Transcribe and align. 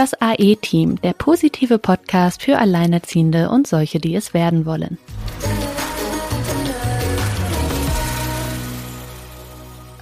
Das 0.00 0.14
AE-Team, 0.18 0.98
der 1.02 1.12
positive 1.12 1.78
Podcast 1.78 2.42
für 2.42 2.56
Alleinerziehende 2.56 3.50
und 3.50 3.66
solche, 3.66 4.00
die 4.00 4.14
es 4.14 4.32
werden 4.32 4.64
wollen. 4.64 4.96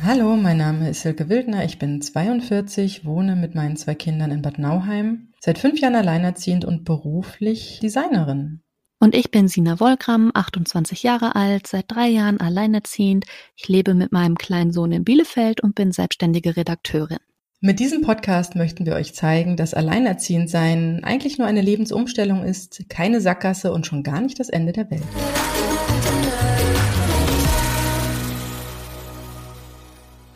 Hallo, 0.00 0.36
mein 0.36 0.58
Name 0.58 0.90
ist 0.90 1.00
Silke 1.00 1.28
Wildner, 1.28 1.64
ich 1.64 1.80
bin 1.80 2.00
42, 2.00 3.04
wohne 3.04 3.34
mit 3.34 3.56
meinen 3.56 3.76
zwei 3.76 3.96
Kindern 3.96 4.30
in 4.30 4.40
Bad 4.40 4.60
Nauheim, 4.60 5.32
seit 5.40 5.58
fünf 5.58 5.80
Jahren 5.80 5.96
alleinerziehend 5.96 6.64
und 6.64 6.84
beruflich 6.84 7.80
Designerin. 7.82 8.60
Und 9.00 9.16
ich 9.16 9.32
bin 9.32 9.48
Sina 9.48 9.80
Wolgram, 9.80 10.30
28 10.32 11.02
Jahre 11.02 11.34
alt, 11.34 11.66
seit 11.66 11.86
drei 11.88 12.06
Jahren 12.06 12.38
alleinerziehend. 12.38 13.24
Ich 13.56 13.66
lebe 13.66 13.94
mit 13.94 14.12
meinem 14.12 14.38
kleinen 14.38 14.70
Sohn 14.70 14.92
in 14.92 15.02
Bielefeld 15.02 15.60
und 15.60 15.74
bin 15.74 15.90
selbstständige 15.90 16.56
Redakteurin. 16.56 17.18
Mit 17.60 17.80
diesem 17.80 18.02
Podcast 18.02 18.54
möchten 18.54 18.86
wir 18.86 18.94
euch 18.94 19.16
zeigen, 19.16 19.56
dass 19.56 19.74
Alleinerziehendsein 19.74 21.02
eigentlich 21.02 21.38
nur 21.38 21.48
eine 21.48 21.60
Lebensumstellung 21.60 22.44
ist, 22.44 22.88
keine 22.88 23.20
Sackgasse 23.20 23.72
und 23.72 23.84
schon 23.84 24.04
gar 24.04 24.20
nicht 24.20 24.38
das 24.38 24.48
Ende 24.48 24.72
der 24.72 24.88
Welt. 24.92 25.02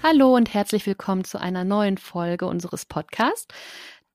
Hallo 0.02 0.34
und 0.34 0.52
herzlich 0.52 0.84
willkommen 0.84 1.22
zu 1.22 1.40
einer 1.40 1.62
neuen 1.62 1.96
Folge 1.96 2.46
unseres 2.46 2.86
Podcasts. 2.86 3.46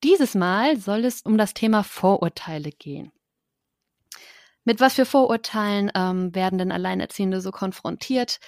Dieses 0.04 0.36
Mal 0.36 0.76
soll 0.76 1.06
es 1.06 1.22
um 1.22 1.38
das 1.38 1.54
Thema 1.54 1.86
Vorurteile 1.86 2.72
gehen. 2.72 3.14
Mit 4.66 4.82
was 4.82 4.96
für 4.96 5.06
Vorurteilen 5.06 5.90
ähm, 5.96 6.36
werden 6.36 6.60
denn 6.60 6.74
Alleinerziehende 6.74 7.40
so 7.40 7.52
konfrontiert? 7.52 8.42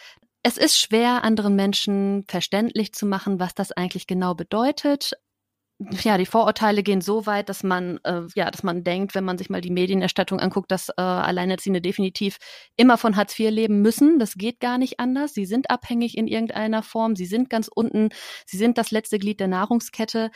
Es 0.44 0.58
ist 0.58 0.80
schwer, 0.80 1.24
anderen 1.24 1.56
Menschen 1.56 2.24
verständlich 2.28 2.94
zu 2.94 3.06
machen, 3.06 3.40
was 3.40 3.54
das 3.56 3.72
eigentlich 3.72 4.08
genau 4.08 4.36
bedeutet. 4.36 5.14
Ja, 6.04 6.18
die 6.18 6.26
Vorurteile 6.26 6.84
gehen 6.84 7.00
so 7.00 7.26
weit, 7.26 7.48
dass 7.48 7.64
man, 7.64 8.00
äh, 8.04 8.24
ja, 8.36 8.52
dass 8.52 8.64
man 8.64 8.84
denkt, 8.84 9.16
wenn 9.16 9.24
man 9.24 9.38
sich 9.38 9.50
mal 9.50 9.62
die 9.62 9.72
Medienerstattung 9.72 10.40
anguckt, 10.42 10.72
dass 10.72 10.90
äh, 10.90 11.02
Alleinerziehende 11.02 11.82
definitiv 11.82 12.38
immer 12.76 12.98
von 12.98 13.16
Hartz 13.16 13.40
IV 13.40 13.50
leben 13.50 13.82
müssen. 13.82 14.20
Das 14.20 14.36
geht 14.36 14.60
gar 14.60 14.78
nicht 14.78 15.00
anders. 15.00 15.34
Sie 15.34 15.46
sind 15.46 15.70
abhängig 15.70 16.18
in 16.18 16.28
irgendeiner 16.28 16.84
Form. 16.84 17.16
Sie 17.16 17.26
sind 17.26 17.50
ganz 17.50 17.70
unten. 17.74 18.10
Sie 18.46 18.58
sind 18.58 18.78
das 18.78 18.92
letzte 18.92 19.20
Glied 19.20 19.40
der 19.40 19.48
Nahrungskette. 19.48 20.32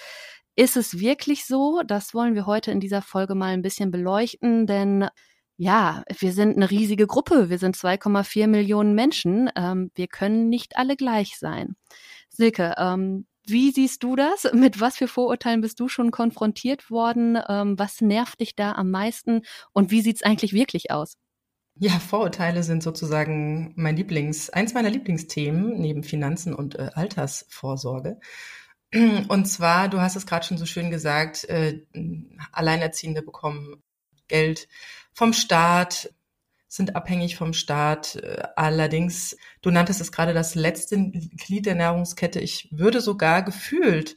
Ist 0.56 0.78
es 0.78 1.00
wirklich 1.00 1.46
so? 1.46 1.82
Das 1.86 2.14
wollen 2.14 2.36
wir 2.36 2.46
heute 2.46 2.72
in 2.72 2.80
dieser 2.80 3.02
Folge 3.02 3.36
mal 3.36 3.54
ein 3.54 3.64
bisschen 3.64 3.92
beleuchten, 3.92 4.66
denn 4.66 5.10
ja, 5.58 6.04
wir 6.20 6.34
sind 6.34 6.56
eine 6.56 6.70
riesige 6.70 7.08
Gruppe. 7.08 7.50
Wir 7.50 7.60
sind 7.60 7.76
2,4 7.76 8.48
Millionen 8.48 8.96
Menschen. 8.96 9.50
Ähm, 9.56 9.92
wir 9.96 10.08
können 10.08 10.50
nicht 10.50 10.78
alle 10.78 10.96
gleich 10.96 11.38
sein. 11.38 11.76
Silke, 12.30 12.74
ähm, 12.78 13.28
wie 13.46 13.72
siehst 13.72 14.04
du 14.04 14.16
das? 14.16 14.48
Mit 14.54 14.80
was 14.82 14.98
für 14.98 15.08
Vorurteilen 15.08 15.62
bist 15.62 15.80
du 15.80 15.88
schon 15.88 16.12
konfrontiert 16.12 16.90
worden? 16.90 17.38
Ähm, 17.48 17.78
was 17.78 18.02
nervt 18.02 18.40
dich 18.40 18.56
da 18.56 18.74
am 18.74 18.90
meisten? 18.90 19.42
Und 19.74 19.92
wie 19.92 20.02
sieht's 20.02 20.24
eigentlich 20.24 20.54
wirklich 20.54 20.92
aus? 20.92 21.18
Ja, 21.76 21.92
Vorurteile 22.00 22.64
sind 22.64 22.84
sozusagen 22.84 23.74
mein 23.76 23.96
Lieblings, 23.96 24.50
eins 24.52 24.74
meiner 24.74 24.92
Lieblingsthemen 24.92 25.80
neben 25.80 26.04
Finanzen 26.04 26.54
und 26.54 26.76
äh, 26.76 26.90
Altersvorsorge. 26.94 28.20
Und 29.28 29.46
zwar, 29.46 29.90
du 29.90 30.00
hast 30.00 30.16
es 30.16 30.28
gerade 30.28 30.46
schon 30.46 30.60
so 30.60 30.68
schön 30.68 30.92
gesagt, 30.92 31.46
äh, 31.46 31.82
Alleinerziehende 32.52 33.24
bekommen 33.24 33.82
Geld 34.28 34.68
vom 35.14 35.34
Staat, 35.34 36.10
sind 36.74 36.96
abhängig 36.96 37.36
vom 37.36 37.54
Staat. 37.54 38.20
Allerdings, 38.56 39.38
du 39.62 39.70
nanntest 39.70 40.02
es 40.02 40.12
gerade 40.12 40.34
das 40.34 40.56
letzte 40.56 40.98
Glied 41.12 41.68
der 41.68 41.76
Nahrungskette. 41.76 42.40
Ich 42.40 42.68
würde 42.72 43.00
sogar 43.00 43.44
gefühlt, 43.44 44.16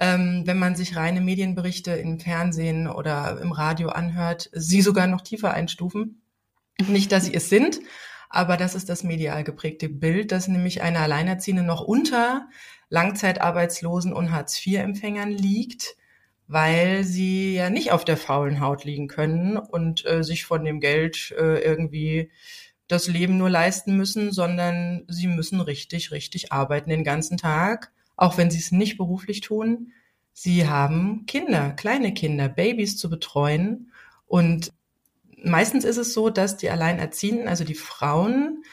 ähm, 0.00 0.42
wenn 0.44 0.58
man 0.58 0.74
sich 0.74 0.96
reine 0.96 1.20
Medienberichte 1.20 1.92
im 1.92 2.18
Fernsehen 2.18 2.88
oder 2.88 3.40
im 3.40 3.52
Radio 3.52 3.90
anhört, 3.90 4.50
sie 4.52 4.82
sogar 4.82 5.06
noch 5.06 5.20
tiefer 5.20 5.54
einstufen. 5.54 6.22
Nicht, 6.84 7.12
dass 7.12 7.26
sie 7.26 7.34
es 7.34 7.48
sind, 7.48 7.78
aber 8.28 8.56
das 8.56 8.74
ist 8.74 8.88
das 8.88 9.04
medial 9.04 9.44
geprägte 9.44 9.88
Bild, 9.88 10.32
dass 10.32 10.48
nämlich 10.48 10.82
eine 10.82 10.98
Alleinerziehende 10.98 11.62
noch 11.62 11.82
unter 11.82 12.48
Langzeitarbeitslosen 12.88 14.12
und 14.12 14.32
Hartz-IV-Empfängern 14.32 15.30
liegt 15.30 15.94
weil 16.46 17.04
sie 17.04 17.54
ja 17.54 17.70
nicht 17.70 17.92
auf 17.92 18.04
der 18.04 18.16
faulen 18.16 18.60
Haut 18.60 18.84
liegen 18.84 19.08
können 19.08 19.56
und 19.56 20.04
äh, 20.04 20.22
sich 20.22 20.44
von 20.44 20.64
dem 20.64 20.80
Geld 20.80 21.34
äh, 21.38 21.60
irgendwie 21.60 22.30
das 22.86 23.08
Leben 23.08 23.38
nur 23.38 23.48
leisten 23.48 23.96
müssen, 23.96 24.30
sondern 24.30 25.04
sie 25.08 25.26
müssen 25.26 25.60
richtig, 25.60 26.10
richtig 26.10 26.52
arbeiten 26.52 26.90
den 26.90 27.04
ganzen 27.04 27.38
Tag, 27.38 27.92
auch 28.16 28.36
wenn 28.36 28.50
sie 28.50 28.58
es 28.58 28.72
nicht 28.72 28.98
beruflich 28.98 29.40
tun. 29.40 29.92
Sie 30.34 30.68
haben 30.68 31.24
Kinder, 31.26 31.70
kleine 31.70 32.12
Kinder, 32.12 32.48
Babys 32.48 32.98
zu 32.98 33.08
betreuen 33.08 33.90
und 34.26 34.72
meistens 35.42 35.84
ist 35.84 35.96
es 35.96 36.12
so, 36.12 36.28
dass 36.28 36.56
die 36.56 36.70
Alleinerziehenden, 36.70 37.48
also 37.48 37.64
die 37.64 37.74
Frauen, 37.74 38.64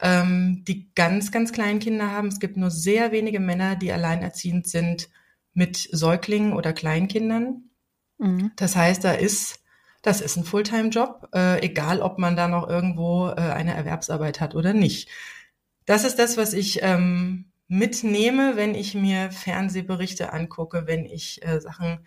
ähm, 0.00 0.64
die 0.66 0.90
ganz, 0.94 1.30
ganz 1.30 1.52
kleinen 1.52 1.78
Kinder 1.78 2.10
haben. 2.10 2.28
Es 2.28 2.40
gibt 2.40 2.56
nur 2.56 2.70
sehr 2.70 3.12
wenige 3.12 3.40
Männer, 3.40 3.76
die 3.76 3.92
alleinerziehend 3.92 4.66
sind 4.66 5.10
mit 5.52 5.88
Säuglingen 5.90 6.52
oder 6.52 6.72
Kleinkindern. 6.72 7.70
Mhm. 8.18 8.52
Das 8.56 8.76
heißt, 8.76 9.04
da 9.04 9.12
ist, 9.12 9.60
das 10.02 10.20
ist 10.20 10.36
ein 10.36 10.44
Fulltime-Job, 10.44 11.28
äh, 11.34 11.64
egal 11.64 12.00
ob 12.00 12.18
man 12.18 12.36
da 12.36 12.48
noch 12.48 12.68
irgendwo 12.68 13.28
äh, 13.28 13.40
eine 13.40 13.74
Erwerbsarbeit 13.74 14.40
hat 14.40 14.54
oder 14.54 14.72
nicht. 14.72 15.08
Das 15.86 16.04
ist 16.04 16.18
das, 16.18 16.36
was 16.36 16.52
ich 16.52 16.82
ähm, 16.82 17.46
mitnehme, 17.68 18.56
wenn 18.56 18.74
ich 18.74 18.94
mir 18.94 19.30
Fernsehberichte 19.30 20.32
angucke, 20.32 20.86
wenn 20.86 21.04
ich 21.04 21.44
äh, 21.46 21.60
Sachen 21.60 22.00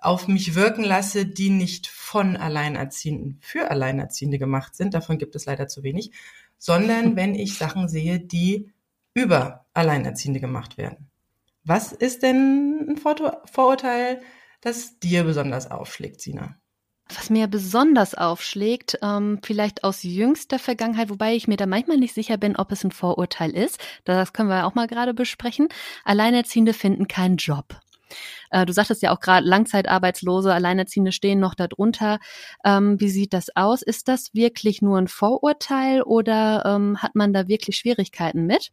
auf 0.00 0.28
mich 0.28 0.54
wirken 0.54 0.84
lasse, 0.84 1.24
die 1.24 1.50
nicht 1.50 1.86
von 1.86 2.36
Alleinerziehenden 2.36 3.38
für 3.40 3.70
Alleinerziehende 3.70 4.38
gemacht 4.38 4.76
sind. 4.76 4.94
Davon 4.94 5.18
gibt 5.18 5.34
es 5.34 5.46
leider 5.46 5.66
zu 5.66 5.82
wenig, 5.82 6.12
sondern 6.58 7.16
wenn 7.16 7.34
ich 7.34 7.56
Sachen 7.56 7.88
sehe, 7.88 8.20
die 8.20 8.70
über 9.14 9.66
Alleinerziehende 9.72 10.40
gemacht 10.40 10.76
werden. 10.76 11.08
Was 11.64 11.92
ist 11.92 12.22
denn 12.22 12.86
ein 12.90 12.96
Vorurteil, 12.98 14.20
das 14.60 14.98
dir 14.98 15.24
besonders 15.24 15.70
aufschlägt, 15.70 16.20
Sina? 16.20 16.56
Was 17.08 17.28
mir 17.28 17.48
besonders 17.48 18.14
aufschlägt, 18.14 18.98
ähm, 19.02 19.38
vielleicht 19.42 19.84
aus 19.84 20.02
jüngster 20.02 20.58
Vergangenheit, 20.58 21.10
wobei 21.10 21.34
ich 21.34 21.48
mir 21.48 21.56
da 21.56 21.66
manchmal 21.66 21.98
nicht 21.98 22.14
sicher 22.14 22.38
bin, 22.38 22.56
ob 22.56 22.72
es 22.72 22.82
ein 22.82 22.92
Vorurteil 22.92 23.50
ist. 23.50 23.78
Das 24.04 24.32
können 24.32 24.48
wir 24.48 24.66
auch 24.66 24.74
mal 24.74 24.86
gerade 24.86 25.12
besprechen. 25.12 25.68
Alleinerziehende 26.04 26.72
finden 26.72 27.06
keinen 27.06 27.36
Job. 27.36 27.78
Äh, 28.50 28.64
du 28.64 28.72
sagtest 28.72 29.02
ja 29.02 29.14
auch 29.14 29.20
gerade, 29.20 29.46
Langzeitarbeitslose, 29.46 30.52
Alleinerziehende 30.52 31.12
stehen 31.12 31.40
noch 31.40 31.54
darunter. 31.54 32.20
Ähm, 32.64 32.98
wie 33.00 33.10
sieht 33.10 33.34
das 33.34 33.54
aus? 33.54 33.82
Ist 33.82 34.08
das 34.08 34.32
wirklich 34.32 34.80
nur 34.80 34.98
ein 34.98 35.08
Vorurteil 35.08 36.02
oder 36.02 36.64
ähm, 36.64 37.02
hat 37.02 37.14
man 37.14 37.34
da 37.34 37.48
wirklich 37.48 37.76
Schwierigkeiten 37.76 38.46
mit? 38.46 38.70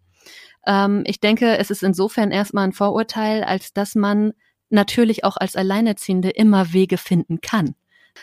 Ähm, 0.65 1.03
ich 1.05 1.19
denke, 1.19 1.57
es 1.57 1.71
ist 1.71 1.83
insofern 1.83 2.31
erstmal 2.31 2.65
ein 2.65 2.73
Vorurteil, 2.73 3.43
als 3.43 3.73
dass 3.73 3.95
man 3.95 4.33
natürlich 4.69 5.23
auch 5.23 5.37
als 5.37 5.55
Alleinerziehende 5.55 6.29
immer 6.29 6.73
Wege 6.73 6.97
finden 6.97 7.41
kann. 7.41 7.75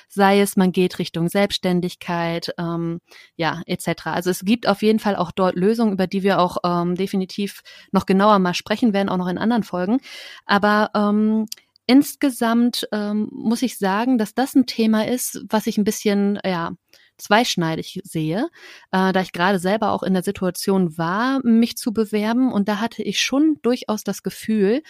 Sei 0.08 0.40
es, 0.40 0.56
man 0.56 0.72
geht 0.72 0.98
Richtung 0.98 1.28
Selbstständigkeit, 1.28 2.50
ähm, 2.58 3.00
ja, 3.36 3.62
etc. 3.66 4.06
Also 4.06 4.30
es 4.30 4.44
gibt 4.44 4.68
auf 4.68 4.82
jeden 4.82 4.98
Fall 4.98 5.16
auch 5.16 5.32
dort 5.32 5.56
Lösungen, 5.56 5.92
über 5.92 6.06
die 6.06 6.22
wir 6.22 6.40
auch 6.40 6.58
ähm, 6.64 6.94
definitiv 6.94 7.62
noch 7.90 8.06
genauer 8.06 8.38
mal 8.38 8.54
sprechen 8.54 8.92
werden, 8.92 9.08
auch 9.08 9.16
noch 9.16 9.28
in 9.28 9.38
anderen 9.38 9.62
Folgen. 9.62 9.98
Aber 10.44 10.90
ähm, 10.94 11.46
insgesamt 11.86 12.86
ähm, 12.92 13.28
muss 13.32 13.62
ich 13.62 13.78
sagen, 13.78 14.18
dass 14.18 14.34
das 14.34 14.54
ein 14.54 14.66
Thema 14.66 15.06
ist, 15.06 15.42
was 15.48 15.66
ich 15.66 15.78
ein 15.78 15.84
bisschen, 15.84 16.38
ja, 16.44 16.72
zweischneidig 17.18 18.00
sehe, 18.04 18.48
äh, 18.92 19.12
da 19.12 19.20
ich 19.20 19.32
gerade 19.32 19.58
selber 19.58 19.92
auch 19.92 20.02
in 20.02 20.14
der 20.14 20.22
Situation 20.22 20.96
war, 20.96 21.40
mich 21.44 21.76
zu 21.76 21.92
bewerben. 21.92 22.52
Und 22.52 22.68
da 22.68 22.80
hatte 22.80 23.02
ich 23.02 23.20
schon 23.20 23.58
durchaus 23.62 24.04
das 24.04 24.22
Gefühl, 24.22 24.82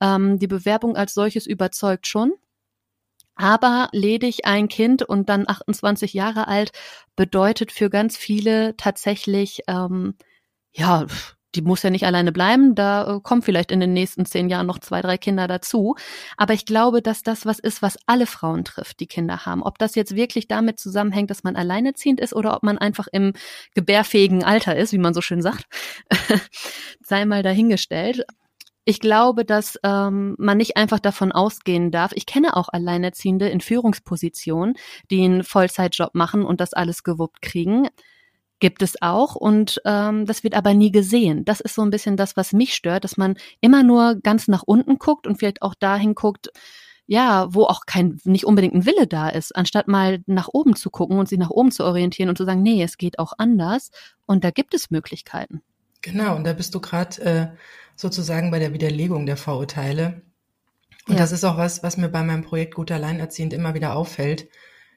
ähm, 0.00 0.38
die 0.38 0.46
Bewerbung 0.46 0.96
als 0.96 1.14
solches 1.14 1.46
überzeugt 1.46 2.06
schon. 2.06 2.32
Aber 3.36 3.88
ledig 3.92 4.46
ein 4.46 4.68
Kind 4.68 5.02
und 5.02 5.28
dann 5.28 5.48
28 5.48 6.12
Jahre 6.14 6.46
alt 6.46 6.70
bedeutet 7.16 7.72
für 7.72 7.90
ganz 7.90 8.16
viele 8.16 8.76
tatsächlich, 8.76 9.62
ähm, 9.66 10.14
ja, 10.72 11.06
die 11.54 11.62
muss 11.62 11.82
ja 11.82 11.90
nicht 11.90 12.04
alleine 12.04 12.32
bleiben, 12.32 12.74
da 12.74 13.16
äh, 13.16 13.20
kommen 13.20 13.42
vielleicht 13.42 13.70
in 13.70 13.80
den 13.80 13.92
nächsten 13.92 14.26
zehn 14.26 14.48
Jahren 14.48 14.66
noch 14.66 14.78
zwei, 14.78 15.00
drei 15.00 15.18
Kinder 15.18 15.48
dazu. 15.48 15.94
Aber 16.36 16.54
ich 16.54 16.66
glaube, 16.66 17.02
dass 17.02 17.22
das 17.22 17.46
was 17.46 17.58
ist, 17.58 17.82
was 17.82 17.96
alle 18.06 18.26
Frauen 18.26 18.64
trifft, 18.64 19.00
die 19.00 19.06
Kinder 19.06 19.46
haben. 19.46 19.62
Ob 19.62 19.78
das 19.78 19.94
jetzt 19.94 20.16
wirklich 20.16 20.48
damit 20.48 20.78
zusammenhängt, 20.78 21.30
dass 21.30 21.44
man 21.44 21.56
alleineziehend 21.56 22.20
ist 22.20 22.34
oder 22.34 22.56
ob 22.56 22.62
man 22.62 22.78
einfach 22.78 23.06
im 23.12 23.32
gebärfähigen 23.74 24.44
Alter 24.44 24.76
ist, 24.76 24.92
wie 24.92 24.98
man 24.98 25.14
so 25.14 25.20
schön 25.20 25.42
sagt, 25.42 25.66
sei 27.00 27.24
mal 27.24 27.42
dahingestellt. 27.42 28.24
Ich 28.86 29.00
glaube, 29.00 29.46
dass 29.46 29.78
ähm, 29.82 30.34
man 30.38 30.58
nicht 30.58 30.76
einfach 30.76 31.00
davon 31.00 31.32
ausgehen 31.32 31.90
darf. 31.90 32.12
Ich 32.14 32.26
kenne 32.26 32.54
auch 32.54 32.68
Alleinerziehende 32.68 33.48
in 33.48 33.62
Führungspositionen, 33.62 34.74
die 35.10 35.24
einen 35.24 35.42
Vollzeitjob 35.42 36.14
machen 36.14 36.44
und 36.44 36.60
das 36.60 36.74
alles 36.74 37.02
gewuppt 37.02 37.40
kriegen 37.40 37.88
gibt 38.60 38.82
es 38.82 39.00
auch 39.02 39.34
und 39.34 39.80
ähm, 39.84 40.26
das 40.26 40.44
wird 40.44 40.54
aber 40.54 40.74
nie 40.74 40.90
gesehen. 40.92 41.44
Das 41.44 41.60
ist 41.60 41.74
so 41.74 41.82
ein 41.82 41.90
bisschen 41.90 42.16
das, 42.16 42.36
was 42.36 42.52
mich 42.52 42.74
stört, 42.74 43.04
dass 43.04 43.16
man 43.16 43.36
immer 43.60 43.82
nur 43.82 44.16
ganz 44.22 44.48
nach 44.48 44.62
unten 44.64 44.98
guckt 44.98 45.26
und 45.26 45.36
vielleicht 45.38 45.62
auch 45.62 45.74
dahin 45.74 46.14
guckt, 46.14 46.50
ja, 47.06 47.52
wo 47.52 47.64
auch 47.64 47.82
kein, 47.86 48.18
nicht 48.24 48.46
unbedingt 48.46 48.74
ein 48.74 48.86
Wille 48.86 49.06
da 49.06 49.28
ist, 49.28 49.54
anstatt 49.54 49.88
mal 49.88 50.22
nach 50.26 50.48
oben 50.52 50.74
zu 50.74 50.90
gucken 50.90 51.18
und 51.18 51.28
sich 51.28 51.38
nach 51.38 51.50
oben 51.50 51.70
zu 51.70 51.84
orientieren 51.84 52.30
und 52.30 52.38
zu 52.38 52.44
sagen, 52.44 52.62
nee, 52.62 52.82
es 52.82 52.96
geht 52.96 53.18
auch 53.18 53.34
anders 53.36 53.90
und 54.26 54.44
da 54.44 54.50
gibt 54.50 54.74
es 54.74 54.90
Möglichkeiten. 54.90 55.60
Genau, 56.00 56.36
und 56.36 56.44
da 56.44 56.52
bist 56.52 56.74
du 56.74 56.80
gerade 56.80 57.22
äh, 57.22 57.46
sozusagen 57.96 58.50
bei 58.50 58.58
der 58.58 58.72
Widerlegung 58.72 59.26
der 59.26 59.36
Vorurteile. 59.36 60.22
Und 61.06 61.14
ja. 61.14 61.20
das 61.20 61.32
ist 61.32 61.44
auch 61.44 61.58
was, 61.58 61.82
was 61.82 61.96
mir 61.96 62.08
bei 62.08 62.22
meinem 62.22 62.42
Projekt 62.42 62.74
Gut 62.74 62.90
Alleinerziehend 62.90 63.52
immer 63.52 63.74
wieder 63.74 63.94
auffällt. 63.94 64.48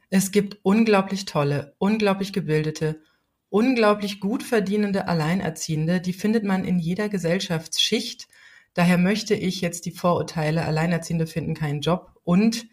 Es 0.10 0.32
gibt 0.32 0.60
unglaublich 0.64 1.26
tolle, 1.26 1.76
unglaublich 1.80 2.32
gebildete, 2.32 3.02
unglaublich 3.50 4.20
gut 4.20 4.44
verdienende 4.44 5.08
Alleinerziehende, 5.08 6.02
die 6.02 6.14
findet 6.14 6.44
man 6.44 6.66
in 6.66 6.80
jeder 6.80 7.10
Gesellschaftsschicht. 7.10 8.28
Daher 8.74 8.98
möchte 8.98 9.34
ich 9.34 9.62
jetzt 9.62 9.86
die 9.86 9.92
Vorurteile, 9.92 10.66
Alleinerziehende 10.66 11.28
finden 11.28 11.54
keinen 11.54 11.82
Job 11.82 12.12
und 12.24 12.68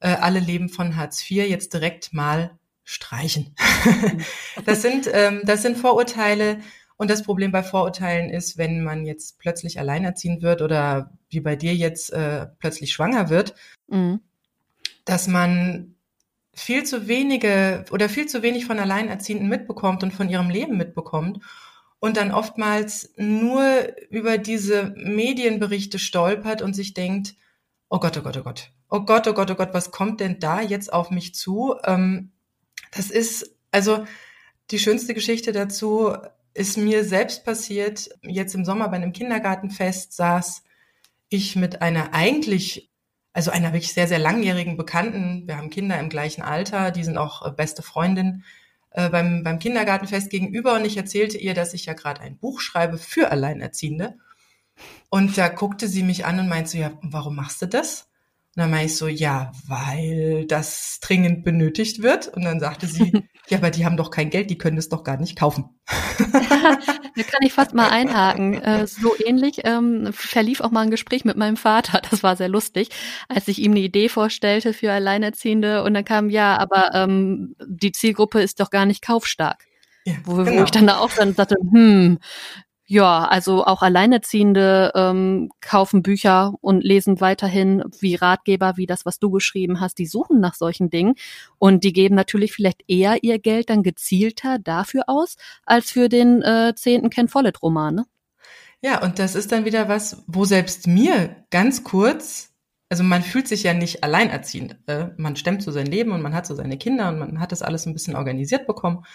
äh, 0.00 0.08
alle 0.08 0.40
leben 0.40 0.68
von 0.68 0.96
Hartz 0.96 1.28
IV 1.30 1.48
jetzt 1.48 1.74
direkt 1.74 2.12
mal 2.12 2.58
streichen. 2.82 3.54
das 4.66 4.82
sind, 4.82 5.08
ähm, 5.12 5.42
das 5.44 5.62
sind 5.62 5.78
Vorurteile, 5.78 6.58
und 6.96 7.10
das 7.10 7.22
Problem 7.22 7.50
bei 7.50 7.62
Vorurteilen 7.62 8.30
ist, 8.30 8.56
wenn 8.56 8.82
man 8.82 9.04
jetzt 9.04 9.38
plötzlich 9.38 9.78
alleinerziehend 9.78 10.42
wird 10.42 10.62
oder 10.62 11.12
wie 11.28 11.40
bei 11.40 11.56
dir 11.56 11.74
jetzt 11.74 12.12
äh, 12.12 12.46
plötzlich 12.58 12.92
schwanger 12.92 13.30
wird, 13.30 13.54
mhm. 13.88 14.20
dass 15.04 15.26
man 15.26 15.96
viel 16.54 16.84
zu 16.84 17.08
wenige 17.08 17.84
oder 17.90 18.08
viel 18.08 18.26
zu 18.26 18.42
wenig 18.42 18.66
von 18.66 18.78
Alleinerziehenden 18.78 19.48
mitbekommt 19.48 20.02
und 20.02 20.12
von 20.12 20.28
ihrem 20.28 20.50
Leben 20.50 20.76
mitbekommt 20.76 21.40
und 21.98 22.16
dann 22.16 22.32
oftmals 22.32 23.12
nur 23.16 23.64
über 24.10 24.38
diese 24.38 24.94
Medienberichte 24.96 25.98
stolpert 25.98 26.62
und 26.62 26.74
sich 26.74 26.94
denkt, 26.94 27.34
oh 27.88 27.98
Gott, 27.98 28.16
oh 28.18 28.22
Gott, 28.22 28.36
oh 28.36 28.42
Gott, 28.42 28.70
oh 28.90 29.00
Gott, 29.00 29.26
oh 29.28 29.32
Gott, 29.32 29.50
oh 29.50 29.54
Gott, 29.54 29.74
was 29.74 29.90
kommt 29.90 30.20
denn 30.20 30.38
da 30.38 30.60
jetzt 30.60 30.92
auf 30.92 31.10
mich 31.10 31.34
zu? 31.34 31.76
Ähm, 31.84 32.32
das 32.92 33.10
ist, 33.10 33.56
also 33.70 34.04
die 34.70 34.78
schönste 34.78 35.14
Geschichte 35.14 35.52
dazu 35.52 36.14
ist 36.54 36.78
mir 36.78 37.04
selbst 37.04 37.44
passiert, 37.44 38.08
jetzt 38.22 38.54
im 38.54 38.64
Sommer 38.64 38.88
bei 38.88 38.96
einem 38.96 39.12
Kindergartenfest 39.12 40.12
saß 40.12 40.62
ich 41.28 41.56
mit 41.56 41.82
einer 41.82 42.14
eigentlich, 42.14 42.92
also 43.34 43.50
einer 43.50 43.72
wirklich 43.72 43.92
sehr, 43.92 44.08
sehr 44.08 44.20
langjährigen 44.20 44.76
Bekannten, 44.76 45.46
wir 45.46 45.58
haben 45.58 45.68
Kinder 45.68 45.98
im 45.98 46.08
gleichen 46.08 46.40
Alter, 46.40 46.92
die 46.92 47.04
sind 47.04 47.18
auch 47.18 47.44
äh, 47.44 47.50
beste 47.50 47.82
Freundin, 47.82 48.44
äh, 48.90 49.10
beim, 49.10 49.42
beim 49.42 49.58
Kindergartenfest 49.58 50.30
gegenüber 50.30 50.74
und 50.74 50.86
ich 50.86 50.96
erzählte 50.96 51.36
ihr, 51.36 51.52
dass 51.52 51.74
ich 51.74 51.84
ja 51.84 51.94
gerade 51.94 52.20
ein 52.20 52.38
Buch 52.38 52.60
schreibe 52.60 52.96
für 52.96 53.30
Alleinerziehende. 53.30 54.16
Und 55.10 55.36
da 55.36 55.48
guckte 55.48 55.88
sie 55.88 56.04
mich 56.04 56.24
an 56.24 56.38
und 56.38 56.48
meinte 56.48 56.70
so, 56.70 56.78
ja, 56.78 56.92
warum 57.02 57.36
machst 57.36 57.60
du 57.60 57.66
das? 57.66 58.08
Und 58.56 58.60
dann 58.60 58.70
meinte 58.70 58.86
ich 58.86 58.96
so, 58.96 59.08
ja, 59.08 59.50
weil 59.66 60.46
das 60.46 61.00
dringend 61.00 61.42
benötigt 61.42 62.02
wird. 62.02 62.28
Und 62.28 62.44
dann 62.44 62.60
sagte 62.60 62.86
sie, 62.86 63.12
ja, 63.48 63.58
aber 63.58 63.70
die 63.70 63.84
haben 63.84 63.96
doch 63.96 64.10
kein 64.12 64.30
Geld, 64.30 64.48
die 64.48 64.58
können 64.58 64.78
es 64.78 64.88
doch 64.88 65.02
gar 65.02 65.16
nicht 65.16 65.36
kaufen. 65.36 65.70
da 66.18 67.22
kann 67.22 67.42
ich 67.42 67.52
fast 67.52 67.74
mal 67.74 67.90
einhaken. 67.90 68.54
Äh, 68.62 68.86
so 68.86 69.12
ähnlich 69.26 69.62
ähm, 69.64 70.12
verlief 70.12 70.60
auch 70.60 70.70
mal 70.70 70.82
ein 70.82 70.92
Gespräch 70.92 71.24
mit 71.24 71.36
meinem 71.36 71.56
Vater. 71.56 72.00
Das 72.08 72.22
war 72.22 72.36
sehr 72.36 72.48
lustig, 72.48 72.90
als 73.28 73.48
ich 73.48 73.58
ihm 73.58 73.72
eine 73.72 73.80
Idee 73.80 74.08
vorstellte 74.08 74.72
für 74.72 74.92
Alleinerziehende. 74.92 75.82
Und 75.82 75.94
dann 75.94 76.04
kam, 76.04 76.30
ja, 76.30 76.56
aber 76.56 76.94
ähm, 76.94 77.56
die 77.66 77.90
Zielgruppe 77.90 78.40
ist 78.40 78.60
doch 78.60 78.70
gar 78.70 78.86
nicht 78.86 79.02
kaufstark. 79.02 79.64
Ja, 80.06 80.14
wo, 80.24 80.36
genau. 80.36 80.60
wo 80.60 80.64
ich 80.64 80.70
dann 80.70 80.86
da 80.86 80.98
auch 80.98 81.10
dann 81.10 81.34
sagte, 81.34 81.56
hm, 81.72 82.18
ja, 82.86 83.24
also 83.24 83.64
auch 83.64 83.80
Alleinerziehende 83.82 84.92
ähm, 84.94 85.50
kaufen 85.62 86.02
Bücher 86.02 86.52
und 86.60 86.84
lesen 86.84 87.20
weiterhin 87.20 87.82
wie 88.00 88.14
Ratgeber, 88.14 88.76
wie 88.76 88.84
das, 88.84 89.06
was 89.06 89.18
du 89.18 89.30
geschrieben 89.30 89.80
hast. 89.80 89.98
Die 89.98 90.06
suchen 90.06 90.38
nach 90.40 90.54
solchen 90.54 90.90
Dingen 90.90 91.14
und 91.58 91.82
die 91.82 91.94
geben 91.94 92.14
natürlich 92.14 92.52
vielleicht 92.52 92.82
eher 92.86 93.22
ihr 93.22 93.38
Geld 93.38 93.70
dann 93.70 93.82
gezielter 93.82 94.58
dafür 94.58 95.04
aus, 95.06 95.36
als 95.64 95.90
für 95.90 96.10
den 96.10 96.42
äh, 96.42 96.74
zehnten 96.76 97.08
Ken 97.08 97.28
Follett-Roman. 97.28 97.94
Ne? 97.94 98.06
Ja, 98.82 99.02
und 99.02 99.18
das 99.18 99.34
ist 99.34 99.50
dann 99.50 99.64
wieder 99.64 99.88
was, 99.88 100.22
wo 100.26 100.44
selbst 100.44 100.86
mir 100.86 101.36
ganz 101.50 101.84
kurz, 101.84 102.50
also 102.90 103.02
man 103.02 103.22
fühlt 103.22 103.48
sich 103.48 103.62
ja 103.62 103.72
nicht 103.72 104.04
alleinerziehend. 104.04 104.76
Äh, 104.86 105.06
man 105.16 105.36
stemmt 105.36 105.62
so 105.62 105.72
sein 105.72 105.86
Leben 105.86 106.12
und 106.12 106.20
man 106.20 106.34
hat 106.34 106.44
so 106.46 106.54
seine 106.54 106.76
Kinder 106.76 107.08
und 107.08 107.18
man 107.18 107.40
hat 107.40 107.50
das 107.50 107.62
alles 107.62 107.86
ein 107.86 107.94
bisschen 107.94 108.14
organisiert 108.14 108.66
bekommen. 108.66 109.06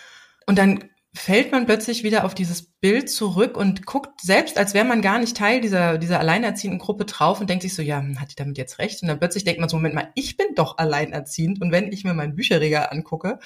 Und 0.47 0.57
dann 0.57 0.85
fällt 1.13 1.51
man 1.51 1.65
plötzlich 1.65 2.03
wieder 2.03 2.23
auf 2.23 2.35
dieses 2.35 2.61
Bild 2.61 3.09
zurück 3.09 3.57
und 3.57 3.85
guckt 3.85 4.21
selbst, 4.21 4.57
als 4.57 4.73
wäre 4.73 4.85
man 4.85 5.01
gar 5.01 5.19
nicht 5.19 5.35
Teil 5.35 5.59
dieser, 5.59 5.97
dieser 5.97 6.19
alleinerziehenden 6.19 6.79
Gruppe 6.79 7.05
drauf 7.05 7.41
und 7.41 7.49
denkt 7.49 7.63
sich 7.63 7.73
so, 7.73 7.81
ja, 7.81 7.99
hm, 7.99 8.21
hat 8.21 8.31
die 8.31 8.35
damit 8.35 8.57
jetzt 8.57 8.77
recht? 8.79 9.01
Und 9.01 9.07
dann 9.07 9.19
plötzlich 9.19 9.43
denkt 9.43 9.59
man 9.59 9.69
so, 9.69 9.77
Moment 9.77 9.95
mal, 9.95 10.11
ich 10.15 10.37
bin 10.37 10.47
doch 10.55 10.77
alleinerziehend. 10.77 11.61
Und 11.61 11.71
wenn 11.71 11.91
ich 11.91 12.03
mir 12.03 12.13
meinen 12.13 12.35
Bücherregal 12.35 12.89
angucke, 12.91 13.39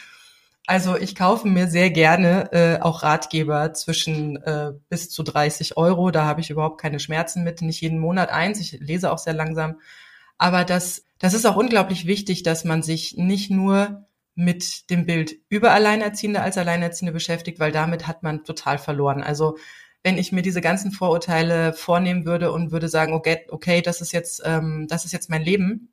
also 0.65 0.97
ich 0.97 1.15
kaufe 1.15 1.47
mir 1.47 1.67
sehr 1.67 1.89
gerne 1.89 2.51
äh, 2.53 2.81
auch 2.81 3.03
Ratgeber 3.03 3.73
zwischen 3.73 4.37
äh, 4.43 4.71
bis 4.89 5.09
zu 5.09 5.23
30 5.23 5.75
Euro. 5.77 6.11
Da 6.11 6.25
habe 6.25 6.41
ich 6.41 6.49
überhaupt 6.49 6.79
keine 6.79 6.99
Schmerzen 6.99 7.43
mit. 7.43 7.61
Nicht 7.61 7.81
jeden 7.81 7.99
Monat 7.99 8.29
eins. 8.29 8.59
Ich 8.59 8.79
lese 8.79 9.11
auch 9.11 9.17
sehr 9.17 9.33
langsam. 9.33 9.79
Aber 10.37 10.63
das, 10.63 11.05
das 11.19 11.33
ist 11.33 11.45
auch 11.45 11.57
unglaublich 11.57 12.07
wichtig, 12.07 12.43
dass 12.43 12.63
man 12.63 12.81
sich 12.81 13.15
nicht 13.17 13.51
nur 13.51 14.05
mit 14.35 14.89
dem 14.89 15.05
Bild 15.05 15.35
über 15.49 15.71
Alleinerziehende 15.71 16.41
als 16.41 16.57
Alleinerziehende 16.57 17.13
beschäftigt, 17.13 17.59
weil 17.59 17.71
damit 17.71 18.07
hat 18.07 18.23
man 18.23 18.43
total 18.43 18.77
verloren. 18.77 19.21
Also 19.21 19.57
wenn 20.03 20.17
ich 20.17 20.31
mir 20.31 20.41
diese 20.41 20.61
ganzen 20.61 20.91
Vorurteile 20.91 21.73
vornehmen 21.73 22.25
würde 22.25 22.51
und 22.51 22.71
würde 22.71 22.89
sagen, 22.89 23.13
okay, 23.13 23.45
okay, 23.49 23.81
das 23.81 24.01
ist 24.01 24.11
jetzt, 24.11 24.41
ähm, 24.45 24.87
das 24.89 25.05
ist 25.05 25.13
jetzt 25.13 25.29
mein 25.29 25.43
Leben. 25.43 25.89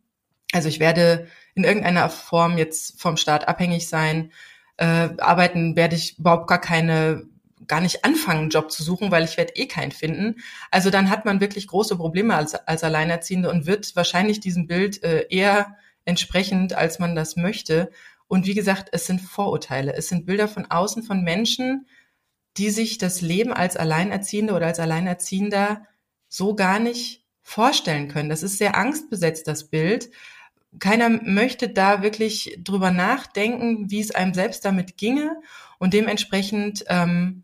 Also 0.52 0.69
ich 0.69 0.81
werde 0.81 1.28
in 1.54 1.64
irgendeiner 1.64 2.10
Form 2.10 2.58
jetzt 2.58 3.00
vom 3.00 3.16
Staat 3.16 3.46
abhängig 3.46 3.88
sein. 3.88 4.32
Äh, 4.78 5.10
arbeiten 5.19 5.76
werde 5.76 5.94
ich 5.94 6.19
überhaupt 6.19 6.48
gar 6.48 6.60
keine, 6.60 7.25
gar 7.69 7.81
nicht 7.81 8.04
anfangen, 8.04 8.40
einen 8.40 8.50
Job 8.50 8.72
zu 8.72 8.82
suchen, 8.82 9.12
weil 9.12 9.25
ich 9.25 9.36
werde 9.36 9.54
eh 9.54 9.66
keinen 9.66 9.93
finden. 9.93 10.40
Also 10.72 10.90
dann 10.90 11.08
hat 11.08 11.25
man 11.25 11.40
wirklich 11.40 11.69
große 11.69 11.96
Probleme 11.96 12.34
als, 12.34 12.54
als 12.54 12.82
Alleinerziehende 12.82 13.48
und 13.48 13.66
wird 13.66 13.94
wahrscheinlich 13.94 14.40
diesem 14.40 14.66
Bild 14.66 15.04
äh, 15.04 15.26
eher 15.31 15.76
entsprechend, 16.04 16.72
als 16.72 16.98
man 16.98 17.14
das 17.14 17.36
möchte. 17.36 17.93
Und 18.31 18.47
wie 18.47 18.55
gesagt, 18.55 18.91
es 18.93 19.09
sind 19.09 19.21
Vorurteile. 19.21 19.93
Es 19.93 20.09
sind 20.09 20.25
Bilder 20.25 20.47
von 20.47 20.65
außen 20.71 21.03
von 21.03 21.25
Menschen, 21.25 21.88
die 22.56 22.71
sich 22.71 22.97
das 22.97 23.23
Leben 23.23 23.53
als 23.53 23.77
Alleinerziehende 23.77 24.55
oder 24.55 24.67
als 24.67 24.79
Alleinerziehender 24.79 25.82
so 26.29 26.55
gar 26.55 26.79
nicht 26.79 27.27
vorstellen 27.43 28.06
können. 28.06 28.29
Das 28.29 28.44
ist 28.44 28.59
sehr 28.59 28.77
angstbesetzt, 28.77 29.49
das 29.49 29.69
Bild. 29.69 30.13
Keiner 30.79 31.08
möchte 31.08 31.70
da 31.70 32.05
wirklich 32.05 32.56
drüber 32.63 32.93
nachdenken, 32.93 33.91
wie 33.91 33.99
es 33.99 34.15
einem 34.15 34.32
selbst 34.32 34.65
damit 34.65 34.96
ginge. 34.96 35.34
Und 35.81 35.93
dementsprechend 35.93 36.84
ähm, 36.87 37.43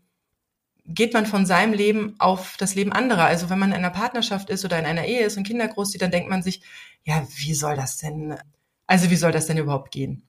geht 0.85 1.13
man 1.13 1.25
von 1.25 1.45
seinem 1.45 1.73
Leben 1.73 2.15
auf 2.17 2.55
das 2.57 2.75
Leben 2.75 2.93
anderer. 2.93 3.25
Also 3.25 3.49
wenn 3.49 3.59
man 3.59 3.71
in 3.71 3.75
einer 3.79 3.89
Partnerschaft 3.89 4.49
ist 4.49 4.63
oder 4.63 4.79
in 4.79 4.85
einer 4.85 5.03
Ehe 5.03 5.25
ist 5.25 5.35
und 5.35 5.45
Kinder 5.45 5.67
großzieht, 5.67 6.01
dann 6.01 6.11
denkt 6.11 6.29
man 6.29 6.43
sich, 6.43 6.61
ja, 7.03 7.27
wie 7.35 7.53
soll 7.53 7.75
das 7.75 7.97
denn, 7.97 8.37
also 8.85 9.09
wie 9.09 9.17
soll 9.17 9.33
das 9.33 9.47
denn 9.47 9.57
überhaupt 9.57 9.91
gehen? 9.91 10.26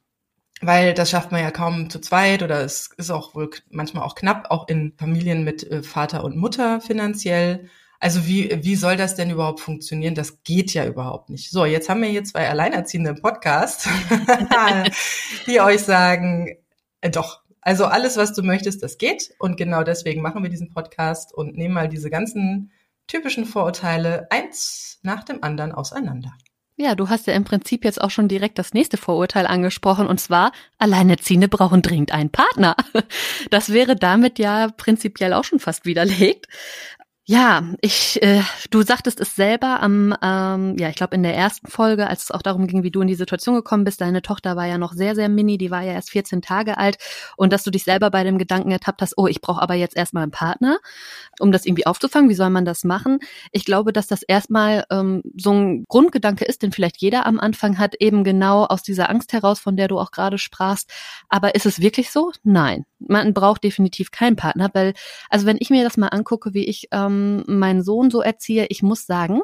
Weil 0.61 0.95
das 0.95 1.11
schafft 1.11 1.33
man 1.33 1.43
ja 1.43 1.51
kaum 1.51 1.91
zu 1.91 2.01
zweit 2.01 2.43
oder 2.43 2.61
es 2.63 2.91
ist 2.97 3.11
auch 3.11 3.35
wohl 3.35 3.51
manchmal 3.71 4.05
auch 4.05 4.15
knapp, 4.15 4.51
auch 4.51 4.69
in 4.69 4.93
Familien 4.97 5.45
mit 5.45 5.69
äh, 5.71 5.83
Vater 5.83 6.25
und 6.25 6.37
Mutter 6.37 6.81
finanziell. 6.81 7.69
Also 8.01 8.27
wie, 8.27 8.65
wie 8.65 8.77
soll 8.77 8.97
das 8.97 9.17
denn 9.17 9.31
überhaupt 9.31 9.61
funktionieren? 9.61 10.15
Das 10.15 10.43
geht 10.45 10.73
ja 10.73 10.87
überhaupt 10.87 11.31
nicht. 11.31 11.51
So, 11.51 11.65
jetzt 11.65 11.89
haben 11.89 12.03
wir 12.03 12.09
hier 12.09 12.25
zwei 12.25 12.49
Alleinerziehende 12.49 13.11
im 13.11 13.21
Podcast, 13.21 13.89
die 15.47 15.61
euch 15.61 15.83
sagen, 15.83 16.57
äh, 17.01 17.11
doch, 17.11 17.43
also 17.61 17.87
alles, 17.87 18.17
was 18.17 18.33
du 18.35 18.43
möchtest, 18.43 18.83
das 18.83 18.99
geht. 18.99 19.31
Und 19.39 19.57
genau 19.57 19.83
deswegen 19.83 20.23
machen 20.23 20.43
wir 20.43 20.51
diesen 20.51 20.73
Podcast 20.73 21.35
und 21.35 21.57
nehmen 21.57 21.75
mal 21.75 21.89
diese 21.89 22.09
ganzen 22.09 22.73
typischen 23.09 23.47
Vorurteile 23.47 24.29
eins 24.31 25.01
nach 25.03 25.25
dem 25.25 25.43
anderen 25.43 25.73
auseinander. 25.73 26.33
Ja, 26.81 26.95
du 26.95 27.09
hast 27.09 27.27
ja 27.27 27.33
im 27.33 27.43
Prinzip 27.43 27.85
jetzt 27.85 28.01
auch 28.01 28.11
schon 28.11 28.29
direkt 28.29 28.57
das 28.57 28.73
nächste 28.73 28.99
Vorurteil 28.99 29.49
angesprochen, 29.49 30.07
und 30.07 30.21
zwar, 30.21 30.53
Alleinerziehende 30.79 31.49
brauchen 31.49 31.83
dringend 31.83 32.13
einen 32.13 32.31
Partner. 32.31 32.77
Das 33.51 33.73
wäre 33.73 33.97
damit 33.97 34.39
ja 34.39 34.69
prinzipiell 34.69 35.33
auch 35.33 35.43
schon 35.43 35.59
fast 35.59 35.87
widerlegt. 35.87 36.47
Ja, 37.31 37.63
ich, 37.83 38.23
äh, 38.23 38.41
du 38.71 38.81
sagtest 38.81 39.21
es 39.21 39.37
selber 39.37 39.83
am, 39.83 40.15
ähm, 40.23 40.79
ja, 40.79 40.89
ich 40.89 40.95
glaube 40.97 41.15
in 41.15 41.23
der 41.23 41.37
ersten 41.37 41.67
Folge, 41.67 42.07
als 42.07 42.23
es 42.23 42.31
auch 42.31 42.41
darum 42.41 42.67
ging, 42.67 42.83
wie 42.85 42.91
du 42.91 43.03
in 43.03 43.07
die 43.07 43.15
Situation 43.17 43.55
gekommen 43.55 43.85
bist. 43.85 44.01
Deine 44.01 44.23
Tochter 44.23 44.57
war 44.57 44.65
ja 44.65 44.79
noch 44.79 44.95
sehr, 44.95 45.15
sehr 45.15 45.29
mini, 45.29 45.59
die 45.59 45.71
war 45.71 45.83
ja 45.83 45.93
erst 45.93 46.09
14 46.09 46.41
Tage 46.41 46.79
alt 46.79 46.97
und 47.37 47.53
dass 47.53 47.65
du 47.65 47.71
dich 47.71 47.85
selber 47.85 48.11
bei 48.11 48.25
dem 48.25 48.39
Gedanken 48.39 48.71
ertappt 48.71 49.03
hast, 49.03 49.13
oh, 49.19 49.27
ich 49.27 49.43
brauche 49.43 49.61
aber 49.61 49.75
jetzt 49.75 49.95
erstmal 49.95 50.23
einen 50.23 50.33
Partner, 50.33 50.79
um 51.39 51.53
das 51.53 51.67
irgendwie 51.67 51.85
aufzufangen. 51.85 52.31
Wie 52.31 52.35
soll 52.35 52.49
man 52.49 52.65
das 52.65 52.83
machen? 52.83 53.19
Ich 53.53 53.67
glaube, 53.67 53.93
dass 53.93 54.07
das 54.07 54.23
erstmal 54.23 54.85
ähm, 54.91 55.23
so 55.37 55.53
ein 55.53 55.85
Grundgedanke 55.87 56.47
ist, 56.47 56.63
den 56.63 56.73
vielleicht 56.73 56.97
jeder 56.97 57.27
am 57.27 57.39
Anfang 57.39 57.79
hat, 57.79 57.95
eben 58.01 58.25
genau 58.25 58.65
aus 58.65 58.83
dieser 58.83 59.11
Angst 59.11 59.35
heraus, 59.35 59.61
von 59.61 59.77
der 59.77 59.89
du 59.89 59.99
auch 59.99 60.13
gerade 60.13 60.39
sprachst. 60.39 60.91
Aber 61.29 61.55
ist 61.55 61.67
es 61.67 61.79
wirklich 61.79 62.11
so? 62.11 62.33
Nein, 62.43 62.87
man 62.99 63.35
braucht 63.35 63.65
definitiv 63.65 64.11
keinen 64.11 64.37
Partner, 64.37 64.71
weil, 64.73 64.95
also 65.31 65.47
wenn 65.47 65.59
ich 65.61 65.71
mir 65.71 65.85
das 65.85 65.97
mal 65.97 66.09
angucke, 66.09 66.55
wie 66.55 66.67
ich 66.67 66.89
ähm, 66.93 67.45
meinen 67.47 67.83
Sohn 67.83 68.11
so 68.11 68.21
erziehe, 68.21 68.67
ich 68.69 68.83
muss 68.83 69.07
sagen, 69.07 69.41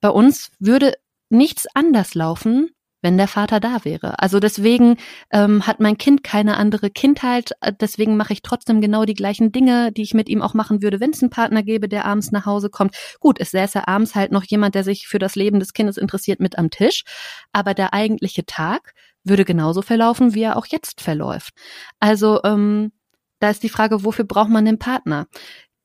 bei 0.00 0.10
uns 0.10 0.50
würde 0.58 0.94
nichts 1.30 1.66
anders 1.74 2.14
laufen, 2.14 2.70
wenn 3.00 3.16
der 3.16 3.28
Vater 3.28 3.60
da 3.60 3.84
wäre. 3.84 4.18
Also 4.18 4.40
deswegen 4.40 4.96
ähm, 5.30 5.66
hat 5.66 5.80
mein 5.80 5.98
Kind 5.98 6.24
keine 6.24 6.56
andere 6.56 6.90
Kindheit, 6.90 7.52
deswegen 7.80 8.16
mache 8.16 8.32
ich 8.32 8.42
trotzdem 8.42 8.80
genau 8.80 9.04
die 9.04 9.14
gleichen 9.14 9.52
Dinge, 9.52 9.92
die 9.92 10.02
ich 10.02 10.14
mit 10.14 10.28
ihm 10.28 10.42
auch 10.42 10.54
machen 10.54 10.82
würde, 10.82 10.98
wenn 10.98 11.10
es 11.10 11.22
einen 11.22 11.30
Partner 11.30 11.62
gäbe, 11.62 11.88
der 11.88 12.06
abends 12.06 12.32
nach 12.32 12.46
Hause 12.46 12.70
kommt. 12.70 12.96
Gut, 13.20 13.38
es 13.38 13.52
säße 13.52 13.86
abends 13.86 14.14
halt 14.14 14.32
noch 14.32 14.44
jemand, 14.44 14.74
der 14.74 14.84
sich 14.84 15.06
für 15.06 15.18
das 15.18 15.36
Leben 15.36 15.60
des 15.60 15.72
Kindes 15.74 15.96
interessiert, 15.96 16.40
mit 16.40 16.58
am 16.58 16.70
Tisch, 16.70 17.04
aber 17.52 17.74
der 17.74 17.94
eigentliche 17.94 18.44
Tag 18.46 18.94
würde 19.28 19.44
genauso 19.44 19.82
verlaufen, 19.82 20.34
wie 20.34 20.42
er 20.42 20.56
auch 20.56 20.66
jetzt 20.66 21.00
verläuft. 21.00 21.54
Also 22.00 22.40
ähm, 22.44 22.92
da 23.40 23.50
ist 23.50 23.62
die 23.62 23.68
Frage, 23.68 24.04
wofür 24.04 24.24
braucht 24.24 24.50
man 24.50 24.64
den 24.64 24.78
Partner? 24.78 25.26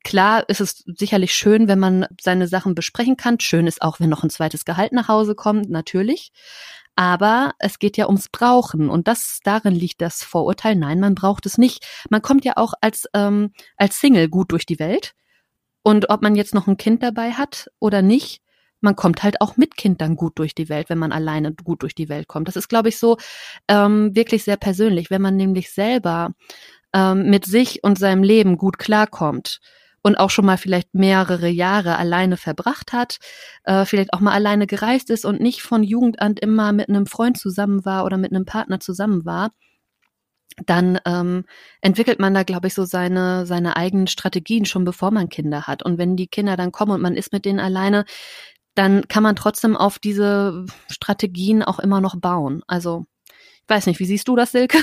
Klar 0.04 0.48
ist 0.50 0.60
es 0.60 0.84
sicherlich 0.86 1.34
schön, 1.34 1.68
wenn 1.68 1.80
man 1.80 2.06
seine 2.20 2.48
Sachen 2.48 2.76
besprechen 2.76 3.16
kann. 3.16 3.40
Schön 3.40 3.68
ist 3.68 3.82
auch, 3.82 4.00
wenn 4.00 4.10
noch 4.10 4.24
ein 4.24 4.30
zweites 4.30 4.66
Gehalt 4.66 4.92
nach 4.92 5.08
Hause 5.08 5.34
kommt, 5.34 5.70
natürlich. 5.70 6.32
Aber 6.96 7.54
es 7.60 7.80
geht 7.80 7.98
ja 7.98 8.06
ums 8.08 8.30
Brauchen 8.30 8.90
und 8.90 9.08
das 9.08 9.40
darin 9.44 9.74
liegt 9.74 10.02
das 10.02 10.22
Vorurteil. 10.24 10.76
Nein, 10.76 11.00
man 11.00 11.16
braucht 11.16 11.46
es 11.46 11.58
nicht. 11.58 11.86
Man 12.10 12.22
kommt 12.22 12.46
ja 12.46 12.54
auch 12.58 12.74
als 12.82 13.08
ähm, 13.14 13.52
als 13.78 14.00
Single 14.00 14.30
gut 14.30 14.52
durch 14.52 14.66
die 14.66 14.78
Welt 14.78 15.14
und 15.84 16.10
ob 16.10 16.22
man 16.22 16.36
jetzt 16.36 16.54
noch 16.54 16.68
ein 16.68 16.78
Kind 16.78 17.04
dabei 17.04 17.32
hat 17.34 17.70
oder 17.80 18.02
nicht, 18.02 18.42
man 18.84 18.96
kommt 18.96 19.24
halt 19.24 19.42
auch 19.42 19.58
mit 19.58 19.78
Kind 19.78 20.02
dann 20.02 20.16
gut 20.16 20.38
durch 20.38 20.54
die 20.54 20.70
Welt, 20.70 20.90
wenn 20.90 20.98
man 20.98 21.12
alleine 21.12 21.54
gut 21.54 21.84
durch 21.84 21.96
die 21.96 22.10
Welt 22.10 22.28
kommt. 22.28 22.48
Das 22.48 22.56
ist, 22.56 22.68
glaube 22.68 22.90
ich, 22.90 23.00
so 23.00 23.18
ähm, 23.68 24.16
wirklich 24.16 24.44
sehr 24.44 24.58
persönlich, 24.58 25.10
wenn 25.10 25.22
man 25.22 25.36
nämlich 25.36 25.72
selber 25.72 26.34
ähm, 26.94 27.30
mit 27.30 27.46
sich 27.46 27.84
und 27.84 27.98
seinem 27.98 28.24
Leben 28.24 28.58
gut 28.58 28.78
klarkommt 28.78 29.60
und 30.04 30.18
auch 30.18 30.30
schon 30.30 30.46
mal 30.46 30.58
vielleicht 30.58 30.94
mehrere 30.94 31.48
Jahre 31.48 31.98
alleine 31.98 32.38
verbracht 32.38 32.94
hat, 32.94 33.18
äh, 33.64 33.86
vielleicht 33.86 34.14
auch 34.14 34.20
mal 34.20 34.34
alleine 34.34 34.68
gereist 34.68 35.10
ist 35.10 35.26
und 35.26 35.40
nicht 35.40 35.62
von 35.62 35.82
Jugend 35.82 36.22
an 36.22 36.36
immer 36.36 36.74
mit 36.74 36.90
einem 36.90 37.06
Freund 37.08 37.38
zusammen 37.38 37.86
war 37.86 38.06
oder 38.06 38.18
mit 38.18 38.32
einem 38.32 38.46
Partner 38.46 38.80
zusammen 38.80 39.26
war, 39.26 39.52
dann 40.66 41.00
ähm, 41.06 41.46
entwickelt 41.82 42.20
man 42.20 42.34
da, 42.34 42.44
glaube 42.44 42.68
ich, 42.68 42.74
so 42.74 42.86
seine, 42.86 43.46
seine 43.46 43.76
eigenen 43.76 44.08
Strategien 44.08 44.66
schon 44.66 44.86
bevor 44.86 45.12
man 45.12 45.30
Kinder 45.30 45.68
hat. 45.68 45.84
Und 45.84 45.98
wenn 45.98 46.16
die 46.16 46.28
Kinder 46.28 46.56
dann 46.58 46.72
kommen 46.72 46.92
und 46.92 47.02
man 47.02 47.16
ist 47.16 47.34
mit 47.34 47.46
denen 47.46 47.60
alleine, 47.60 48.06
dann 48.76 49.08
kann 49.08 49.24
man 49.24 49.36
trotzdem 49.36 49.76
auf 49.78 50.00
diese 50.00 50.66
Strategien 50.90 51.64
auch 51.64 51.80
immer 51.80 52.02
noch 52.02 52.16
bauen. 52.16 52.64
Also, 52.68 53.06
ich 53.28 53.70
weiß 53.70 53.86
nicht, 53.88 54.00
wie 54.00 54.06
siehst 54.06 54.28
du 54.28 54.36
das, 54.36 54.52
Silke? 54.52 54.78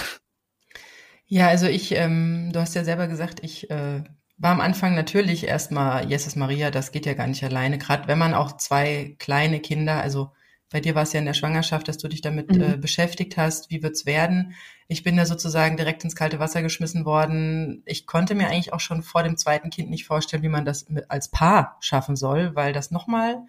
Ja, 1.26 1.46
also 1.46 1.66
ich, 1.66 1.92
ähm, 1.92 2.50
du 2.52 2.60
hast 2.60 2.74
ja 2.74 2.82
selber 2.82 3.06
gesagt, 3.06 3.38
ich 3.44 3.70
äh, 3.70 4.02
war 4.36 4.50
am 4.50 4.60
Anfang 4.60 4.96
natürlich 4.96 5.46
erstmal 5.46 6.08
Jesus 6.08 6.34
Maria, 6.34 6.70
das 6.70 6.90
geht 6.90 7.06
ja 7.06 7.14
gar 7.14 7.28
nicht 7.28 7.44
alleine. 7.44 7.78
Gerade 7.78 8.08
wenn 8.08 8.18
man 8.18 8.34
auch 8.34 8.56
zwei 8.56 9.14
kleine 9.18 9.60
Kinder, 9.60 10.00
also 10.00 10.32
bei 10.70 10.80
dir 10.80 10.94
war 10.94 11.02
es 11.02 11.12
ja 11.12 11.20
in 11.20 11.26
der 11.26 11.34
Schwangerschaft, 11.34 11.88
dass 11.88 11.98
du 11.98 12.08
dich 12.08 12.20
damit 12.20 12.50
mhm. 12.50 12.62
äh, 12.62 12.76
beschäftigt 12.76 13.36
hast, 13.36 13.70
wie 13.70 13.82
wird's 13.82 14.06
werden. 14.06 14.54
Ich 14.88 15.02
bin 15.02 15.16
da 15.16 15.26
sozusagen 15.26 15.76
direkt 15.76 16.04
ins 16.04 16.16
kalte 16.16 16.38
Wasser 16.38 16.62
geschmissen 16.62 17.04
worden. 17.04 17.82
Ich 17.86 18.06
konnte 18.06 18.34
mir 18.34 18.48
eigentlich 18.48 18.72
auch 18.72 18.80
schon 18.80 19.02
vor 19.02 19.22
dem 19.22 19.36
zweiten 19.36 19.70
Kind 19.70 19.90
nicht 19.90 20.06
vorstellen, 20.06 20.42
wie 20.42 20.48
man 20.48 20.64
das 20.64 20.86
als 21.08 21.30
Paar 21.30 21.76
schaffen 21.80 22.16
soll, 22.16 22.54
weil 22.54 22.72
das 22.72 22.90
nochmal 22.90 23.42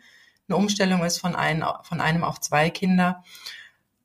eine 0.51 0.58
Umstellung 0.58 1.03
ist 1.03 1.20
von, 1.20 1.36
ein, 1.36 1.63
von 1.84 2.01
einem 2.01 2.24
auf 2.24 2.39
zwei 2.39 2.70
Kinder. 2.70 3.24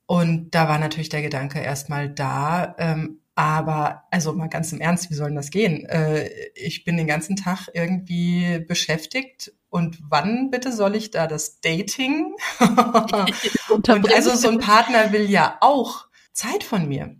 Und 0.05 0.51
da 0.51 0.69
war 0.69 0.79
natürlich 0.79 1.09
der 1.09 1.21
Gedanke 1.21 1.59
erstmal 1.59 2.09
da, 2.09 2.75
ähm, 2.79 3.19
aber 3.35 4.03
also 4.09 4.33
mal 4.33 4.47
ganz 4.47 4.71
im 4.71 4.81
Ernst, 4.81 5.11
wie 5.11 5.15
soll 5.15 5.27
denn 5.27 5.35
das 5.35 5.51
gehen? 5.51 5.85
Äh, 5.85 6.29
ich 6.55 6.85
bin 6.85 6.97
den 6.97 7.07
ganzen 7.07 7.35
Tag 7.35 7.67
irgendwie 7.73 8.59
beschäftigt 8.59 9.51
und 9.69 9.99
wann 10.09 10.49
bitte 10.49 10.71
soll 10.71 10.95
ich 10.95 11.11
da 11.11 11.27
das 11.27 11.59
Dating? 11.59 12.33
und 13.69 14.13
also 14.13 14.35
so 14.35 14.49
ein 14.49 14.59
Partner 14.59 15.11
will 15.11 15.29
ja 15.29 15.57
auch 15.59 16.07
Zeit 16.31 16.63
von 16.63 16.87
mir. 16.87 17.17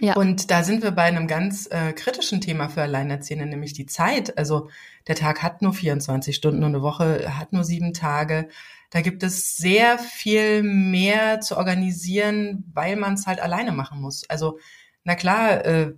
Ja. 0.00 0.14
Und 0.14 0.50
da 0.50 0.62
sind 0.62 0.82
wir 0.82 0.90
bei 0.90 1.04
einem 1.04 1.26
ganz 1.26 1.68
äh, 1.70 1.92
kritischen 1.92 2.40
Thema 2.42 2.68
für 2.68 2.82
Alleinerziehende, 2.82 3.46
nämlich 3.46 3.72
die 3.72 3.86
Zeit. 3.86 4.36
Also 4.36 4.68
der 5.08 5.14
Tag 5.14 5.42
hat 5.42 5.62
nur 5.62 5.72
24 5.72 6.36
Stunden 6.36 6.64
und 6.64 6.74
eine 6.74 6.82
Woche 6.82 7.38
hat 7.38 7.52
nur 7.52 7.64
sieben 7.64 7.94
Tage. 7.94 8.48
Da 8.90 9.00
gibt 9.00 9.22
es 9.22 9.56
sehr 9.56 9.98
viel 9.98 10.62
mehr 10.62 11.40
zu 11.40 11.56
organisieren, 11.56 12.70
weil 12.74 12.96
man 12.96 13.14
es 13.14 13.26
halt 13.26 13.40
alleine 13.40 13.72
machen 13.72 14.00
muss. 14.00 14.28
Also 14.28 14.58
na 15.04 15.14
klar, 15.14 15.64
äh, 15.64 15.94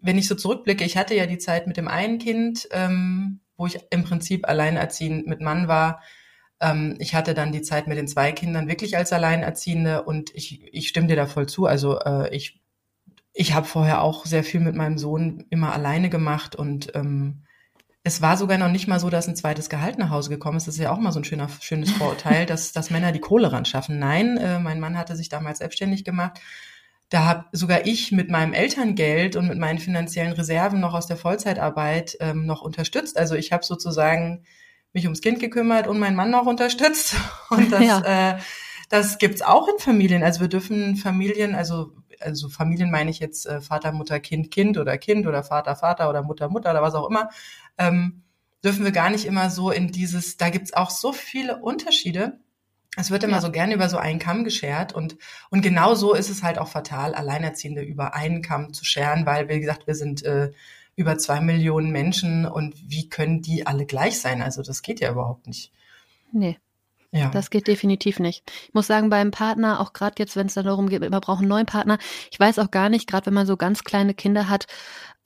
wenn 0.00 0.18
ich 0.18 0.28
so 0.28 0.36
zurückblicke, 0.36 0.84
ich 0.84 0.96
hatte 0.96 1.14
ja 1.14 1.26
die 1.26 1.38
Zeit 1.38 1.66
mit 1.66 1.76
dem 1.76 1.88
einen 1.88 2.18
Kind, 2.18 2.68
ähm, 2.70 3.40
wo 3.56 3.66
ich 3.66 3.80
im 3.90 4.04
Prinzip 4.04 4.48
alleinerziehend 4.48 5.26
mit 5.26 5.40
Mann 5.40 5.66
war. 5.66 6.02
Ähm, 6.60 6.96
ich 7.00 7.14
hatte 7.14 7.34
dann 7.34 7.52
die 7.52 7.62
Zeit 7.62 7.88
mit 7.88 7.98
den 7.98 8.06
zwei 8.06 8.30
Kindern 8.32 8.68
wirklich 8.68 8.96
als 8.96 9.12
Alleinerziehende 9.12 10.02
und 10.04 10.34
ich, 10.34 10.62
ich 10.72 10.88
stimme 10.88 11.08
dir 11.08 11.16
da 11.16 11.26
voll 11.26 11.48
zu. 11.48 11.66
Also 11.66 11.98
äh, 11.98 12.34
ich, 12.34 12.60
ich 13.32 13.54
habe 13.54 13.66
vorher 13.66 14.02
auch 14.02 14.26
sehr 14.26 14.44
viel 14.44 14.60
mit 14.60 14.74
meinem 14.74 14.98
Sohn 14.98 15.44
immer 15.50 15.72
alleine 15.72 16.10
gemacht 16.10 16.56
und 16.56 16.94
ähm, 16.94 17.44
es 18.04 18.22
war 18.22 18.36
sogar 18.36 18.58
noch 18.58 18.70
nicht 18.70 18.88
mal 18.88 19.00
so, 19.00 19.10
dass 19.10 19.28
ein 19.28 19.36
zweites 19.36 19.68
Gehalt 19.68 19.98
nach 19.98 20.10
Hause 20.10 20.30
gekommen 20.30 20.56
ist. 20.56 20.66
Das 20.66 20.76
ist 20.76 20.80
ja 20.80 20.90
auch 20.90 20.98
mal 20.98 21.12
so 21.12 21.20
ein 21.20 21.24
schöner, 21.24 21.48
schönes 21.60 21.90
Vorurteil, 21.90 22.46
dass, 22.46 22.72
dass 22.72 22.90
Männer 22.90 23.12
die 23.12 23.20
Kohle 23.20 23.52
ran 23.52 23.66
schaffen. 23.66 23.98
Nein, 23.98 24.38
äh, 24.38 24.58
mein 24.58 24.80
Mann 24.80 24.96
hatte 24.96 25.14
sich 25.14 25.28
damals 25.28 25.58
selbstständig 25.58 26.04
gemacht 26.04 26.40
da 27.10 27.24
habe 27.24 27.44
sogar 27.52 27.86
ich 27.86 28.12
mit 28.12 28.30
meinem 28.30 28.52
Elterngeld 28.52 29.36
und 29.36 29.48
mit 29.48 29.58
meinen 29.58 29.78
finanziellen 29.78 30.32
Reserven 30.32 30.80
noch 30.80 30.94
aus 30.94 31.06
der 31.06 31.16
Vollzeitarbeit 31.16 32.16
ähm, 32.20 32.44
noch 32.44 32.60
unterstützt. 32.60 33.16
Also 33.16 33.34
ich 33.34 33.52
habe 33.52 33.64
sozusagen 33.64 34.44
mich 34.92 35.04
ums 35.04 35.22
Kind 35.22 35.40
gekümmert 35.40 35.86
und 35.86 35.98
meinen 35.98 36.16
Mann 36.16 36.30
noch 36.30 36.46
unterstützt. 36.46 37.16
Und 37.50 37.70
das, 37.70 37.82
ja. 37.82 38.36
äh, 38.36 38.38
das 38.88 39.18
gibt's 39.18 39.42
auch 39.42 39.68
in 39.68 39.78
Familien. 39.78 40.22
Also 40.22 40.40
wir 40.40 40.48
dürfen 40.48 40.96
Familien, 40.96 41.54
also 41.54 41.92
also 42.20 42.48
Familien 42.48 42.90
meine 42.90 43.10
ich 43.10 43.18
jetzt 43.18 43.46
äh, 43.46 43.60
Vater, 43.60 43.92
Mutter, 43.92 44.20
Kind, 44.20 44.50
Kind 44.50 44.78
oder 44.78 44.98
Kind 44.98 45.26
oder 45.26 45.42
Vater, 45.42 45.76
Vater 45.76 46.08
oder 46.08 46.22
Mutter, 46.22 46.48
Mutter 46.48 46.70
oder 46.70 46.82
was 46.82 46.94
auch 46.94 47.08
immer, 47.08 47.30
ähm, 47.78 48.22
dürfen 48.64 48.84
wir 48.84 48.92
gar 48.92 49.10
nicht 49.10 49.24
immer 49.24 49.50
so 49.50 49.70
in 49.70 49.92
dieses, 49.92 50.36
da 50.36 50.50
gibt's 50.50 50.72
auch 50.72 50.90
so 50.90 51.12
viele 51.12 51.58
Unterschiede 51.58 52.38
es 52.98 53.12
wird 53.12 53.22
immer 53.22 53.36
ja. 53.36 53.40
so 53.40 53.52
gerne 53.52 53.74
über 53.74 53.88
so 53.88 53.96
einen 53.96 54.18
Kamm 54.18 54.42
geschert 54.42 54.92
und, 54.92 55.16
und 55.50 55.62
genau 55.62 55.94
so 55.94 56.14
ist 56.14 56.30
es 56.30 56.42
halt 56.42 56.58
auch 56.58 56.66
fatal, 56.66 57.14
Alleinerziehende 57.14 57.82
über 57.82 58.14
einen 58.14 58.42
Kamm 58.42 58.72
zu 58.72 58.84
scheren, 58.84 59.24
weil, 59.24 59.48
wie 59.48 59.60
gesagt, 59.60 59.86
wir 59.86 59.94
sind 59.94 60.24
äh, 60.24 60.50
über 60.96 61.16
zwei 61.16 61.40
Millionen 61.40 61.92
Menschen 61.92 62.44
und 62.44 62.74
wie 62.90 63.08
können 63.08 63.40
die 63.40 63.66
alle 63.66 63.86
gleich 63.86 64.18
sein? 64.20 64.42
Also 64.42 64.62
das 64.62 64.82
geht 64.82 64.98
ja 64.98 65.12
überhaupt 65.12 65.46
nicht. 65.46 65.72
Nee. 66.32 66.58
Ja. 67.10 67.30
Das 67.30 67.50
geht 67.50 67.66
definitiv 67.66 68.18
nicht. 68.18 68.42
Ich 68.66 68.74
muss 68.74 68.86
sagen, 68.86 69.08
beim 69.08 69.30
Partner, 69.30 69.80
auch 69.80 69.92
gerade 69.94 70.16
jetzt, 70.18 70.36
wenn 70.36 70.46
es 70.46 70.54
darum 70.54 70.88
geht, 70.88 71.00
wir 71.00 71.10
brauchen 71.10 71.42
einen 71.42 71.48
neuen 71.48 71.66
Partner, 71.66 71.98
ich 72.30 72.38
weiß 72.38 72.58
auch 72.58 72.70
gar 72.70 72.90
nicht, 72.90 73.08
gerade 73.08 73.26
wenn 73.26 73.34
man 73.34 73.46
so 73.46 73.56
ganz 73.56 73.82
kleine 73.82 74.12
Kinder 74.12 74.48
hat, 74.48 74.66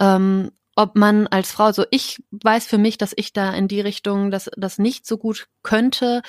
ähm, 0.01 0.53
ob 0.75 0.97
man 0.97 1.26
als 1.26 1.52
Frau, 1.52 1.73
so 1.73 1.85
ich 1.91 2.23
weiß 2.31 2.67
für 2.67 2.79
mich, 2.79 2.97
dass 2.99 3.12
ich 3.14 3.33
da 3.33 3.52
in 3.52 3.69
die 3.69 3.81
Richtung 3.81 4.31
das, 4.31 4.50
das 4.57 4.79
nicht 4.79 5.07
so 5.07 5.19
gut 5.19 5.49
könnte, 5.62 6.23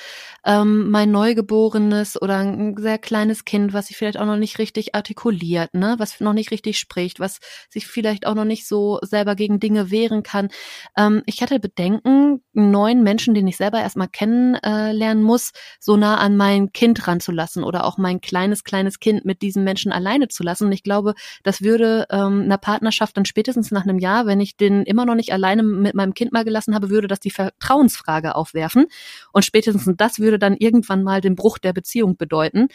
ähm, 0.44 0.90
mein 0.90 1.10
Neugeborenes 1.10 2.20
oder 2.20 2.38
ein 2.38 2.76
sehr 2.76 2.98
kleines 2.98 3.44
Kind, 3.44 3.72
was 3.72 3.86
sich 3.86 3.96
vielleicht 3.96 4.18
auch 4.18 4.26
noch 4.26 4.36
nicht 4.36 4.58
richtig 4.58 4.94
artikuliert, 4.94 5.74
ne, 5.74 5.94
was 5.98 6.20
noch 6.20 6.34
nicht 6.34 6.50
richtig 6.50 6.78
spricht, 6.78 7.20
was 7.20 7.40
sich 7.70 7.86
vielleicht 7.86 8.26
auch 8.26 8.34
noch 8.34 8.44
nicht 8.44 8.66
so 8.68 8.98
selber 9.02 9.34
gegen 9.34 9.60
Dinge 9.60 9.90
wehren 9.90 10.22
kann. 10.22 10.48
Ähm, 10.96 11.22
ich 11.26 11.42
hatte 11.42 11.58
Bedenken, 11.58 12.42
neuen 12.52 13.02
Menschen, 13.02 13.34
den 13.34 13.46
ich 13.46 13.56
selber 13.56 13.80
erstmal 13.80 14.08
kennenlernen 14.08 15.22
äh, 15.22 15.26
muss, 15.26 15.52
so 15.80 15.96
nah 15.96 16.16
an 16.18 16.36
mein 16.36 16.72
Kind 16.72 17.06
ranzulassen 17.06 17.64
oder 17.64 17.84
auch 17.84 17.98
mein 17.98 18.20
kleines, 18.20 18.62
kleines 18.62 19.00
Kind 19.00 19.24
mit 19.24 19.42
diesem 19.42 19.64
Menschen 19.64 19.90
alleine 19.92 20.28
zu 20.28 20.42
lassen. 20.42 20.66
Und 20.66 20.72
ich 20.72 20.82
glaube, 20.82 21.14
das 21.42 21.62
würde 21.62 22.06
ähm, 22.10 22.42
einer 22.42 22.58
Partnerschaft 22.58 23.16
dann 23.16 23.24
spätestens 23.24 23.70
nach 23.70 23.84
einem 23.84 23.98
Jahr, 23.98 24.26
wenn 24.26 24.33
ich 24.40 24.56
den 24.56 24.82
immer 24.82 25.06
noch 25.06 25.14
nicht 25.14 25.32
alleine 25.32 25.62
mit 25.62 25.94
meinem 25.94 26.14
Kind 26.14 26.32
mal 26.32 26.44
gelassen 26.44 26.74
habe, 26.74 26.90
würde 26.90 27.08
das 27.08 27.20
die 27.20 27.30
Vertrauensfrage 27.30 28.34
aufwerfen. 28.34 28.86
Und 29.32 29.44
spätestens 29.44 29.88
das 29.96 30.18
würde 30.18 30.38
dann 30.38 30.56
irgendwann 30.56 31.02
mal 31.02 31.20
den 31.20 31.34
Bruch 31.34 31.58
der 31.58 31.72
Beziehung 31.72 32.16
bedeuten, 32.16 32.68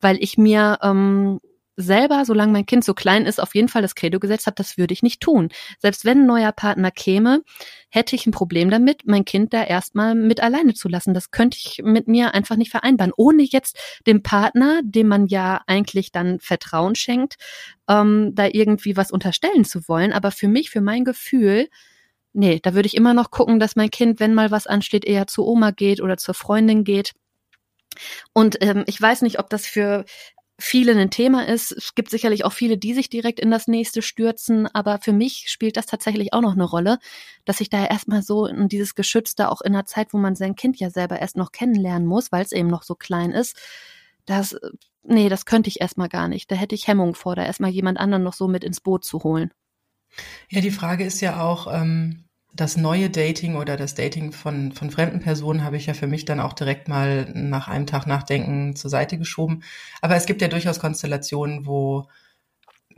weil 0.00 0.16
ich 0.20 0.38
mir 0.38 0.78
ähm, 0.82 1.40
selber, 1.76 2.24
solange 2.24 2.52
mein 2.52 2.66
Kind 2.66 2.84
so 2.84 2.94
klein 2.94 3.24
ist, 3.26 3.40
auf 3.40 3.54
jeden 3.54 3.68
Fall 3.68 3.82
das 3.82 3.94
Credo 3.94 4.18
gesetzt 4.18 4.46
habe, 4.46 4.54
das 4.56 4.76
würde 4.76 4.92
ich 4.92 5.02
nicht 5.02 5.20
tun. 5.20 5.48
Selbst 5.78 6.04
wenn 6.04 6.20
ein 6.20 6.26
neuer 6.26 6.52
Partner 6.52 6.90
käme, 6.90 7.42
hätte 7.88 8.14
ich 8.16 8.26
ein 8.26 8.32
Problem 8.32 8.70
damit, 8.70 9.02
mein 9.06 9.24
Kind 9.24 9.52
da 9.52 9.62
erstmal 9.62 10.14
mit 10.14 10.42
alleine 10.42 10.74
zu 10.74 10.88
lassen. 10.88 11.14
Das 11.14 11.30
könnte 11.30 11.58
ich 11.58 11.80
mit 11.82 12.08
mir 12.08 12.34
einfach 12.34 12.56
nicht 12.56 12.70
vereinbaren, 12.70 13.12
ohne 13.16 13.42
jetzt 13.42 13.78
dem 14.06 14.22
Partner, 14.22 14.80
dem 14.84 15.08
man 15.08 15.26
ja 15.26 15.62
eigentlich 15.66 16.12
dann 16.12 16.40
Vertrauen 16.40 16.94
schenkt, 16.94 17.36
ähm, 17.88 18.34
da 18.34 18.46
irgendwie 18.46 18.96
was 18.96 19.10
unterstellen 19.10 19.64
zu 19.64 19.88
wollen. 19.88 20.12
Aber 20.12 20.30
für 20.30 20.48
mich, 20.48 20.70
für 20.70 20.80
mein 20.80 21.04
Gefühl, 21.04 21.68
nee, 22.32 22.60
da 22.62 22.74
würde 22.74 22.86
ich 22.86 22.96
immer 22.96 23.14
noch 23.14 23.30
gucken, 23.30 23.58
dass 23.58 23.76
mein 23.76 23.90
Kind, 23.90 24.20
wenn 24.20 24.34
mal 24.34 24.50
was 24.50 24.66
ansteht, 24.66 25.04
eher 25.04 25.26
zu 25.26 25.46
Oma 25.46 25.70
geht 25.70 26.00
oder 26.00 26.16
zur 26.16 26.34
Freundin 26.34 26.84
geht. 26.84 27.12
Und 28.32 28.56
ähm, 28.62 28.84
ich 28.86 29.00
weiß 29.00 29.22
nicht, 29.22 29.38
ob 29.38 29.50
das 29.50 29.66
für 29.66 30.04
vielen 30.58 30.98
ein 30.98 31.10
Thema 31.10 31.48
ist. 31.48 31.72
Es 31.72 31.94
gibt 31.94 32.10
sicherlich 32.10 32.44
auch 32.44 32.52
viele, 32.52 32.78
die 32.78 32.94
sich 32.94 33.08
direkt 33.08 33.40
in 33.40 33.50
das 33.50 33.66
nächste 33.66 34.02
stürzen, 34.02 34.66
aber 34.66 34.98
für 34.98 35.12
mich 35.12 35.46
spielt 35.48 35.76
das 35.76 35.86
tatsächlich 35.86 36.32
auch 36.32 36.40
noch 36.40 36.52
eine 36.52 36.64
Rolle, 36.64 36.98
dass 37.44 37.60
ich 37.60 37.70
da 37.70 37.84
erstmal 37.84 38.22
so 38.22 38.46
in 38.46 38.68
dieses 38.68 38.94
Geschützte 38.94 39.50
auch 39.50 39.60
in 39.60 39.74
einer 39.74 39.86
Zeit, 39.86 40.12
wo 40.12 40.18
man 40.18 40.34
sein 40.36 40.54
Kind 40.54 40.78
ja 40.78 40.90
selber 40.90 41.18
erst 41.18 41.36
noch 41.36 41.52
kennenlernen 41.52 42.06
muss, 42.06 42.32
weil 42.32 42.44
es 42.44 42.52
eben 42.52 42.68
noch 42.68 42.82
so 42.82 42.94
klein 42.94 43.32
ist, 43.32 43.56
das, 44.24 44.56
nee, 45.02 45.28
das 45.28 45.46
könnte 45.46 45.68
ich 45.68 45.80
erstmal 45.80 46.08
gar 46.08 46.28
nicht. 46.28 46.50
Da 46.50 46.54
hätte 46.54 46.74
ich 46.74 46.86
Hemmung 46.86 47.14
vor, 47.14 47.34
da 47.34 47.44
erstmal 47.44 47.70
jemand 47.70 47.98
anderen 47.98 48.22
noch 48.22 48.34
so 48.34 48.46
mit 48.46 48.62
ins 48.62 48.80
Boot 48.80 49.04
zu 49.04 49.24
holen. 49.24 49.52
Ja, 50.48 50.60
die 50.60 50.70
Frage 50.70 51.04
ist 51.04 51.20
ja 51.20 51.42
auch, 51.42 51.66
ähm, 51.72 52.24
das 52.54 52.76
neue 52.76 53.08
Dating 53.08 53.56
oder 53.56 53.76
das 53.76 53.94
Dating 53.94 54.32
von, 54.32 54.72
von 54.72 54.90
fremden 54.90 55.20
Personen 55.20 55.64
habe 55.64 55.76
ich 55.76 55.86
ja 55.86 55.94
für 55.94 56.06
mich 56.06 56.24
dann 56.24 56.40
auch 56.40 56.52
direkt 56.52 56.86
mal 56.86 57.30
nach 57.34 57.68
einem 57.68 57.86
Tag 57.86 58.06
Nachdenken 58.06 58.76
zur 58.76 58.90
Seite 58.90 59.16
geschoben. 59.16 59.62
Aber 60.02 60.16
es 60.16 60.26
gibt 60.26 60.42
ja 60.42 60.48
durchaus 60.48 60.78
Konstellationen, 60.78 61.66
wo 61.66 62.08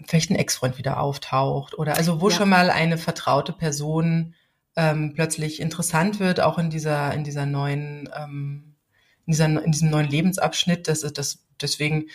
vielleicht 0.07 0.31
ein 0.31 0.37
Ex-Freund 0.37 0.77
wieder 0.77 0.99
auftaucht 0.99 1.79
oder 1.79 1.97
also 1.97 2.21
wo 2.21 2.31
ja. 2.31 2.37
schon 2.37 2.49
mal 2.49 2.71
eine 2.71 2.99
vertraute 2.99 3.53
Person 3.53 4.35
ähm, 4.77 5.13
plötzlich 5.15 5.61
interessant 5.61 6.19
wird, 6.19 6.41
auch 6.41 6.59
in 6.59 6.69
dieser, 6.69 7.15
in 7.15 7.23
dieser 7.23 7.47
neuen, 7.47 8.09
ähm, 8.17 8.75
in, 9.27 9.33
dieser, 9.33 9.47
in 9.47 9.71
diesem 9.71 9.91
neuen 9.91 10.09
Lebensabschnitt. 10.09 10.89
Das 10.89 11.05
ist 11.05 11.17
das, 11.17 11.45
deswegen 11.61 12.07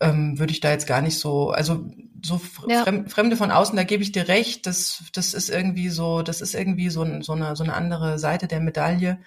ähm, 0.00 0.38
würde 0.38 0.52
ich 0.52 0.60
da 0.60 0.70
jetzt 0.70 0.86
gar 0.86 1.00
nicht 1.00 1.18
so, 1.18 1.50
also 1.50 1.86
so 2.24 2.40
ja. 2.68 2.84
Fremde 2.84 3.36
von 3.36 3.50
außen, 3.50 3.76
da 3.76 3.84
gebe 3.84 4.02
ich 4.02 4.12
dir 4.12 4.28
recht, 4.28 4.66
das, 4.66 5.04
das 5.12 5.34
ist 5.34 5.50
irgendwie 5.50 5.88
so, 5.88 6.22
das 6.22 6.40
ist 6.40 6.54
irgendwie 6.54 6.90
so, 6.90 7.04
so, 7.22 7.32
eine, 7.32 7.56
so 7.56 7.64
eine 7.64 7.74
andere 7.74 8.18
Seite 8.18 8.48
der 8.48 8.60
Medaille. 8.60 9.18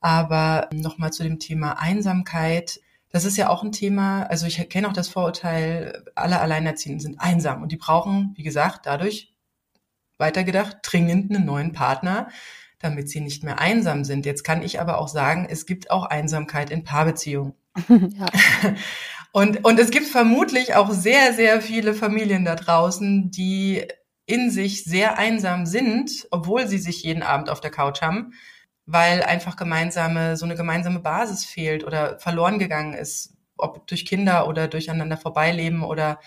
Aber 0.00 0.68
nochmal 0.72 1.12
zu 1.12 1.24
dem 1.24 1.40
Thema 1.40 1.80
Einsamkeit. 1.80 2.80
Das 3.10 3.24
ist 3.24 3.36
ja 3.36 3.48
auch 3.48 3.64
ein 3.64 3.72
Thema, 3.72 4.24
also 4.24 4.46
ich 4.46 4.68
kenne 4.68 4.88
auch 4.88 4.92
das 4.92 5.08
Vorurteil, 5.08 6.04
alle 6.14 6.40
Alleinerziehenden 6.40 7.00
sind 7.00 7.20
einsam 7.20 7.62
und 7.62 7.72
die 7.72 7.76
brauchen, 7.76 8.32
wie 8.36 8.42
gesagt, 8.42 8.86
dadurch 8.86 9.34
weitergedacht, 10.18 10.78
dringend 10.82 11.34
einen 11.34 11.46
neuen 11.46 11.72
Partner, 11.72 12.28
damit 12.80 13.08
sie 13.08 13.20
nicht 13.20 13.42
mehr 13.42 13.58
einsam 13.58 14.04
sind. 14.04 14.26
Jetzt 14.26 14.44
kann 14.44 14.62
ich 14.62 14.80
aber 14.80 14.98
auch 14.98 15.08
sagen, 15.08 15.46
es 15.48 15.66
gibt 15.66 15.90
auch 15.90 16.04
Einsamkeit 16.04 16.70
in 16.70 16.84
Paarbeziehungen. 16.84 17.54
Ja. 17.88 18.26
Und, 19.32 19.64
und 19.64 19.78
es 19.78 19.90
gibt 19.90 20.06
vermutlich 20.06 20.74
auch 20.74 20.90
sehr, 20.90 21.34
sehr 21.34 21.60
viele 21.60 21.94
Familien 21.94 22.44
da 22.44 22.54
draußen, 22.54 23.30
die 23.30 23.86
in 24.26 24.50
sich 24.50 24.84
sehr 24.84 25.18
einsam 25.18 25.66
sind, 25.66 26.26
obwohl 26.30 26.66
sie 26.66 26.78
sich 26.78 27.02
jeden 27.02 27.22
Abend 27.22 27.48
auf 27.48 27.60
der 27.60 27.70
Couch 27.70 28.02
haben, 28.02 28.32
weil 28.86 29.22
einfach 29.22 29.56
gemeinsame, 29.56 30.36
so 30.36 30.44
eine 30.44 30.54
gemeinsame 30.54 31.00
Basis 31.00 31.44
fehlt 31.44 31.84
oder 31.84 32.18
verloren 32.18 32.58
gegangen 32.58 32.94
ist, 32.94 33.34
ob 33.56 33.86
durch 33.86 34.06
Kinder 34.06 34.46
oder 34.48 34.68
durcheinander 34.68 35.16
vorbeileben 35.16 35.82
oder 35.82 36.20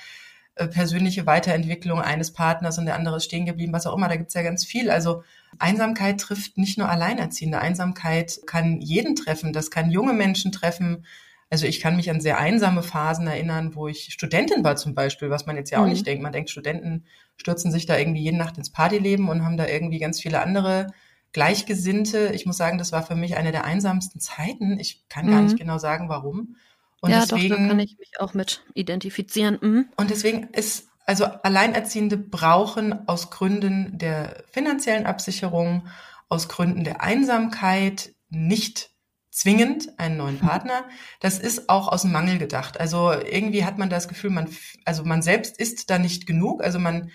äh, 0.56 0.68
persönliche 0.68 1.26
Weiterentwicklung 1.26 2.02
eines 2.02 2.34
Partners 2.34 2.78
und 2.78 2.86
der 2.86 2.96
andere 2.96 3.18
ist 3.18 3.26
stehen 3.26 3.46
geblieben, 3.46 3.74
was 3.74 3.88
auch 3.88 3.96
immer, 3.96 4.10
da 4.10 4.16
gibt's 4.16 4.34
ja 4.34 4.42
ganz 4.42 4.66
viel. 4.66 4.90
Also 4.90 5.24
Einsamkeit 5.60 6.20
trifft 6.20 6.58
nicht 6.58 6.78
nur 6.78 6.90
Alleinerziehende, 6.90 7.60
Einsamkeit 7.60 8.42
kann 8.48 8.82
jeden 8.82 9.16
treffen, 9.16 9.54
das 9.54 9.72
kann 9.72 9.92
junge 9.92 10.14
Menschen 10.14 10.52
treffen, 10.52 11.06
also 11.52 11.68
ich 11.68 11.82
kann 11.82 11.98
mich 11.98 12.10
an 12.10 12.22
sehr 12.22 12.40
einsame 12.40 12.82
Phasen 12.82 13.28
erinnern, 13.28 13.76
wo 13.76 13.90
ich 13.90 14.14
Studentin 14.14 14.64
war 14.64 14.78
zum 14.78 14.96
Beispiel, 14.96 15.30
was 15.30 15.46
man 15.46 15.58
jetzt 15.58 15.70
ja 15.70 15.80
auch 15.80 15.84
mhm. 15.84 15.90
nicht 15.90 16.08
denkt. 16.08 16.24
Man 16.24 16.32
denkt, 16.32 16.50
Studenten 16.50 17.04
stürzen 17.36 17.72
sich 17.72 17.86
da 17.86 17.98
irgendwie 17.98 18.22
jede 18.22 18.38
Nacht 18.38 18.58
ins 18.58 18.72
Partyleben 18.72 19.28
und 19.28 19.44
haben 19.44 19.58
da 19.58 19.68
irgendwie 19.68 20.00
ganz 20.00 20.22
viele 20.22 20.42
andere 20.42 20.88
Gleichgesinnte. 21.34 22.32
Ich 22.34 22.46
muss 22.46 22.56
sagen, 22.56 22.78
das 22.78 22.94
war 22.94 23.04
für 23.04 23.16
mich 23.16 23.36
eine 23.36 23.52
der 23.52 23.66
einsamsten 23.66 24.22
Zeiten. 24.22 24.80
Ich 24.80 25.04
kann 25.10 25.26
mhm. 25.26 25.32
gar 25.32 25.42
nicht 25.42 25.54
mhm. 25.56 25.60
genau 25.60 25.78
sagen, 25.78 26.08
warum. 26.08 26.56
Und 27.02 27.12
ja, 27.12 27.26
deswegen, 27.26 27.50
doch, 27.50 27.58
da 27.58 27.68
kann 27.68 27.80
ich 27.80 27.98
mich 28.00 28.20
auch 28.20 28.34
mit 28.34 28.64
identifizieren. 28.74 29.58
Mhm. 29.60 29.86
Und 29.98 30.10
deswegen 30.10 30.46
ist, 30.54 30.88
also 31.06 31.26
Alleinerziehende 31.26 32.16
brauchen 32.16 33.10
aus 33.10 33.30
Gründen 33.30 33.98
der 33.98 34.46
finanziellen 34.52 35.06
Absicherung, 35.06 35.86
aus 36.30 36.48
Gründen 36.48 36.86
der 36.86 37.02
Einsamkeit 37.02 38.14
nicht 38.30 38.91
zwingend 39.32 39.98
einen 39.98 40.18
neuen. 40.18 40.40
Partner. 40.40 40.84
Das 41.22 41.40
ist 41.40 41.70
auch 41.70 41.88
aus 41.88 42.04
dem 42.04 42.12
Mangel 42.12 42.38
gedacht. 42.38 42.80
Also 42.80 43.12
irgendwie 43.12 43.64
hat 43.66 43.78
man 43.78 43.90
das 43.90 44.08
Gefühl, 44.08 44.30
man, 44.30 44.50
also 44.86 45.04
man 45.04 45.22
selbst 45.22 45.58
ist 45.58 45.90
da 45.90 45.98
nicht 45.98 46.28
genug. 46.28 46.64
Also 46.64 46.78
man, 46.80 47.12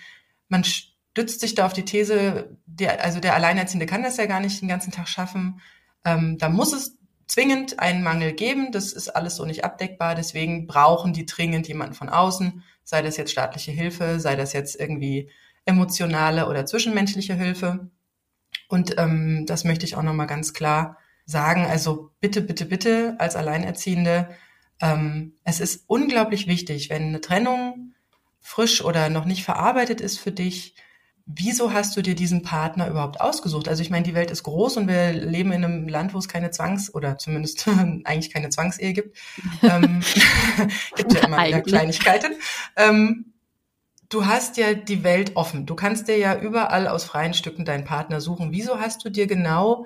man 0.49 0.63
stützt 0.63 1.39
sich 1.39 1.55
da 1.55 1.65
auf 1.65 1.73
die 1.73 1.85
These, 1.85 2.57
der, 2.65 3.03
also 3.03 3.19
der 3.19 3.35
Alleinerziehende 3.35 3.85
kann 3.85 4.03
das 4.03 4.17
ja 4.17 4.25
gar 4.25 4.39
nicht 4.39 4.61
den 4.61 4.67
ganzen 4.67 4.91
Tag 4.91 5.07
schaffen. 5.07 5.61
Ähm, 6.03 6.37
da 6.39 6.49
muss 6.49 6.73
es 6.73 6.97
zwingend 7.27 7.79
einen 7.79 8.03
Mangel 8.03 8.33
geben. 8.33 8.71
Das 8.71 8.93
ist 8.93 9.09
alles 9.09 9.35
so 9.35 9.45
nicht 9.45 9.63
abdeckbar. 9.63 10.15
Deswegen 10.15 10.65
brauchen 10.65 11.13
die 11.13 11.25
dringend 11.27 11.67
jemanden 11.67 11.93
von 11.93 12.09
außen, 12.09 12.63
sei 12.83 13.01
das 13.03 13.17
jetzt 13.17 13.31
staatliche 13.31 13.71
Hilfe, 13.71 14.19
sei 14.19 14.35
das 14.35 14.53
jetzt 14.53 14.79
irgendwie 14.79 15.29
emotionale 15.65 16.47
oder 16.47 16.65
zwischenmenschliche 16.65 17.35
Hilfe. 17.35 17.91
Und 18.69 18.97
ähm, 18.97 19.45
das 19.45 19.65
möchte 19.65 19.85
ich 19.85 19.95
auch 19.95 20.03
nochmal 20.03 20.27
ganz 20.27 20.53
klar 20.53 20.97
sagen, 21.27 21.65
also 21.65 22.11
bitte, 22.21 22.41
bitte, 22.41 22.65
bitte 22.65 23.15
als 23.19 23.35
Alleinerziehende, 23.35 24.29
ähm, 24.81 25.33
es 25.43 25.59
ist 25.59 25.83
unglaublich 25.87 26.47
wichtig, 26.47 26.89
wenn 26.89 27.03
eine 27.03 27.21
Trennung 27.21 27.93
frisch 28.39 28.83
oder 28.83 29.09
noch 29.09 29.25
nicht 29.25 29.43
verarbeitet 29.43 29.99
ist 30.01 30.17
für 30.17 30.31
dich, 30.31 30.73
wieso 31.25 31.73
hast 31.73 31.97
du 31.97 32.01
dir 32.01 32.15
diesen 32.15 32.41
Partner 32.43 32.87
überhaupt 32.87 33.19
ausgesucht? 33.19 33.67
Also 33.67 33.81
ich 33.81 33.89
meine, 33.89 34.05
die 34.05 34.15
Welt 34.15 34.31
ist 34.31 34.43
groß 34.43 34.77
und 34.77 34.87
wir 34.87 35.11
leben 35.11 35.51
in 35.51 35.65
einem 35.65 35.87
Land, 35.89 36.13
wo 36.13 36.17
es 36.17 36.29
keine 36.29 36.51
Zwangs- 36.51 36.93
oder 36.93 37.17
zumindest 37.17 37.67
eigentlich 38.05 38.31
keine 38.31 38.49
Zwangsehe 38.49 38.93
gibt. 38.93 39.17
ähm, 39.61 40.01
gibt 40.95 41.13
ja 41.13 41.25
immer 41.25 41.45
wieder 41.45 41.61
Kleinigkeiten. 41.61 42.35
Ähm, 42.77 43.33
du 44.07 44.25
hast 44.25 44.55
ja 44.55 44.73
die 44.73 45.03
Welt 45.03 45.35
offen. 45.35 45.65
Du 45.65 45.75
kannst 45.75 46.07
dir 46.07 46.17
ja 46.17 46.39
überall 46.39 46.87
aus 46.87 47.03
freien 47.03 47.33
Stücken 47.33 47.65
deinen 47.65 47.83
Partner 47.83 48.21
suchen. 48.21 48.53
Wieso 48.53 48.79
hast 48.79 49.03
du 49.03 49.09
dir 49.09 49.27
genau 49.27 49.85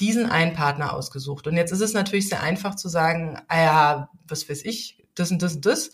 diesen 0.00 0.26
einen 0.26 0.54
Partner 0.54 0.92
ausgesucht. 0.92 1.46
Und 1.46 1.56
jetzt 1.56 1.72
ist 1.72 1.80
es 1.80 1.92
natürlich 1.92 2.28
sehr 2.28 2.42
einfach 2.42 2.74
zu 2.74 2.88
sagen, 2.88 3.40
ah 3.48 3.60
ja, 3.60 4.10
was 4.26 4.48
weiß 4.48 4.64
ich, 4.64 5.04
das 5.14 5.30
und 5.30 5.42
das 5.42 5.56
und 5.56 5.66
das, 5.66 5.90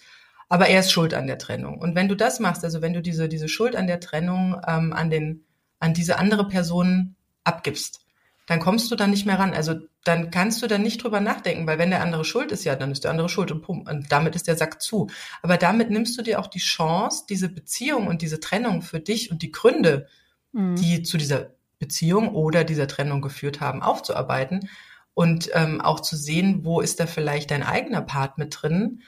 aber 0.48 0.68
er 0.68 0.80
ist 0.80 0.92
schuld 0.92 1.14
an 1.14 1.26
der 1.26 1.38
Trennung. 1.38 1.78
Und 1.78 1.94
wenn 1.94 2.08
du 2.08 2.14
das 2.14 2.40
machst, 2.40 2.64
also 2.64 2.82
wenn 2.82 2.92
du 2.92 3.00
diese, 3.00 3.28
diese 3.28 3.48
Schuld 3.48 3.76
an 3.76 3.86
der 3.86 4.00
Trennung 4.00 4.60
ähm, 4.66 4.92
an, 4.92 5.10
den, 5.10 5.44
an 5.80 5.94
diese 5.94 6.18
andere 6.18 6.46
Person 6.48 7.16
abgibst, 7.44 8.00
dann 8.46 8.60
kommst 8.60 8.90
du 8.90 8.96
dann 8.96 9.10
nicht 9.10 9.24
mehr 9.24 9.38
ran. 9.38 9.54
Also 9.54 9.74
dann 10.04 10.30
kannst 10.30 10.62
du 10.62 10.66
dann 10.66 10.82
nicht 10.82 11.02
drüber 11.02 11.20
nachdenken, 11.20 11.66
weil 11.66 11.78
wenn 11.78 11.90
der 11.90 12.02
andere 12.02 12.26
schuld 12.26 12.52
ist, 12.52 12.64
ja, 12.64 12.76
dann 12.76 12.90
ist 12.90 13.04
der 13.04 13.10
andere 13.10 13.30
schuld 13.30 13.50
und, 13.50 13.62
pum, 13.62 13.86
und 13.88 14.12
damit 14.12 14.36
ist 14.36 14.46
der 14.46 14.56
Sack 14.56 14.82
zu. 14.82 15.08
Aber 15.42 15.56
damit 15.56 15.90
nimmst 15.90 16.18
du 16.18 16.22
dir 16.22 16.38
auch 16.38 16.46
die 16.46 16.58
Chance, 16.58 17.24
diese 17.28 17.48
Beziehung 17.48 18.06
und 18.06 18.20
diese 18.20 18.40
Trennung 18.40 18.82
für 18.82 19.00
dich 19.00 19.30
und 19.30 19.40
die 19.40 19.50
Gründe, 19.50 20.08
mhm. 20.52 20.76
die 20.76 21.02
zu 21.02 21.16
dieser 21.16 21.54
Beziehung 21.84 22.34
oder 22.34 22.64
dieser 22.64 22.88
Trennung 22.88 23.20
geführt 23.20 23.60
haben, 23.60 23.82
aufzuarbeiten 23.82 24.70
und 25.12 25.50
ähm, 25.52 25.80
auch 25.80 26.00
zu 26.00 26.16
sehen, 26.16 26.64
wo 26.64 26.80
ist 26.80 26.98
da 26.98 27.06
vielleicht 27.06 27.50
dein 27.50 27.62
eigener 27.62 28.00
Part 28.00 28.38
mit 28.38 28.56
drin. 28.62 29.02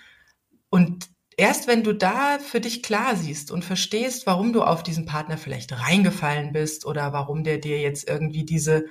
Und 0.68 1.08
erst 1.38 1.66
wenn 1.68 1.82
du 1.82 1.94
da 1.94 2.38
für 2.38 2.60
dich 2.60 2.82
klar 2.82 3.16
siehst 3.16 3.50
und 3.50 3.64
verstehst, 3.64 4.26
warum 4.26 4.52
du 4.52 4.62
auf 4.62 4.82
diesen 4.82 5.06
Partner 5.06 5.38
vielleicht 5.38 5.72
reingefallen 5.72 6.52
bist 6.52 6.84
oder 6.84 7.12
warum 7.12 7.44
der 7.44 7.58
dir 7.58 7.80
jetzt 7.80 8.08
irgendwie 8.08 8.44
diese 8.44 8.84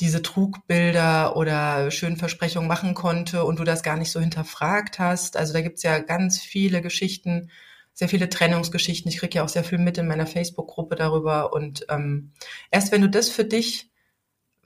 diese 0.00 0.20
Trugbilder 0.20 1.36
oder 1.36 1.90
schönen 1.90 2.18
Versprechungen 2.18 2.68
machen 2.68 2.92
konnte 2.92 3.44
und 3.44 3.58
du 3.58 3.64
das 3.64 3.82
gar 3.82 3.96
nicht 3.96 4.12
so 4.12 4.20
hinterfragt 4.20 4.98
hast. 4.98 5.38
Also 5.38 5.54
da 5.54 5.62
gibt's 5.62 5.82
ja 5.82 6.00
ganz 6.00 6.38
viele 6.38 6.82
Geschichten, 6.82 7.50
sehr 7.96 8.10
viele 8.10 8.28
Trennungsgeschichten. 8.28 9.10
Ich 9.10 9.18
kriege 9.18 9.38
ja 9.38 9.42
auch 9.42 9.48
sehr 9.48 9.64
viel 9.64 9.78
mit 9.78 9.96
in 9.96 10.06
meiner 10.06 10.26
Facebook-Gruppe 10.26 10.96
darüber. 10.96 11.54
Und 11.54 11.86
ähm, 11.88 12.32
erst 12.70 12.92
wenn 12.92 13.00
du 13.00 13.08
das 13.08 13.30
für 13.30 13.44
dich 13.44 13.90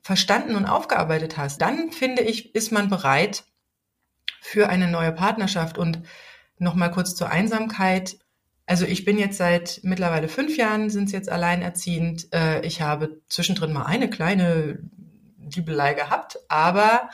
verstanden 0.03 0.57
und 0.57 0.67
aufgearbeitet 0.67 1.37
hast, 1.37 1.63
dann 1.63 1.93
finde 1.93 2.23
ich, 2.23 2.57
ist 2.57 2.73
man 2.73 2.91
bereit 2.91 3.45
für 4.41 4.69
eine 4.69 4.89
neue 4.89 5.13
Partnerschaft. 5.13 5.79
Und 5.79 6.03
nochmal 6.59 6.91
kurz 6.91 7.15
zur 7.15 7.31
Einsamkeit. 7.31 8.19
Also 8.67 8.85
ich 8.85 9.05
bin 9.05 9.17
jetzt 9.17 9.39
seit 9.39 9.79
mittlerweile 9.85 10.29
fünf 10.29 10.57
Jahren, 10.57 10.91
sind 10.91 11.05
es 11.05 11.13
jetzt 11.13 11.29
alleinerziehend. 11.29 12.35
Äh, 12.35 12.67
ich 12.67 12.83
habe 12.83 13.21
zwischendrin 13.29 13.73
mal 13.73 13.85
eine 13.85 14.11
kleine 14.11 14.81
Liebelei 15.39 15.95
gehabt, 15.95 16.41
aber 16.49 17.11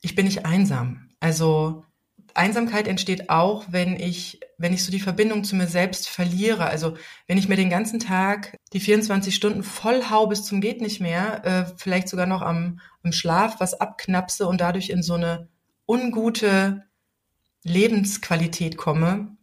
ich 0.00 0.14
bin 0.14 0.24
nicht 0.24 0.46
einsam. 0.46 1.10
Also 1.20 1.84
Einsamkeit 2.34 2.88
entsteht 2.88 3.30
auch, 3.30 3.64
wenn 3.70 3.98
ich, 3.98 4.40
wenn 4.58 4.72
ich 4.72 4.84
so 4.84 4.90
die 4.90 5.00
Verbindung 5.00 5.44
zu 5.44 5.56
mir 5.56 5.66
selbst 5.66 6.08
verliere. 6.08 6.66
Also 6.66 6.96
wenn 7.26 7.38
ich 7.38 7.48
mir 7.48 7.56
den 7.56 7.70
ganzen 7.70 8.00
Tag 8.00 8.58
die 8.72 8.80
24 8.80 9.34
Stunden 9.34 9.62
voll 9.62 10.04
hau 10.10 10.26
bis 10.26 10.44
zum 10.44 10.60
geht 10.60 10.80
nicht 10.80 11.00
mehr, 11.00 11.44
äh, 11.44 11.64
vielleicht 11.76 12.08
sogar 12.08 12.26
noch 12.26 12.42
am, 12.42 12.80
am 13.02 13.12
Schlaf 13.12 13.60
was 13.60 13.80
abknapse 13.80 14.46
und 14.46 14.60
dadurch 14.60 14.90
in 14.90 15.02
so 15.02 15.14
eine 15.14 15.48
ungute 15.86 16.84
Lebensqualität 17.64 18.76
komme 18.76 19.36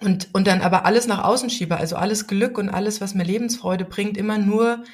und, 0.00 0.30
und 0.32 0.46
dann 0.46 0.62
aber 0.62 0.84
alles 0.84 1.06
nach 1.06 1.22
außen 1.22 1.50
schiebe, 1.50 1.76
also 1.76 1.96
alles 1.96 2.26
Glück 2.26 2.58
und 2.58 2.68
alles, 2.68 3.00
was 3.00 3.14
mir 3.14 3.24
Lebensfreude 3.24 3.84
bringt, 3.84 4.16
immer 4.16 4.38
nur 4.38 4.84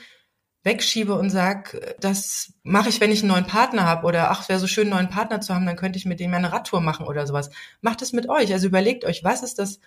wegschiebe 0.65 1.15
und 1.15 1.31
sag, 1.31 1.97
das 2.01 2.53
mache 2.63 2.89
ich, 2.89 3.01
wenn 3.01 3.13
ich 3.13 3.23
einen 3.23 3.33
neuen 3.33 3.47
Partner 3.47 3.85
habe 3.85 4.07
oder 4.07 4.31
ach, 4.31 4.49
wäre 4.49 4.59
so 4.59 4.67
schön, 4.67 4.89
einen 4.89 4.97
neuen 4.97 5.09
Partner 5.09 5.41
zu 5.41 5.55
haben, 5.55 5.67
dann 5.67 5.77
könnte 5.77 5.99
ich 5.99 6.05
mit 6.05 6.21
dem 6.21 6.35
eine 6.35 6.53
Radtour 6.53 6.81
machen 6.81 7.07
oder 7.07 7.27
sowas. 7.27 7.51
Macht 7.81 8.03
es 8.03 8.13
mit 8.13 8.29
euch. 8.29 8.53
Also 8.53 8.67
überlegt 8.67 9.05
euch, 9.05 9.25
was 9.25 9.43
ist 9.43 9.59
das, 9.59 9.81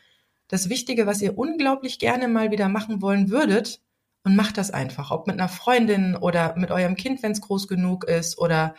das 0.48 0.70
Wichtige, 0.70 1.06
was 1.06 1.22
ihr 1.22 1.38
unglaublich 1.38 2.00
gerne 2.00 2.28
mal 2.28 2.52
wieder 2.52 2.70
machen 2.70 3.02
wollen 3.02 3.30
würdet 3.30 3.82
und 4.24 4.36
macht 4.36 4.58
das 4.58 4.72
einfach. 4.72 5.12
Ob 5.12 5.28
mit 5.28 5.40
einer 5.40 5.50
Freundin 5.50 6.16
oder 6.16 6.56
mit 6.58 6.72
eurem 6.72 6.96
Kind, 6.96 7.22
wenn 7.22 7.32
es 7.34 7.42
groß 7.42 7.68
genug 7.68 8.06
ist 8.06 8.38
oder 8.38 8.76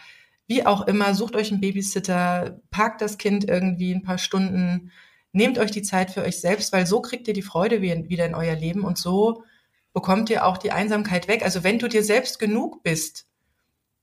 wie 0.47 0.67
auch 0.67 0.87
immer, 0.87 1.15
sucht 1.15 1.37
euch 1.37 1.51
einen 1.51 1.61
Babysitter, 1.61 2.61
parkt 2.71 3.01
das 3.01 3.19
Kind 3.19 3.49
irgendwie 3.49 3.95
ein 3.95 4.03
paar 4.03 4.19
Stunden, 4.19 4.91
nehmt 5.33 5.59
euch 5.59 5.71
die 5.71 5.83
Zeit 5.83 6.11
für 6.11 6.23
euch 6.23 6.41
selbst, 6.41 6.73
weil 6.73 6.87
so 6.87 7.01
kriegt 7.01 7.29
ihr 7.29 7.35
die 7.35 7.43
Freude 7.43 7.81
wieder 7.81 8.27
in 8.27 8.35
euer 8.35 8.57
Leben 8.57 8.85
und 8.85 8.99
so 8.99 9.45
bekommt 9.93 10.31
ihr 10.31 10.47
auch 10.47 10.59
die 10.59 10.73
Einsamkeit 10.73 11.29
weg. 11.29 11.45
Also 11.45 11.65
wenn 11.65 11.79
du 11.79 11.89
dir 11.89 12.03
selbst 12.03 12.39
genug 12.39 12.83
bist, 12.83 13.27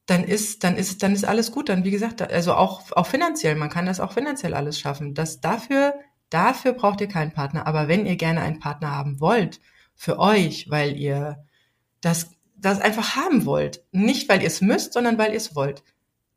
dann 0.05 0.23
ist, 0.23 0.63
dann 0.63 0.75
ist, 0.75 1.03
dann 1.03 1.13
ist 1.13 1.25
alles 1.25 1.51
gut. 1.51 1.69
Dann, 1.69 1.83
wie 1.83 1.91
gesagt, 1.91 2.21
also 2.21 2.53
auch, 2.53 2.91
auch 2.93 3.07
finanziell, 3.07 3.55
man 3.55 3.69
kann 3.69 3.85
das 3.85 3.99
auch 3.99 4.11
finanziell 4.11 4.53
alles 4.53 4.79
schaffen. 4.79 5.13
Das 5.13 5.41
dafür, 5.41 5.93
dafür 6.29 6.73
braucht 6.73 7.01
ihr 7.01 7.07
keinen 7.07 7.31
Partner. 7.31 7.67
Aber 7.67 7.87
wenn 7.87 8.05
ihr 8.05 8.15
gerne 8.15 8.41
einen 8.41 8.59
Partner 8.59 8.91
haben 8.91 9.19
wollt, 9.19 9.59
für 9.99 10.17
euch, 10.17 10.69
weil 10.69 10.95
ihr 10.95 11.43
das, 11.99 12.31
das 12.55 12.79
einfach 12.79 13.17
haben 13.17 13.45
wollt, 13.45 13.83
nicht 13.91 14.29
weil 14.29 14.41
ihr 14.41 14.47
es 14.47 14.61
müsst, 14.61 14.93
sondern 14.93 15.17
weil 15.17 15.31
ihr 15.31 15.37
es 15.37 15.55
wollt, 15.55 15.83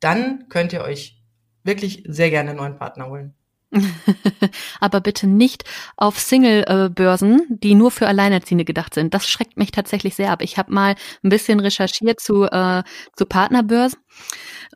dann 0.01 0.49
könnt 0.49 0.73
ihr 0.73 0.81
euch 0.81 1.23
wirklich 1.63 2.03
sehr 2.05 2.29
gerne 2.29 2.49
einen 2.49 2.59
neuen 2.59 2.77
Partner 2.77 3.07
holen. 3.07 3.33
Aber 4.79 5.01
bitte 5.01 5.27
nicht 5.27 5.63
auf 5.97 6.19
Single-Börsen, 6.19 7.43
die 7.49 7.75
nur 7.75 7.91
für 7.91 8.07
Alleinerziehende 8.07 8.65
gedacht 8.65 8.93
sind. 8.93 9.13
Das 9.13 9.27
schreckt 9.27 9.57
mich 9.57 9.71
tatsächlich 9.71 10.15
sehr 10.15 10.31
ab. 10.31 10.41
Ich 10.41 10.57
habe 10.57 10.73
mal 10.73 10.95
ein 11.23 11.29
bisschen 11.29 11.59
recherchiert 11.59 12.19
zu, 12.19 12.43
äh, 12.45 12.83
zu 13.15 13.25
Partnerbörsen 13.25 13.99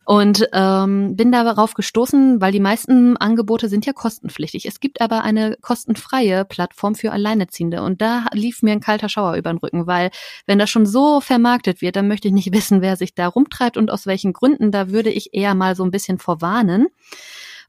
und 0.05 0.47
ähm, 0.53 1.17
bin 1.17 1.33
darauf 1.33 1.73
gestoßen, 1.73 2.39
weil 2.39 2.53
die 2.53 2.61
meisten 2.61 3.17
Angebote 3.17 3.67
sind 3.67 3.85
ja 3.85 3.91
kostenpflichtig. 3.91 4.65
Es 4.65 4.79
gibt 4.79 5.01
aber 5.01 5.23
eine 5.23 5.57
kostenfreie 5.61 6.45
Plattform 6.45 6.95
für 6.95 7.11
Alleinerziehende 7.11 7.83
und 7.83 8.01
da 8.01 8.25
lief 8.31 8.63
mir 8.63 8.71
ein 8.71 8.79
kalter 8.79 9.09
Schauer 9.09 9.35
über 9.35 9.51
den 9.51 9.57
Rücken, 9.57 9.85
weil 9.85 10.11
wenn 10.45 10.59
das 10.59 10.69
schon 10.69 10.85
so 10.85 11.19
vermarktet 11.19 11.81
wird, 11.81 11.97
dann 11.97 12.07
möchte 12.07 12.29
ich 12.29 12.33
nicht 12.33 12.51
wissen, 12.53 12.81
wer 12.81 12.95
sich 12.95 13.15
da 13.15 13.27
rumtreibt 13.27 13.75
und 13.75 13.91
aus 13.91 14.05
welchen 14.07 14.31
Gründen. 14.31 14.71
Da 14.71 14.91
würde 14.91 15.09
ich 15.09 15.33
eher 15.33 15.55
mal 15.55 15.75
so 15.75 15.83
ein 15.83 15.91
bisschen 15.91 16.19
vorwarnen. 16.19 16.87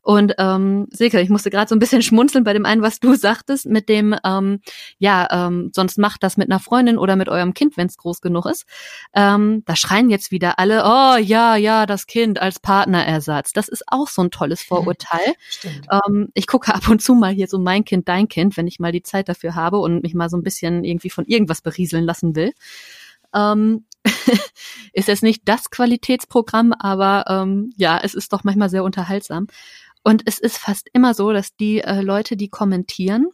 Und 0.03 0.35
ähm, 0.39 0.87
Silke, 0.91 1.21
ich 1.21 1.29
musste 1.29 1.51
gerade 1.51 1.69
so 1.69 1.75
ein 1.75 1.79
bisschen 1.79 2.03
schmunzeln 2.03 2.45
bei 2.45 2.53
dem 2.53 2.65
einen, 2.65 2.83
was 2.83 3.01
du 3.01 3.15
sagtest, 3.15 3.67
mit 3.67 3.89
dem, 3.89 4.17
ähm, 4.25 4.61
ja, 4.99 5.29
ähm, 5.31 5.71
sonst 5.75 5.99
macht 5.99 6.23
das 6.23 6.37
mit 6.37 6.51
einer 6.51 6.61
Freundin 6.61 6.99
oder 6.99 7.17
mit 7.17 7.29
eurem 7.29 7.55
Kind, 7.55 7.77
wenn 7.77 7.89
es 7.89 7.97
groß 7.97 8.21
genug 8.21 8.47
ist. 8.47 8.65
Ähm, 9.15 9.63
da 9.67 9.77
schreien 9.77 10.11
jetzt 10.11 10.31
wieder 10.31 10.59
alle, 10.59 10.83
oh 10.85 11.17
ja, 11.19 11.57
ja, 11.57 11.87
das 11.87 12.07
Kind 12.07 12.41
als 12.41 12.61
Partnerersatz. 12.61 13.53
Das 13.53 13.69
ist 13.69 13.85
auch 13.87 14.09
so 14.09 14.23
ein 14.23 14.31
tolles 14.31 14.63
Vorurteil. 14.63 15.35
ähm, 15.91 16.29
ich 16.35 16.47
gucke 16.47 16.75
ab 16.75 16.89
und 16.89 17.03
zu 17.03 17.15
mal 17.15 17.33
hier 17.33 17.49
so 17.49 17.59
mein 17.59 17.85
Kind, 17.85 18.09
dein 18.09 18.29
Kind, 18.29 18.57
wenn 18.57 18.67
ich 18.67 18.79
mal 18.79 18.93
die 18.93 19.03
Zeit 19.03 19.29
dafür 19.29 19.55
habe 19.55 19.79
und 19.79 20.03
mich 20.03 20.15
mal 20.15 20.31
so 20.31 20.37
ein 20.37 20.43
bisschen 20.43 20.85
irgendwie 20.85 21.11
von 21.11 21.25
irgendwas 21.27 21.61
berieseln 21.61 22.05
lassen 22.05 22.35
will. 22.35 22.53
Ähm, 23.35 23.85
ist 24.93 25.09
jetzt 25.09 25.23
nicht 25.23 25.43
das 25.45 25.71
Qualitätsprogramm, 25.71 26.73
aber 26.73 27.25
ähm, 27.29 27.73
ja, 27.77 28.01
es 28.03 28.15
ist 28.15 28.33
doch 28.33 28.45
manchmal 28.45 28.71
sehr 28.71 28.85
unterhaltsam. 28.85 29.49
Und 30.09 30.23
es 30.25 30.39
ist 30.39 30.57
fast 30.57 30.89
immer 30.95 31.13
so, 31.13 31.35
dass 31.35 31.55
die 31.55 31.83
äh, 31.83 32.01
Leute, 32.01 32.39
die 32.39 32.49
kommentieren, 32.49 33.29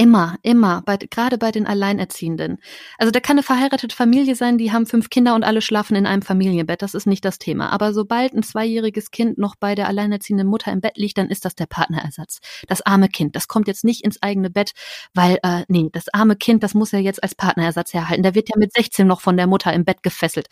Immer, 0.00 0.36
immer, 0.42 0.82
bei, 0.86 0.96
gerade 0.96 1.38
bei 1.38 1.50
den 1.50 1.66
Alleinerziehenden. 1.66 2.58
Also 2.98 3.10
da 3.10 3.18
kann 3.18 3.34
eine 3.34 3.42
verheiratete 3.42 3.96
Familie 3.96 4.36
sein, 4.36 4.56
die 4.56 4.70
haben 4.70 4.86
fünf 4.86 5.10
Kinder 5.10 5.34
und 5.34 5.42
alle 5.42 5.60
schlafen 5.60 5.96
in 5.96 6.06
einem 6.06 6.22
Familienbett. 6.22 6.82
Das 6.82 6.94
ist 6.94 7.08
nicht 7.08 7.24
das 7.24 7.40
Thema. 7.40 7.70
Aber 7.72 7.92
sobald 7.92 8.32
ein 8.32 8.44
zweijähriges 8.44 9.10
Kind 9.10 9.38
noch 9.38 9.56
bei 9.56 9.74
der 9.74 9.88
alleinerziehenden 9.88 10.46
Mutter 10.46 10.70
im 10.70 10.80
Bett 10.80 10.96
liegt, 10.98 11.18
dann 11.18 11.28
ist 11.28 11.44
das 11.44 11.56
der 11.56 11.66
Partnerersatz. 11.66 12.38
Das 12.68 12.80
arme 12.82 13.08
Kind, 13.08 13.34
das 13.34 13.48
kommt 13.48 13.66
jetzt 13.66 13.82
nicht 13.82 14.04
ins 14.04 14.22
eigene 14.22 14.50
Bett, 14.50 14.70
weil, 15.14 15.40
äh, 15.42 15.64
nee, 15.66 15.88
das 15.92 16.04
arme 16.12 16.36
Kind, 16.36 16.62
das 16.62 16.74
muss 16.74 16.92
er 16.92 17.00
jetzt 17.00 17.20
als 17.20 17.34
Partnerersatz 17.34 17.92
herhalten. 17.92 18.22
Der 18.22 18.36
wird 18.36 18.50
ja 18.50 18.54
mit 18.56 18.72
16 18.72 19.04
noch 19.04 19.20
von 19.20 19.36
der 19.36 19.48
Mutter 19.48 19.72
im 19.72 19.84
Bett 19.84 20.04
gefesselt. 20.04 20.46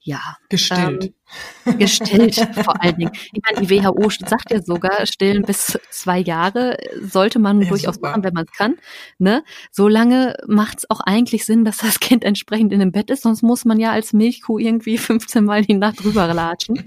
Ja. 0.00 0.36
Gestillt. 0.48 1.06
Ähm, 1.06 1.78
Gestillt 1.78 2.34
vor 2.62 2.80
allen 2.82 2.96
Dingen. 2.96 3.12
Ich 3.32 3.40
meine, 3.44 3.66
die 3.66 3.70
WHO 3.70 4.10
sagt 4.10 4.50
ja 4.50 4.62
sogar, 4.62 5.06
stillen 5.06 5.42
bis 5.42 5.78
zwei 5.90 6.18
Jahre 6.18 6.76
sollte 7.00 7.38
man 7.38 7.62
ja, 7.62 7.68
durchaus 7.68 7.96
super. 7.96 8.10
machen, 8.10 8.24
wenn 8.24 8.34
man 8.34 8.44
es 8.44 8.56
kann. 8.56 8.76
Ne? 9.18 9.44
So 9.70 9.88
lange 9.88 10.36
macht 10.46 10.78
es 10.78 10.90
auch 10.90 11.00
eigentlich 11.00 11.44
Sinn, 11.44 11.64
dass 11.64 11.78
das 11.78 12.00
Kind 12.00 12.24
entsprechend 12.24 12.72
in 12.72 12.80
dem 12.80 12.92
Bett 12.92 13.10
ist, 13.10 13.22
sonst 13.22 13.42
muss 13.42 13.64
man 13.64 13.78
ja 13.78 13.92
als 13.92 14.12
Milchkuh 14.12 14.58
irgendwie 14.58 14.98
15 14.98 15.44
Mal 15.44 15.62
die 15.62 15.74
Nacht 15.74 16.02
drüber 16.02 16.32
latschen. 16.32 16.84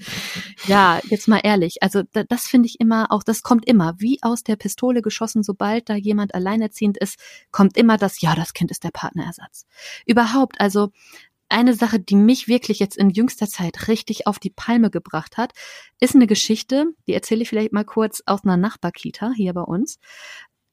Ja, 0.67 0.99
jetzt 1.09 1.27
mal 1.27 1.41
ehrlich. 1.43 1.81
Also 1.81 2.03
da, 2.13 2.23
das 2.23 2.47
finde 2.47 2.67
ich 2.67 2.79
immer, 2.79 3.11
auch 3.11 3.23
das 3.23 3.43
kommt 3.43 3.67
immer, 3.67 3.95
wie 3.97 4.19
aus 4.21 4.43
der 4.43 4.55
Pistole 4.55 5.01
geschossen, 5.01 5.43
sobald 5.43 5.89
da 5.89 5.95
jemand 5.95 6.33
alleinerziehend 6.35 6.97
ist, 6.97 7.19
kommt 7.51 7.77
immer 7.77 7.97
das, 7.97 8.21
ja, 8.21 8.35
das 8.35 8.53
Kind 8.53 8.71
ist 8.71 8.83
der 8.83 8.91
Partnerersatz. 8.91 9.65
Überhaupt, 10.05 10.59
also 10.59 10.89
eine 11.49 11.73
Sache, 11.73 11.99
die 11.99 12.15
mich 12.15 12.47
wirklich 12.47 12.79
jetzt 12.79 12.97
in 12.97 13.09
jüngster 13.09 13.47
Zeit 13.47 13.87
richtig 13.87 14.27
auf 14.27 14.39
die 14.39 14.49
Palme 14.49 14.89
gebracht 14.89 15.37
hat, 15.37 15.53
ist 15.99 16.15
eine 16.15 16.27
Geschichte, 16.27 16.87
die 17.07 17.13
erzähle 17.13 17.43
ich 17.43 17.49
vielleicht 17.49 17.71
mal 17.71 17.85
kurz 17.85 18.23
aus 18.25 18.43
einer 18.43 18.57
Nachbarkita 18.57 19.31
hier 19.35 19.53
bei 19.53 19.61
uns. 19.61 19.99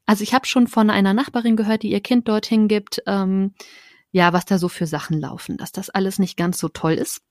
Also 0.05 0.23
ich 0.23 0.33
habe 0.33 0.45
schon 0.45 0.67
von 0.67 0.89
einer 0.89 1.13
Nachbarin 1.13 1.55
gehört, 1.55 1.83
die 1.83 1.91
ihr 1.91 2.01
Kind 2.01 2.27
dorthin 2.27 2.67
gibt, 2.67 3.01
ähm, 3.07 3.53
ja, 4.11 4.33
was 4.33 4.45
da 4.45 4.57
so 4.57 4.69
für 4.69 4.85
Sachen 4.85 5.19
laufen, 5.19 5.57
dass 5.57 5.71
das 5.71 5.89
alles 5.89 6.19
nicht 6.19 6.37
ganz 6.37 6.59
so 6.59 6.69
toll 6.69 6.93
ist 6.93 7.21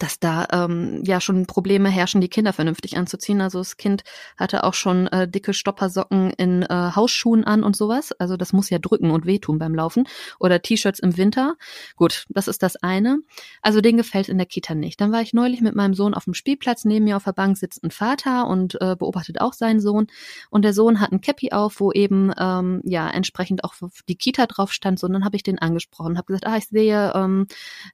dass 0.00 0.18
da 0.18 0.48
ähm, 0.52 1.02
ja 1.04 1.20
schon 1.20 1.46
Probleme 1.46 1.88
herrschen, 1.88 2.20
die 2.20 2.28
Kinder 2.28 2.52
vernünftig 2.52 2.96
anzuziehen. 2.96 3.40
Also 3.40 3.58
das 3.58 3.76
Kind 3.76 4.02
hatte 4.36 4.64
auch 4.64 4.74
schon 4.74 5.06
äh, 5.08 5.28
dicke 5.28 5.54
Stoppersocken 5.54 6.30
in 6.30 6.62
äh, 6.62 6.90
Hausschuhen 6.94 7.44
an 7.44 7.62
und 7.62 7.76
sowas. 7.76 8.12
Also 8.12 8.36
das 8.36 8.52
muss 8.52 8.68
ja 8.68 8.78
drücken 8.78 9.10
und 9.10 9.26
wehtun 9.26 9.58
beim 9.58 9.74
Laufen. 9.74 10.04
Oder 10.40 10.60
T-Shirts 10.60 10.98
im 10.98 11.16
Winter. 11.16 11.54
Gut, 11.94 12.26
das 12.28 12.48
ist 12.48 12.62
das 12.62 12.76
eine. 12.76 13.18
Also 13.62 13.80
den 13.80 13.96
gefällt 13.96 14.28
in 14.28 14.38
der 14.38 14.46
Kita 14.46 14.74
nicht. 14.74 15.00
Dann 15.00 15.12
war 15.12 15.22
ich 15.22 15.32
neulich 15.32 15.60
mit 15.60 15.76
meinem 15.76 15.94
Sohn 15.94 16.14
auf 16.14 16.24
dem 16.24 16.34
Spielplatz. 16.34 16.84
Neben 16.84 17.04
mir 17.04 17.16
auf 17.16 17.24
der 17.24 17.32
Bank 17.32 17.56
sitzt 17.56 17.84
ein 17.84 17.92
Vater 17.92 18.48
und 18.48 18.80
äh, 18.80 18.96
beobachtet 18.96 19.40
auch 19.40 19.52
seinen 19.52 19.80
Sohn. 19.80 20.08
Und 20.50 20.62
der 20.62 20.72
Sohn 20.72 21.00
hat 21.00 21.12
ein 21.12 21.20
Cappy 21.20 21.52
auf, 21.52 21.78
wo 21.78 21.92
eben 21.92 22.32
ähm, 22.36 22.80
ja 22.84 23.08
entsprechend 23.08 23.62
auch 23.62 23.74
die 24.08 24.16
Kita 24.16 24.46
drauf 24.46 24.72
stand. 24.72 24.98
So, 24.98 25.06
und 25.06 25.12
dann 25.12 25.24
habe 25.24 25.36
ich 25.36 25.44
den 25.44 25.60
angesprochen, 25.60 26.18
habe 26.18 26.26
gesagt, 26.26 26.46
ah, 26.46 26.56
ich 26.56 26.66
sehe, 26.66 27.12
ähm, 27.14 27.46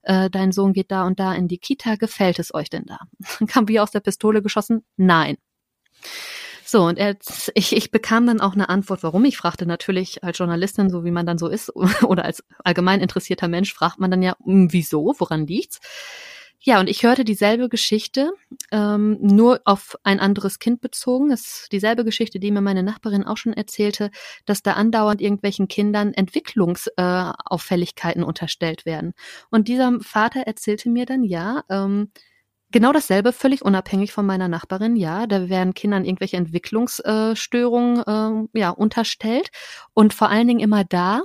äh, 0.03 0.31
dein 0.31 0.53
Sohn 0.53 0.73
geht 0.73 0.91
da 0.91 1.07
und 1.07 1.21
da 1.21 1.35
in 1.35 1.49
die 1.49 1.59
Kita 1.59 1.82
Kita 1.83 1.97
gefällt 1.97 2.39
es 2.39 2.55
euch 2.55 2.71
denn 2.71 2.85
da? 2.87 2.99
Dann 3.39 3.49
kam 3.49 3.69
wie 3.69 3.81
aus 3.81 3.91
der 3.91 4.01
Pistole 4.01 4.43
geschossen, 4.43 4.85
nein. 4.97 5.37
So, 6.65 6.85
und 6.85 6.97
er, 6.97 7.17
ich, 7.55 7.77
ich 7.77 7.91
bekam 7.91 8.27
dann 8.27 8.41
auch 8.41 8.55
eine 8.55 8.69
Antwort, 8.69 9.03
warum. 9.03 9.25
Ich 9.25 9.37
fragte 9.37 9.67
natürlich 9.67 10.23
als 10.25 10.39
Journalistin, 10.39 10.91
so 10.91 11.05
wie 11.05 11.11
man 11.11 11.27
dann 11.27 11.39
so 11.39 11.49
ist, 11.49 11.75
oder 12.05 12.25
als 12.25 12.45
allgemein 12.65 13.01
interessierter 13.01 13.49
Mensch, 13.49 13.75
fragt 13.75 13.99
man 13.99 14.11
dann 14.11 14.23
ja, 14.23 14.37
hm, 14.45 14.73
wieso, 14.73 15.15
woran 15.19 15.47
liegt's? 15.47 15.81
Ja, 16.65 16.79
und 16.79 16.89
ich 16.89 17.03
hörte 17.03 17.25
dieselbe 17.25 17.69
Geschichte, 17.69 18.31
ähm, 18.71 19.19
nur 19.21 19.61
auf 19.65 19.97
ein 20.05 20.21
anderes 20.21 20.61
Kind 20.61 20.81
bezogen. 20.81 21.31
Das 21.31 21.41
ist 21.41 21.73
dieselbe 21.73 22.05
Geschichte, 22.05 22.39
die 22.39 22.53
mir 22.53 22.61
meine 22.61 22.85
Nachbarin 22.85 23.25
auch 23.25 23.37
schon 23.37 23.53
erzählte, 23.53 24.13
dass 24.47 24.63
da 24.63 24.75
andauernd 24.75 25.21
irgendwelchen 25.21 25.67
Kindern 25.67 26.15
Entwicklungsauffälligkeiten 26.15 28.23
äh, 28.23 28.25
unterstellt 28.25 28.87
werden. 28.87 29.13
Und 29.51 29.67
dieser 29.67 29.99
Vater 30.03 30.43
erzählte 30.43 30.89
mir 30.89 31.05
dann, 31.07 31.25
ja, 31.25 31.65
ähm, 31.69 32.11
Genau 32.75 32.93
dasselbe, 32.93 33.35
völlig 33.35 33.61
unabhängig 33.63 34.13
von 34.13 34.25
meiner 34.25 34.49
Nachbarin, 34.49 34.97
ja. 34.97 35.27
Da 35.27 35.51
werden 35.51 35.75
Kindern 35.75 36.07
irgendwelche 36.07 36.39
Entwicklungsstörungen 36.39 38.49
äh, 38.55 38.59
ja, 38.59 38.71
unterstellt 38.71 39.51
und 39.93 40.15
vor 40.15 40.31
allen 40.31 40.49
Dingen 40.49 40.61
immer 40.61 40.83
da, 40.85 41.21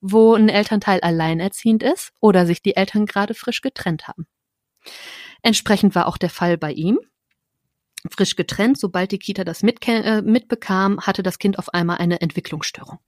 wo 0.00 0.32
ein 0.34 0.48
Elternteil 0.48 1.00
alleinerziehend 1.00 1.82
ist 1.82 2.12
oder 2.20 2.46
sich 2.46 2.62
die 2.62 2.76
Eltern 2.76 3.04
gerade 3.04 3.34
frisch 3.34 3.60
getrennt 3.60 4.08
haben. 4.08 4.26
Entsprechend 5.42 5.94
war 5.94 6.06
auch 6.06 6.18
der 6.18 6.30
Fall 6.30 6.58
bei 6.58 6.72
ihm. 6.72 6.98
Frisch 8.10 8.36
getrennt, 8.36 8.78
sobald 8.78 9.12
die 9.12 9.18
Kita 9.18 9.44
das 9.44 9.62
äh, 9.62 10.22
mitbekam, 10.22 11.00
hatte 11.00 11.22
das 11.22 11.38
Kind 11.38 11.58
auf 11.58 11.74
einmal 11.74 11.98
eine 11.98 12.20
Entwicklungsstörung. 12.20 12.98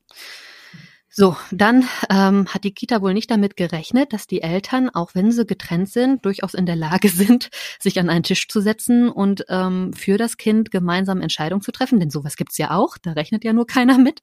So, 1.18 1.36
dann 1.50 1.84
ähm, 2.10 2.46
hat 2.46 2.62
die 2.62 2.70
Kita 2.70 3.02
wohl 3.02 3.12
nicht 3.12 3.28
damit 3.28 3.56
gerechnet, 3.56 4.12
dass 4.12 4.28
die 4.28 4.40
Eltern, 4.40 4.88
auch 4.88 5.16
wenn 5.16 5.32
sie 5.32 5.44
getrennt 5.44 5.88
sind, 5.88 6.24
durchaus 6.24 6.54
in 6.54 6.64
der 6.64 6.76
Lage 6.76 7.08
sind, 7.08 7.50
sich 7.80 7.98
an 7.98 8.08
einen 8.08 8.22
Tisch 8.22 8.46
zu 8.46 8.60
setzen 8.60 9.08
und 9.08 9.44
ähm, 9.48 9.92
für 9.94 10.16
das 10.16 10.36
Kind 10.36 10.70
gemeinsam 10.70 11.20
Entscheidungen 11.20 11.60
zu 11.60 11.72
treffen. 11.72 11.98
Denn 11.98 12.10
sowas 12.10 12.36
gibt's 12.36 12.56
ja 12.56 12.70
auch, 12.70 12.98
da 12.98 13.14
rechnet 13.14 13.42
ja 13.42 13.52
nur 13.52 13.66
keiner 13.66 13.98
mit. 13.98 14.22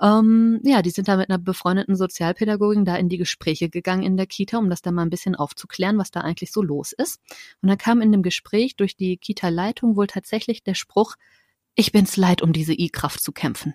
Ähm, 0.00 0.60
ja, 0.62 0.80
die 0.80 0.90
sind 0.90 1.08
da 1.08 1.16
mit 1.16 1.28
einer 1.28 1.40
befreundeten 1.40 1.96
Sozialpädagogin 1.96 2.84
da 2.84 2.94
in 2.94 3.08
die 3.08 3.18
Gespräche 3.18 3.68
gegangen 3.68 4.04
in 4.04 4.16
der 4.16 4.26
Kita, 4.26 4.58
um 4.58 4.70
das 4.70 4.80
da 4.80 4.92
mal 4.92 5.02
ein 5.02 5.10
bisschen 5.10 5.34
aufzuklären, 5.34 5.98
was 5.98 6.12
da 6.12 6.20
eigentlich 6.20 6.52
so 6.52 6.62
los 6.62 6.92
ist. 6.92 7.20
Und 7.62 7.68
dann 7.68 7.78
kam 7.78 8.00
in 8.00 8.12
dem 8.12 8.22
Gespräch 8.22 8.76
durch 8.76 8.94
die 8.94 9.16
Kita-Leitung 9.16 9.96
wohl 9.96 10.06
tatsächlich 10.06 10.62
der 10.62 10.74
Spruch, 10.74 11.16
ich 11.74 11.90
bin's 11.90 12.16
leid, 12.16 12.42
um 12.42 12.52
diese 12.52 12.74
I-Kraft 12.74 13.20
zu 13.20 13.32
kämpfen. 13.32 13.74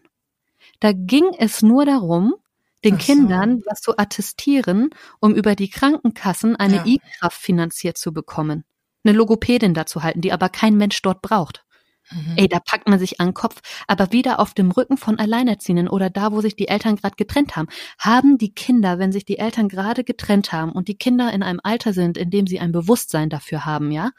Da 0.80 0.92
ging 0.94 1.32
es 1.38 1.62
nur 1.62 1.86
darum, 1.86 2.36
den 2.84 3.00
so. 3.00 3.06
Kindern 3.06 3.64
was 3.66 3.82
zu 3.82 3.98
attestieren, 3.98 4.90
um 5.20 5.34
über 5.34 5.56
die 5.56 5.70
Krankenkassen 5.70 6.56
eine 6.56 6.78
ja. 6.78 6.86
E-Kraft 6.86 7.40
finanziert 7.40 7.98
zu 7.98 8.14
bekommen. 8.14 8.64
Eine 9.04 9.18
Logopädin 9.18 9.74
dazu 9.74 10.04
halten, 10.04 10.22
die 10.22 10.32
aber 10.32 10.50
kein 10.50 10.76
Mensch 10.76 11.02
dort 11.02 11.22
braucht. 11.22 11.64
Mhm. 12.12 12.34
Ey, 12.38 12.48
da 12.48 12.60
packt 12.60 12.88
man 12.88 13.00
sich 13.00 13.20
an 13.20 13.30
den 13.30 13.34
Kopf. 13.34 13.60
Aber 13.88 14.12
wieder 14.12 14.40
auf 14.40 14.54
dem 14.54 14.72
Rücken 14.72 14.98
von 14.98 15.20
Alleinerziehenden 15.20 15.88
oder 15.88 16.10
da, 16.10 16.32
wo 16.32 16.42
sich 16.42 16.56
die 16.56 16.68
Eltern 16.68 16.96
gerade 16.96 17.16
getrennt 17.16 17.56
haben, 17.56 17.68
haben 18.00 18.38
die 18.38 18.54
Kinder, 18.54 19.00
wenn 19.00 19.12
sich 19.12 19.26
die 19.26 19.40
Eltern 19.40 19.70
gerade 19.70 20.04
getrennt 20.04 20.52
haben 20.52 20.72
und 20.72 20.88
die 20.88 20.98
Kinder 20.98 21.34
in 21.34 21.44
einem 21.44 21.60
Alter 21.64 21.94
sind, 21.94 22.18
in 22.18 22.30
dem 22.30 22.48
sie 22.48 22.60
ein 22.60 22.72
Bewusstsein 22.72 23.30
dafür 23.30 23.66
haben, 23.66 23.92
ja, 23.92 24.12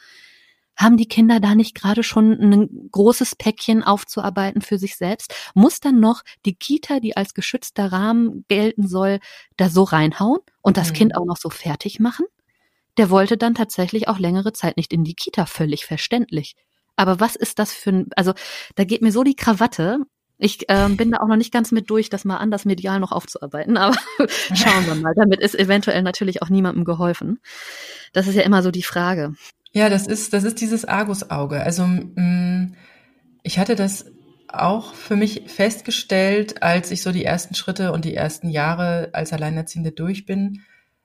haben 0.79 0.97
die 0.97 1.09
Kinder 1.09 1.41
da 1.41 1.55
nicht 1.55 1.75
gerade 1.75 2.03
schon 2.03 2.33
ein 2.33 2.89
großes 2.93 3.35
Päckchen 3.35 3.83
aufzuarbeiten 3.83 4.63
für 4.63 4.79
sich 4.79 4.97
selbst? 4.97 5.35
Muss 5.55 5.81
dann 5.81 5.99
noch 5.99 6.23
die 6.47 6.55
Kita, 6.55 7.01
die 7.01 7.17
als 7.17 7.35
geschützter 7.35 7.93
Rahmen 7.93 8.45
gelten 8.49 8.87
soll, 8.87 9.19
da 9.57 9.69
so 9.69 9.83
reinhauen 9.83 10.39
und 10.63 10.77
das 10.77 10.91
mhm. 10.91 10.95
Kind 10.95 11.17
auch 11.17 11.27
noch 11.27 11.37
so 11.37 11.51
fertig 11.51 11.99
machen? 11.99 12.27
Der 12.97 13.11
wollte 13.11 13.37
dann 13.37 13.55
tatsächlich 13.55 14.09
auch 14.09 14.19
längere 14.19 14.53
Zeit 14.53 14.77
nicht 14.77 14.93
in 14.93 15.05
die 15.05 15.15
Kita, 15.15 15.47
völlig 15.47 15.85
verständlich. 15.85 16.55
Aber 16.95 17.21
was 17.21 17.37
ist 17.37 17.59
das 17.59 17.73
für 17.73 17.91
ein, 17.91 18.07
also 18.17 18.33
da 18.77 18.85
geht 18.85 19.03
mir 19.03 19.13
so 19.13 19.23
die 19.23 19.37
Krawatte. 19.37 19.99
Ich 20.41 20.65
ähm, 20.69 20.97
bin 20.97 21.11
da 21.11 21.19
auch 21.19 21.27
noch 21.27 21.37
nicht 21.37 21.53
ganz 21.53 21.73
mit 21.73 21.91
durch, 21.91 22.11
das 22.11 22.25
mal 22.25 22.37
anders 22.37 22.65
medial 22.65 23.01
noch 23.01 23.11
aufzuarbeiten, 23.11 23.77
aber 23.77 23.97
schauen 24.55 24.87
wir 24.87 24.95
mal. 24.95 25.13
Damit 25.17 25.41
ist 25.41 25.57
eventuell 25.57 26.03
natürlich 26.03 26.43
auch 26.43 26.49
niemandem 26.49 26.85
geholfen. 26.85 27.41
Das 28.13 28.29
ist 28.29 28.37
ja 28.37 28.43
immer 28.43 28.63
so 28.63 28.71
die 28.71 28.85
Frage. 28.85 29.35
Ja, 29.73 29.89
das 29.89 30.07
ist, 30.07 30.33
das 30.33 30.45
ist 30.45 30.61
dieses 30.61 30.85
Argusauge. 30.85 31.63
Also 31.63 31.87
mh, 31.87 32.21
mm, 32.21 32.75
ich 33.43 33.59
hatte 33.59 33.77
das 33.77 34.07
auch 34.49 34.95
für 34.95 35.17
mich 35.17 35.43
festgestellt, 35.47 36.63
als 36.63 36.91
ich 36.91 37.03
so 37.03 37.13
die 37.13 37.25
ersten 37.25 37.55
Schritte 37.55 37.93
und 37.93 38.05
die 38.05 38.15
ersten 38.15 38.49
Jahre 38.49 39.11
als 39.13 39.33
Alleinerziehende 39.33 39.93
durch 39.93 40.27
bin. 40.27 40.63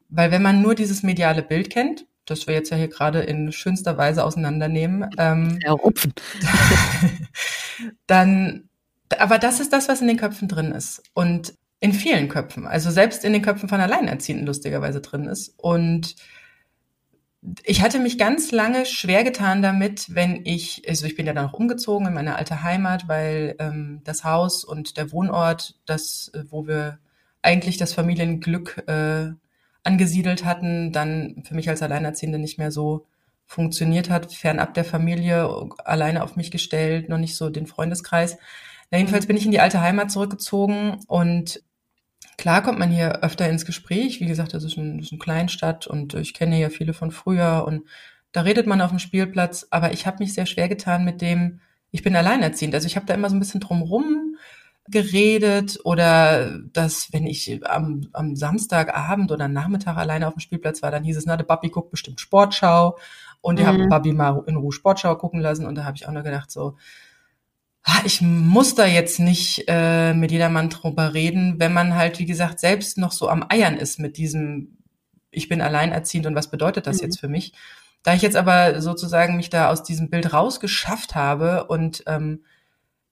Weil 0.09 0.31
wenn 0.31 0.41
man 0.41 0.61
nur 0.61 0.75
dieses 0.75 1.03
mediale 1.03 1.43
Bild 1.43 1.69
kennt, 1.69 2.05
das 2.25 2.47
wir 2.47 2.53
jetzt 2.53 2.69
ja 2.69 2.77
hier 2.77 2.87
gerade 2.87 3.19
in 3.19 3.51
schönster 3.51 3.97
Weise 3.97 4.23
auseinandernehmen. 4.23 5.09
Ähm, 5.17 5.59
ja, 5.63 5.71
rupfen. 5.71 6.13
dann, 8.07 8.69
aber 9.17 9.39
das 9.39 9.59
ist 9.59 9.73
das, 9.73 9.89
was 9.89 10.01
in 10.01 10.07
den 10.07 10.17
Köpfen 10.17 10.47
drin 10.47 10.71
ist. 10.71 11.03
Und 11.13 11.53
in 11.79 11.93
vielen 11.93 12.29
Köpfen. 12.29 12.65
Also 12.65 12.91
selbst 12.91 13.25
in 13.25 13.33
den 13.33 13.41
Köpfen 13.41 13.67
von 13.67 13.81
Alleinerziehenden 13.81 14.47
lustigerweise 14.47 15.01
drin 15.01 15.25
ist. 15.25 15.53
Und 15.57 16.15
ich 17.63 17.81
hatte 17.81 17.99
mich 17.99 18.17
ganz 18.17 18.51
lange 18.51 18.85
schwer 18.85 19.23
getan 19.23 19.61
damit, 19.61 20.15
wenn 20.15 20.45
ich, 20.45 20.83
also 20.87 21.05
ich 21.05 21.15
bin 21.15 21.25
ja 21.25 21.33
dann 21.33 21.47
auch 21.49 21.53
umgezogen 21.53 22.07
in 22.07 22.13
meine 22.13 22.35
alte 22.35 22.63
Heimat, 22.63 23.07
weil 23.07 23.55
ähm, 23.59 24.01
das 24.03 24.23
Haus 24.23 24.63
und 24.63 24.97
der 24.97 25.11
Wohnort, 25.11 25.75
das, 25.85 26.31
äh, 26.33 26.43
wo 26.49 26.67
wir 26.67 26.99
eigentlich 27.41 27.77
das 27.77 27.93
Familienglück 27.93 28.83
äh, 28.87 29.31
angesiedelt 29.83 30.45
hatten, 30.45 30.93
dann 30.93 31.43
für 31.45 31.55
mich 31.55 31.69
als 31.69 31.81
Alleinerziehende 31.81 32.39
nicht 32.39 32.57
mehr 32.57 32.71
so 32.71 33.05
funktioniert 33.45 34.09
hat, 34.09 34.31
fernab 34.33 34.73
der 34.73 34.85
Familie, 34.85 35.49
alleine 35.83 36.23
auf 36.23 36.37
mich 36.37 36.49
gestellt, 36.49 37.09
noch 37.09 37.17
nicht 37.17 37.35
so 37.35 37.49
den 37.49 37.67
Freundeskreis. 37.67 38.37
Na, 38.89 38.97
jedenfalls 38.97 39.27
bin 39.27 39.35
ich 39.35 39.45
in 39.45 39.51
die 39.51 39.59
alte 39.59 39.81
Heimat 39.81 40.11
zurückgezogen 40.11 40.99
und 41.07 41.61
klar 42.37 42.61
kommt 42.61 42.79
man 42.79 42.89
hier 42.89 43.23
öfter 43.23 43.49
ins 43.49 43.65
Gespräch. 43.65 44.19
Wie 44.19 44.25
gesagt, 44.25 44.53
das 44.53 44.63
ist, 44.63 44.77
ein, 44.77 44.97
das 44.97 45.07
ist 45.07 45.11
eine 45.11 45.19
Kleinstadt 45.19 45.87
und 45.87 46.13
ich 46.13 46.33
kenne 46.33 46.59
ja 46.59 46.69
viele 46.69 46.93
von 46.93 47.11
früher 47.11 47.65
und 47.67 47.83
da 48.31 48.41
redet 48.41 48.67
man 48.67 48.81
auf 48.81 48.89
dem 48.89 48.99
Spielplatz, 48.99 49.67
aber 49.69 49.93
ich 49.93 50.07
habe 50.07 50.17
mich 50.19 50.33
sehr 50.33 50.45
schwer 50.45 50.67
getan 50.67 51.05
mit 51.05 51.21
dem, 51.21 51.59
ich 51.91 52.01
bin 52.01 52.15
alleinerziehend. 52.15 52.73
Also 52.73 52.87
ich 52.87 52.95
habe 52.95 53.05
da 53.05 53.13
immer 53.13 53.29
so 53.29 53.35
ein 53.35 53.39
bisschen 53.39 53.61
drumrum 53.61 54.35
geredet 54.89 55.79
oder 55.83 56.59
dass, 56.73 57.13
wenn 57.13 57.25
ich 57.25 57.65
am, 57.65 58.07
am 58.11 58.35
Samstagabend 58.35 59.31
oder 59.31 59.47
Nachmittag 59.47 59.97
alleine 59.97 60.27
auf 60.27 60.33
dem 60.33 60.39
Spielplatz 60.39 60.81
war, 60.81 60.91
dann 60.91 61.03
hieß 61.03 61.15
es, 61.15 61.25
na, 61.25 61.37
der 61.37 61.45
Papi 61.45 61.69
guckt 61.69 61.91
bestimmt 61.91 62.19
Sportschau 62.19 62.97
und 63.41 63.59
mhm. 63.59 63.65
haben 63.65 63.89
Papi 63.89 64.11
mal 64.11 64.43
in 64.47 64.57
Ruhe 64.57 64.73
Sportschau 64.73 65.15
gucken 65.15 65.39
lassen 65.39 65.65
und 65.65 65.75
da 65.75 65.85
habe 65.85 65.95
ich 65.95 66.07
auch 66.07 66.11
nur 66.11 66.23
gedacht 66.23 66.51
so, 66.51 66.75
ich 68.05 68.21
muss 68.21 68.75
da 68.75 68.85
jetzt 68.85 69.19
nicht 69.19 69.65
äh, 69.67 70.13
mit 70.13 70.31
jedermann 70.31 70.69
drüber 70.69 71.13
reden, 71.13 71.59
wenn 71.59 71.73
man 71.73 71.95
halt, 71.95 72.19
wie 72.19 72.25
gesagt, 72.25 72.59
selbst 72.59 72.97
noch 72.97 73.11
so 73.11 73.27
am 73.27 73.45
Eiern 73.49 73.77
ist 73.77 73.99
mit 73.99 74.17
diesem, 74.17 74.77
ich 75.31 75.49
bin 75.49 75.61
alleinerziehend 75.61 76.25
und 76.27 76.35
was 76.35 76.49
bedeutet 76.49 76.87
das 76.87 76.97
mhm. 76.97 77.03
jetzt 77.03 77.19
für 77.19 77.27
mich? 77.27 77.53
Da 78.03 78.13
ich 78.13 78.21
jetzt 78.21 78.35
aber 78.35 78.81
sozusagen 78.81 79.37
mich 79.37 79.49
da 79.49 79.69
aus 79.69 79.83
diesem 79.83 80.09
Bild 80.09 80.33
rausgeschafft 80.33 81.15
habe 81.15 81.65
und 81.65 82.03
ähm, 82.07 82.43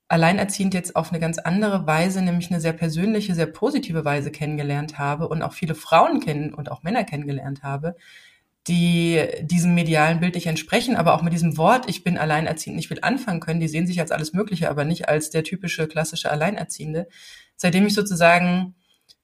alleinerziehend 0.08 0.74
jetzt 0.74 0.96
auf 0.96 1.12
eine 1.12 1.20
ganz 1.20 1.38
andere 1.38 1.88
Weise, 1.88 2.22
nämlich 2.22 2.52
eine 2.52 2.60
sehr 2.60 2.74
persönliche, 2.74 3.34
sehr 3.34 3.46
positive 3.46 4.04
Weise 4.04 4.32
kennengelernt 4.32 4.98
habe 4.98 5.28
und 5.30 5.42
auch 5.42 5.54
viele 5.54 5.76
Frauen 5.76 6.20
kennen 6.20 6.54
und 6.54 6.70
auch 6.70 6.84
Männer 6.84 7.06
kennengelernt 7.06 7.64
habe, 7.64 7.96
die 8.68 9.26
diesem 9.42 9.74
medialen 9.74 10.20
Bild 10.20 10.36
nicht 10.36 10.48
entsprechen, 10.48 10.96
aber 10.96 11.16
auch 11.16 11.24
mit 11.24 11.34
diesem 11.34 11.58
Wort, 11.58 11.90
ich 11.90 12.04
bin 12.04 12.18
alleinerziehend, 12.18 12.76
nicht 12.76 12.90
viel 12.90 13.00
anfangen 13.02 13.40
können. 13.40 13.60
Die 13.60 13.68
sehen 13.68 13.88
sich 13.88 14.00
als 14.00 14.12
alles 14.12 14.34
Mögliche, 14.34 14.70
aber 14.70 14.86
nicht 14.86 15.10
als 15.10 15.30
der 15.32 15.44
typische 15.44 15.88
klassische 15.88 16.30
Alleinerziehende. 16.32 17.08
Seitdem 17.56 17.88
ich 17.88 17.94
sozusagen 17.94 18.76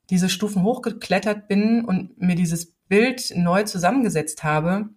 diese 0.09 0.29
Stufen 0.29 0.63
hochgeklettert 0.63 1.47
bin 1.47 1.85
und 1.85 2.19
mir 2.19 2.35
dieses 2.35 2.73
Bild 2.87 3.31
neu 3.35 3.63
zusammengesetzt 3.63 4.43
habe, 4.43 4.89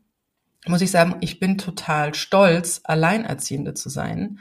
muss 0.66 0.82
ich 0.82 0.90
sagen, 0.90 1.16
ich 1.20 1.40
bin 1.40 1.58
total 1.58 2.14
stolz, 2.14 2.80
Alleinerziehende 2.84 3.74
zu 3.74 3.88
sein 3.88 4.38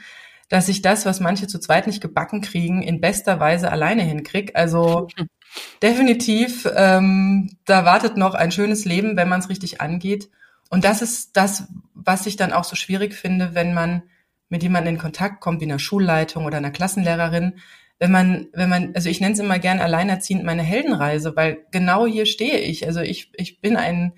dass 0.50 0.68
ich 0.68 0.82
das, 0.82 1.06
was 1.06 1.20
manche 1.20 1.48
zu 1.48 1.60
zweit 1.60 1.88
nicht 1.88 2.02
gebacken 2.02 2.42
kriegen, 2.42 2.82
in 2.82 3.00
bester 3.00 3.40
Weise 3.40 3.72
alleine 3.72 4.02
hinkrieg. 4.02 4.56
Also 4.56 5.08
definitiv, 5.82 6.68
ähm, 6.76 7.58
da 7.66 7.86
wartet 7.86 8.18
noch 8.18 8.34
ein 8.34 8.52
schönes 8.52 8.86
Leben, 8.86 9.18
wenn 9.18 9.30
man 9.30 9.40
es 9.40 9.50
richtig 9.50 9.82
angeht. 9.82 10.30
Und 10.70 10.84
das 10.84 11.02
ist 11.02 11.36
das, 11.36 11.68
was 11.94 12.26
ich 12.26 12.36
dann 12.36 12.54
auch 12.54 12.64
so 12.64 12.76
schwierig 12.76 13.14
finde, 13.14 13.56
wenn 13.56 13.74
man 13.74 14.04
mit 14.50 14.64
jemandem 14.64 14.96
in 14.96 15.02
Kontakt 15.02 15.42
kommt, 15.42 15.62
wie 15.62 15.66
einer 15.66 15.80
Schulleitung 15.80 16.46
oder 16.46 16.58
einer 16.58 16.72
Klassenlehrerin, 16.72 17.60
wenn 18.00 18.12
man, 18.12 18.48
wenn 18.54 18.70
man, 18.70 18.96
also 18.96 19.10
ich 19.10 19.20
nenne 19.20 19.34
es 19.34 19.40
immer 19.40 19.60
gern 19.60 19.80
alleinerziehend 19.80 20.44
meine 20.44 20.64
Heldenreise, 20.64 21.36
weil 21.36 21.66
genau 21.72 22.08
hier 22.08 22.26
stehe 22.26 22.60
ich. 22.60 22.88
Also 22.88 23.02
ich, 23.02 23.32
ich 23.36 23.60
bin 23.60 23.76
ein 23.76 24.14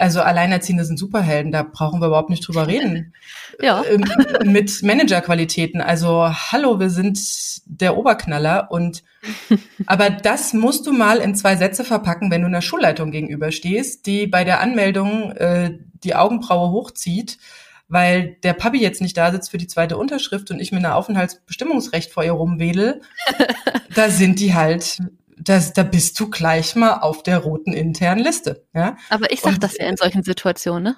also 0.00 0.22
Alleinerziehende 0.22 0.84
sind 0.84 0.98
Superhelden, 0.98 1.52
da 1.52 1.62
brauchen 1.62 2.00
wir 2.00 2.08
überhaupt 2.08 2.30
nicht 2.30 2.46
drüber 2.46 2.66
reden. 2.66 3.12
ja. 3.60 3.82
Ähm, 3.84 4.04
mit 4.50 4.82
Managerqualitäten. 4.82 5.80
Also 5.80 6.28
hallo, 6.28 6.80
wir 6.80 6.90
sind 6.90 7.20
der 7.66 7.96
Oberknaller 7.96 8.70
und 8.70 9.02
aber 9.86 10.10
das 10.10 10.54
musst 10.54 10.86
du 10.86 10.92
mal 10.92 11.18
in 11.18 11.34
zwei 11.34 11.56
Sätze 11.56 11.84
verpacken, 11.84 12.30
wenn 12.30 12.40
du 12.40 12.46
einer 12.46 12.62
Schulleitung 12.62 13.10
gegenüberstehst, 13.10 14.06
die 14.06 14.26
bei 14.26 14.44
der 14.44 14.60
Anmeldung 14.60 15.32
äh, 15.32 15.78
die 16.02 16.14
Augenbraue 16.14 16.70
hochzieht, 16.70 17.38
weil 17.88 18.36
der 18.42 18.54
Papi 18.54 18.80
jetzt 18.80 19.02
nicht 19.02 19.16
da 19.16 19.30
sitzt 19.32 19.50
für 19.50 19.58
die 19.58 19.66
zweite 19.66 19.98
Unterschrift 19.98 20.50
und 20.50 20.60
ich 20.60 20.72
mit 20.72 20.84
einer 20.84 20.96
Aufenthaltsbestimmungsrecht 20.96 22.12
vor 22.12 22.24
ihr 22.24 22.32
rumwedel. 22.32 23.02
da 23.94 24.08
sind 24.08 24.40
die 24.40 24.54
halt 24.54 24.98
das, 25.42 25.72
da 25.72 25.82
bist 25.82 26.18
du 26.20 26.28
gleich 26.28 26.76
mal 26.76 27.00
auf 27.00 27.22
der 27.22 27.38
roten 27.38 27.72
internen 27.72 28.22
Liste. 28.22 28.66
Ja? 28.74 28.96
Aber 29.08 29.32
ich 29.32 29.40
sag 29.40 29.54
und, 29.54 29.62
das 29.62 29.76
ja 29.78 29.86
in 29.86 29.96
solchen 29.96 30.22
Situationen, 30.22 30.82
ne? 30.82 30.96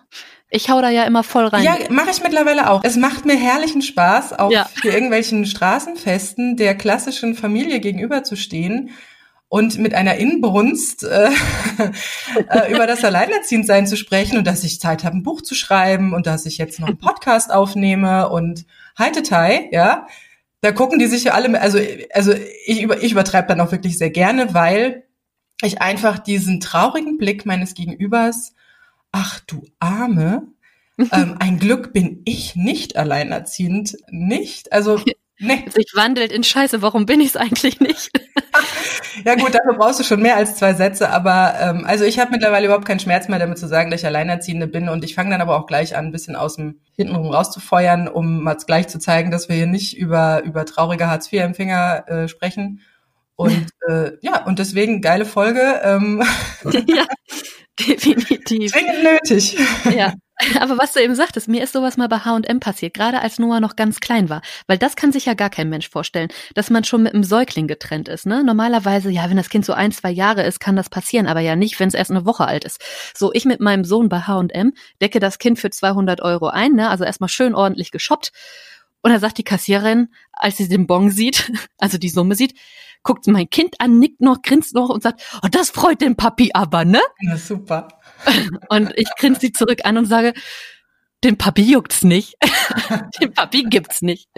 Ich 0.50 0.68
hau 0.68 0.82
da 0.82 0.90
ja 0.90 1.04
immer 1.04 1.22
voll 1.22 1.46
rein. 1.46 1.62
Ja, 1.62 1.76
mache 1.88 2.10
ich 2.10 2.22
mittlerweile 2.22 2.70
auch. 2.70 2.84
Es 2.84 2.96
macht 2.96 3.24
mir 3.24 3.36
herrlichen 3.36 3.80
Spaß, 3.80 4.34
auf 4.34 4.52
ja. 4.52 4.68
irgendwelchen 4.82 5.46
Straßenfesten 5.46 6.56
der 6.56 6.74
klassischen 6.74 7.34
Familie 7.34 7.80
gegenüberzustehen 7.80 8.90
und 9.48 9.78
mit 9.78 9.94
einer 9.94 10.16
Inbrunst 10.16 11.04
äh, 11.04 11.28
äh, 12.48 12.72
über 12.72 12.86
das 12.86 13.04
Alleinerziehendsein 13.04 13.86
zu 13.86 13.96
sprechen 13.96 14.38
und 14.38 14.46
dass 14.46 14.64
ich 14.64 14.80
Zeit 14.80 15.04
habe, 15.04 15.16
ein 15.16 15.22
Buch 15.22 15.42
zu 15.42 15.54
schreiben 15.54 16.12
und 16.14 16.26
dass 16.26 16.46
ich 16.46 16.58
jetzt 16.58 16.80
noch 16.80 16.88
einen 16.88 16.98
Podcast 17.00 17.52
aufnehme 17.52 18.28
und 18.28 18.66
Heitetai, 18.98 19.68
ja. 19.70 20.06
Da 20.62 20.72
gucken 20.72 20.98
die 20.98 21.06
sich 21.06 21.24
ja 21.24 21.32
alle, 21.32 21.60
also, 21.60 21.78
also 22.14 22.32
ich, 22.64 22.82
über, 22.82 23.02
ich 23.02 23.12
übertreibe 23.12 23.48
dann 23.48 23.60
auch 23.60 23.72
wirklich 23.72 23.98
sehr 23.98 24.10
gerne, 24.10 24.54
weil 24.54 25.04
ich 25.60 25.82
einfach 25.82 26.18
diesen 26.18 26.60
traurigen 26.60 27.18
Blick 27.18 27.44
meines 27.44 27.74
Gegenübers, 27.74 28.54
ach 29.10 29.40
du 29.40 29.66
Arme, 29.80 30.46
ähm, 30.98 31.36
ein 31.40 31.58
Glück 31.58 31.92
bin 31.92 32.22
ich 32.24 32.54
nicht 32.54 32.96
alleinerziehend, 32.96 33.96
nicht. 34.08 34.72
Also 34.72 35.02
Nee. 35.42 35.64
Sich 35.68 35.92
wandelt 35.94 36.30
in 36.30 36.44
Scheiße, 36.44 36.82
warum 36.82 37.04
bin 37.04 37.20
ich 37.20 37.30
es 37.30 37.36
eigentlich 37.36 37.80
nicht? 37.80 38.10
ja 39.24 39.34
gut, 39.34 39.52
dafür 39.52 39.74
brauchst 39.76 39.98
du 39.98 40.04
schon 40.04 40.22
mehr 40.22 40.36
als 40.36 40.54
zwei 40.54 40.72
Sätze, 40.74 41.10
aber 41.10 41.54
ähm, 41.60 41.84
also 41.84 42.04
ich 42.04 42.20
habe 42.20 42.30
mittlerweile 42.30 42.66
überhaupt 42.66 42.86
keinen 42.86 43.00
Schmerz 43.00 43.26
mehr 43.28 43.40
damit 43.40 43.58
zu 43.58 43.66
sagen, 43.66 43.90
dass 43.90 44.00
ich 44.00 44.06
Alleinerziehende 44.06 44.68
bin 44.68 44.88
und 44.88 45.04
ich 45.04 45.16
fange 45.16 45.30
dann 45.30 45.40
aber 45.40 45.56
auch 45.56 45.66
gleich 45.66 45.96
an, 45.96 46.06
ein 46.06 46.12
bisschen 46.12 46.36
aus 46.36 46.56
dem 46.56 46.78
Hintenrum 46.96 47.28
rauszufeuern, 47.30 48.06
um 48.06 48.44
mal 48.44 48.54
gleich 48.54 48.86
zu 48.86 49.00
zeigen, 49.00 49.32
dass 49.32 49.48
wir 49.48 49.56
hier 49.56 49.66
nicht 49.66 49.96
über, 49.96 50.44
über 50.44 50.64
traurige 50.64 51.08
Hartz-IV-Empfänger 51.08 52.08
äh, 52.08 52.28
sprechen. 52.28 52.80
Und 53.34 53.70
äh, 53.88 54.12
ja, 54.20 54.44
und 54.44 54.60
deswegen 54.60 55.00
geile 55.00 55.24
Folge. 55.24 55.80
Ähm. 55.82 56.22
Ja, 56.86 57.04
Definitiv. 57.88 58.72
Dringend 58.72 59.02
nötig. 59.02 59.56
Ja. 59.96 60.14
Aber 60.60 60.78
was 60.78 60.92
du 60.92 61.00
eben 61.00 61.14
sagtest, 61.14 61.48
mir 61.48 61.62
ist 61.62 61.72
sowas 61.72 61.96
mal 61.96 62.08
bei 62.08 62.18
H&M 62.18 62.60
passiert, 62.60 62.94
gerade 62.94 63.20
als 63.20 63.38
Noah 63.38 63.60
noch 63.60 63.76
ganz 63.76 64.00
klein 64.00 64.28
war. 64.28 64.42
Weil 64.66 64.78
das 64.78 64.96
kann 64.96 65.12
sich 65.12 65.26
ja 65.26 65.34
gar 65.34 65.50
kein 65.50 65.68
Mensch 65.68 65.88
vorstellen, 65.88 66.28
dass 66.54 66.70
man 66.70 66.84
schon 66.84 67.02
mit 67.02 67.14
einem 67.14 67.22
Säugling 67.22 67.68
getrennt 67.68 68.08
ist. 68.08 68.26
Ne? 68.26 68.42
Normalerweise, 68.42 69.10
ja, 69.10 69.28
wenn 69.30 69.36
das 69.36 69.50
Kind 69.50 69.64
so 69.64 69.72
ein, 69.72 69.92
zwei 69.92 70.10
Jahre 70.10 70.42
ist, 70.42 70.58
kann 70.58 70.74
das 70.74 70.90
passieren, 70.90 71.26
aber 71.26 71.40
ja 71.40 71.54
nicht, 71.54 71.78
wenn 71.78 71.88
es 71.88 71.94
erst 71.94 72.10
eine 72.10 72.26
Woche 72.26 72.46
alt 72.46 72.64
ist. 72.64 72.80
So, 73.14 73.32
ich 73.32 73.44
mit 73.44 73.60
meinem 73.60 73.84
Sohn 73.84 74.08
bei 74.08 74.20
H&M 74.20 74.72
decke 75.00 75.20
das 75.20 75.38
Kind 75.38 75.58
für 75.58 75.70
200 75.70 76.22
Euro 76.22 76.48
ein, 76.48 76.72
ne? 76.72 76.90
also 76.90 77.04
erstmal 77.04 77.28
schön 77.28 77.54
ordentlich 77.54 77.90
geshoppt. 77.90 78.32
Und 79.02 79.10
da 79.10 79.18
sagt 79.18 79.38
die 79.38 79.44
Kassiererin, 79.44 80.08
als 80.32 80.56
sie 80.56 80.68
den 80.68 80.86
Bon 80.86 81.10
sieht, 81.10 81.52
also 81.78 81.98
die 81.98 82.08
Summe 82.08 82.34
sieht, 82.34 82.54
guckt 83.02 83.26
mein 83.26 83.50
Kind 83.50 83.80
an, 83.80 83.98
nickt 83.98 84.20
noch, 84.20 84.42
grinst 84.42 84.74
noch 84.74 84.88
und 84.88 85.02
sagt, 85.02 85.22
oh, 85.42 85.48
das 85.50 85.70
freut 85.70 86.00
den 86.00 86.16
Papi 86.16 86.50
aber, 86.54 86.84
ne? 86.84 87.00
Na 87.20 87.36
super. 87.36 87.88
Und 88.68 88.92
ich 88.96 89.08
grinse 89.18 89.40
sie 89.40 89.52
zurück 89.52 89.80
an 89.82 89.98
und 89.98 90.06
sage, 90.06 90.32
den 91.24 91.36
Papi 91.38 91.62
juckt's 91.62 92.04
nicht. 92.04 92.36
den 93.20 93.32
Papi 93.32 93.64
gibt's 93.64 94.02
nicht. 94.02 94.28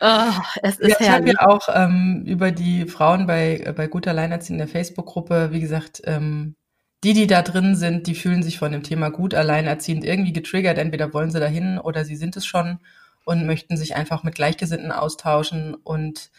Oh, 0.00 0.32
es 0.62 0.78
ist 0.78 1.00
ja, 1.00 1.06
ich 1.06 1.10
habe 1.10 1.28
ja 1.28 1.46
auch 1.46 1.68
ähm, 1.74 2.24
über 2.26 2.50
die 2.52 2.86
Frauen 2.86 3.26
bei, 3.26 3.72
bei 3.76 3.86
Gut 3.86 4.08
Alleinerziehend 4.08 4.60
in 4.60 4.66
der 4.66 4.68
Facebook-Gruppe, 4.68 5.50
wie 5.52 5.60
gesagt, 5.60 6.02
ähm, 6.04 6.56
die, 7.04 7.14
die 7.14 7.26
da 7.26 7.42
drin 7.42 7.76
sind, 7.76 8.06
die 8.06 8.14
fühlen 8.14 8.42
sich 8.42 8.58
von 8.58 8.72
dem 8.72 8.82
Thema 8.82 9.10
gut 9.10 9.34
alleinerziehend 9.34 10.04
irgendwie 10.04 10.32
getriggert. 10.32 10.78
Entweder 10.78 11.12
wollen 11.12 11.30
sie 11.30 11.40
dahin 11.40 11.78
oder 11.78 12.04
sie 12.04 12.16
sind 12.16 12.36
es 12.36 12.46
schon 12.46 12.78
und 13.24 13.46
möchten 13.46 13.76
sich 13.76 13.94
einfach 13.96 14.22
mit 14.22 14.34
Gleichgesinnten 14.34 14.92
austauschen. 14.92 15.74
Und 15.74 16.30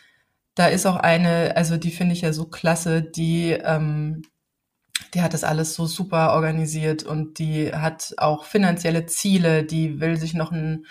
da 0.56 0.67
ist 0.67 0.86
auch 0.86 0.98
eine, 0.98 1.56
also 1.56 1.78
die 1.78 1.91
finde 1.91 2.13
ich 2.13 2.22
ja 2.22 2.34
so 2.34 2.46
klasse, 2.46 3.02
die 3.02 3.52
ähm, 3.52 4.24
die 5.13 5.22
hat 5.22 5.34
das 5.34 5.43
alles 5.43 5.76
so 5.76 5.86
super 5.86 6.34
organisiert 6.34 7.04
und 7.04 7.39
die 7.39 7.74
hat 7.74 8.13
auch 8.17 8.46
finanzielle 8.46 9.06
Ziele, 9.06 9.63
die 9.63 10.00
will 10.00 10.17
sich 10.17 10.34
noch 10.34 10.52
ein, 10.52 10.86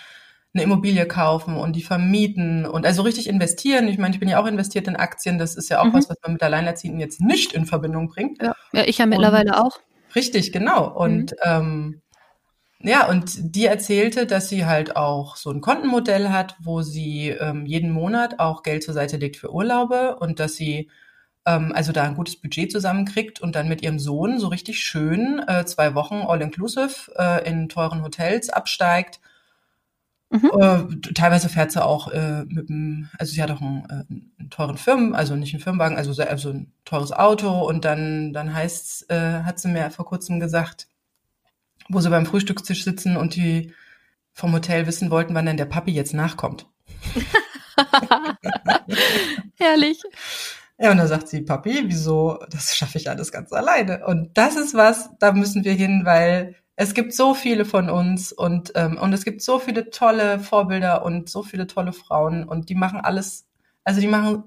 eine 0.54 0.64
Immobilie 0.64 1.06
kaufen 1.06 1.56
und 1.56 1.74
die 1.76 1.82
vermieten 1.82 2.66
und 2.66 2.84
also 2.84 3.02
richtig 3.02 3.28
investieren. 3.28 3.88
Ich 3.88 3.98
meine, 3.98 4.14
ich 4.14 4.20
bin 4.20 4.28
ja 4.28 4.40
auch 4.40 4.46
investiert 4.46 4.86
in 4.86 4.96
Aktien, 4.96 5.38
das 5.38 5.56
ist 5.56 5.70
ja 5.70 5.80
auch 5.80 5.86
mhm. 5.86 5.94
was, 5.94 6.10
was 6.10 6.18
man 6.22 6.34
mit 6.34 6.42
Alleinerziehenden 6.42 7.00
jetzt 7.00 7.20
nicht 7.20 7.52
in 7.52 7.66
Verbindung 7.66 8.08
bringt. 8.08 8.42
Ja, 8.42 8.54
ja 8.72 8.84
ich 8.84 8.98
ja 8.98 9.06
mittlerweile 9.06 9.62
auch. 9.62 9.78
Richtig, 10.14 10.52
genau. 10.52 10.92
Und 10.92 11.32
mhm. 11.32 11.36
ähm, 11.44 12.02
ja, 12.82 13.08
und 13.08 13.54
die 13.54 13.66
erzählte, 13.66 14.26
dass 14.26 14.48
sie 14.48 14.66
halt 14.66 14.96
auch 14.96 15.36
so 15.36 15.50
ein 15.50 15.60
Kontenmodell 15.60 16.30
hat, 16.30 16.56
wo 16.60 16.82
sie 16.82 17.28
ähm, 17.28 17.64
jeden 17.66 17.92
Monat 17.92 18.40
auch 18.40 18.62
Geld 18.62 18.82
zur 18.82 18.94
Seite 18.94 19.16
legt 19.16 19.36
für 19.36 19.52
Urlaube 19.52 20.16
und 20.16 20.40
dass 20.40 20.56
sie 20.56 20.90
ähm, 21.46 21.72
also 21.74 21.92
da 21.92 22.02
ein 22.02 22.16
gutes 22.16 22.40
Budget 22.40 22.72
zusammenkriegt 22.72 23.40
und 23.40 23.54
dann 23.54 23.68
mit 23.68 23.82
ihrem 23.82 23.98
Sohn 23.98 24.38
so 24.38 24.48
richtig 24.48 24.80
schön 24.80 25.40
äh, 25.46 25.64
zwei 25.64 25.94
Wochen 25.94 26.22
all-inclusive 26.26 27.12
äh, 27.16 27.48
in 27.48 27.68
teuren 27.68 28.02
Hotels 28.02 28.48
absteigt. 28.50 29.20
Mhm. 30.30 30.50
Äh, 30.58 31.12
teilweise 31.12 31.48
fährt 31.48 31.72
sie 31.72 31.84
auch 31.84 32.08
äh, 32.08 32.44
mit 32.46 32.68
dem, 32.68 33.10
also 33.18 33.32
sie 33.32 33.42
hat 33.42 33.50
auch 33.50 33.60
einen, 33.60 33.84
äh, 33.84 34.40
einen 34.40 34.50
teuren 34.50 34.78
Firmen, 34.78 35.14
also 35.14 35.36
nicht 35.36 35.52
einen 35.52 35.62
Firmenwagen, 35.62 35.98
also, 35.98 36.20
also 36.22 36.50
ein 36.50 36.72
teures 36.84 37.12
Auto 37.12 37.68
und 37.68 37.84
dann, 37.84 38.32
dann 38.32 38.54
heißt 38.54 39.10
äh, 39.10 39.42
hat 39.42 39.60
sie 39.60 39.68
mir 39.68 39.90
vor 39.90 40.06
kurzem 40.06 40.40
gesagt, 40.40 40.88
wo 41.92 42.00
sie 42.00 42.10
beim 42.10 42.26
Frühstückstisch 42.26 42.84
sitzen 42.84 43.16
und 43.16 43.36
die 43.36 43.72
vom 44.32 44.52
Hotel 44.52 44.86
wissen 44.86 45.10
wollten, 45.10 45.34
wann 45.34 45.46
denn 45.46 45.56
der 45.56 45.66
Papi 45.66 45.92
jetzt 45.92 46.14
nachkommt. 46.14 46.66
Herrlich. 49.58 50.00
Ja, 50.78 50.90
und 50.90 50.96
da 50.96 51.06
sagt 51.06 51.28
sie, 51.28 51.42
Papi, 51.42 51.84
wieso, 51.86 52.38
das 52.50 52.74
schaffe 52.76 52.98
ich 52.98 53.08
alles 53.08 53.30
ganz 53.30 53.52
alleine. 53.52 54.04
Und 54.06 54.36
das 54.36 54.56
ist 54.56 54.74
was, 54.74 55.10
da 55.18 55.32
müssen 55.32 55.64
wir 55.64 55.74
hin, 55.74 56.02
weil 56.04 56.56
es 56.76 56.94
gibt 56.94 57.12
so 57.12 57.34
viele 57.34 57.64
von 57.64 57.90
uns 57.90 58.32
und, 58.32 58.72
ähm, 58.74 58.96
und 58.98 59.12
es 59.12 59.24
gibt 59.24 59.42
so 59.42 59.58
viele 59.58 59.90
tolle 59.90 60.40
Vorbilder 60.40 61.04
und 61.04 61.28
so 61.28 61.42
viele 61.42 61.66
tolle 61.66 61.92
Frauen 61.92 62.44
und 62.44 62.68
die 62.70 62.74
machen 62.74 63.00
alles, 63.00 63.46
also 63.84 64.00
die 64.00 64.08
machen, 64.08 64.44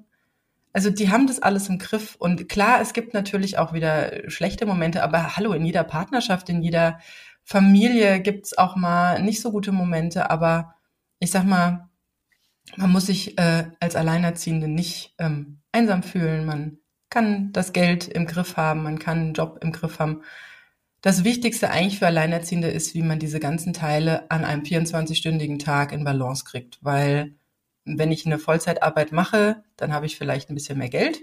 also 0.74 0.90
die 0.90 1.10
haben 1.10 1.28
das 1.28 1.42
alles 1.42 1.70
im 1.70 1.78
Griff. 1.78 2.16
Und 2.16 2.50
klar, 2.50 2.82
es 2.82 2.94
gibt 2.94 3.14
natürlich 3.14 3.58
auch 3.58 3.72
wieder 3.72 4.30
schlechte 4.30 4.66
Momente, 4.66 5.04
aber 5.04 5.38
hallo, 5.38 5.54
in 5.54 5.66
jeder 5.66 5.84
Partnerschaft, 5.84 6.50
in 6.50 6.62
jeder 6.62 7.00
Familie 7.46 8.20
gibt's 8.22 8.58
auch 8.58 8.76
mal 8.76 9.22
nicht 9.22 9.40
so 9.40 9.52
gute 9.52 9.72
Momente, 9.72 10.32
aber 10.32 10.74
ich 11.20 11.30
sag 11.30 11.46
mal, 11.46 11.90
man 12.76 12.92
muss 12.92 13.06
sich 13.06 13.38
äh, 13.38 13.68
als 13.80 13.96
Alleinerziehende 13.96 14.68
nicht 14.68 15.14
ähm, 15.20 15.60
einsam 15.72 16.02
fühlen, 16.02 16.46
man 16.46 16.80
kann 17.12 17.54
das 17.54 17.72
Geld 17.72 18.08
im 18.08 18.26
Griff 18.26 18.58
haben, 18.58 18.82
man 18.82 18.98
kann 18.98 19.20
einen 19.20 19.34
Job 19.34 19.60
im 19.62 19.72
Griff 19.72 20.00
haben. 20.00 20.24
Das 21.02 21.24
Wichtigste 21.24 21.70
eigentlich 21.70 22.00
für 22.00 22.08
Alleinerziehende 22.08 22.68
ist, 22.70 22.96
wie 22.96 23.04
man 23.04 23.20
diese 23.20 23.40
ganzen 23.40 23.74
Teile 23.74 24.30
an 24.32 24.44
einem 24.44 24.64
24-stündigen 24.64 25.60
Tag 25.60 25.92
in 25.92 26.04
Balance 26.04 26.46
kriegt. 26.46 26.80
Weil 26.82 27.36
wenn 27.86 28.12
ich 28.12 28.26
eine 28.26 28.40
Vollzeitarbeit 28.40 29.12
mache, 29.12 29.64
dann 29.78 29.94
habe 29.94 30.08
ich 30.08 30.18
vielleicht 30.18 30.50
ein 30.50 30.56
bisschen 30.56 30.80
mehr 30.80 30.90
Geld. 30.90 31.20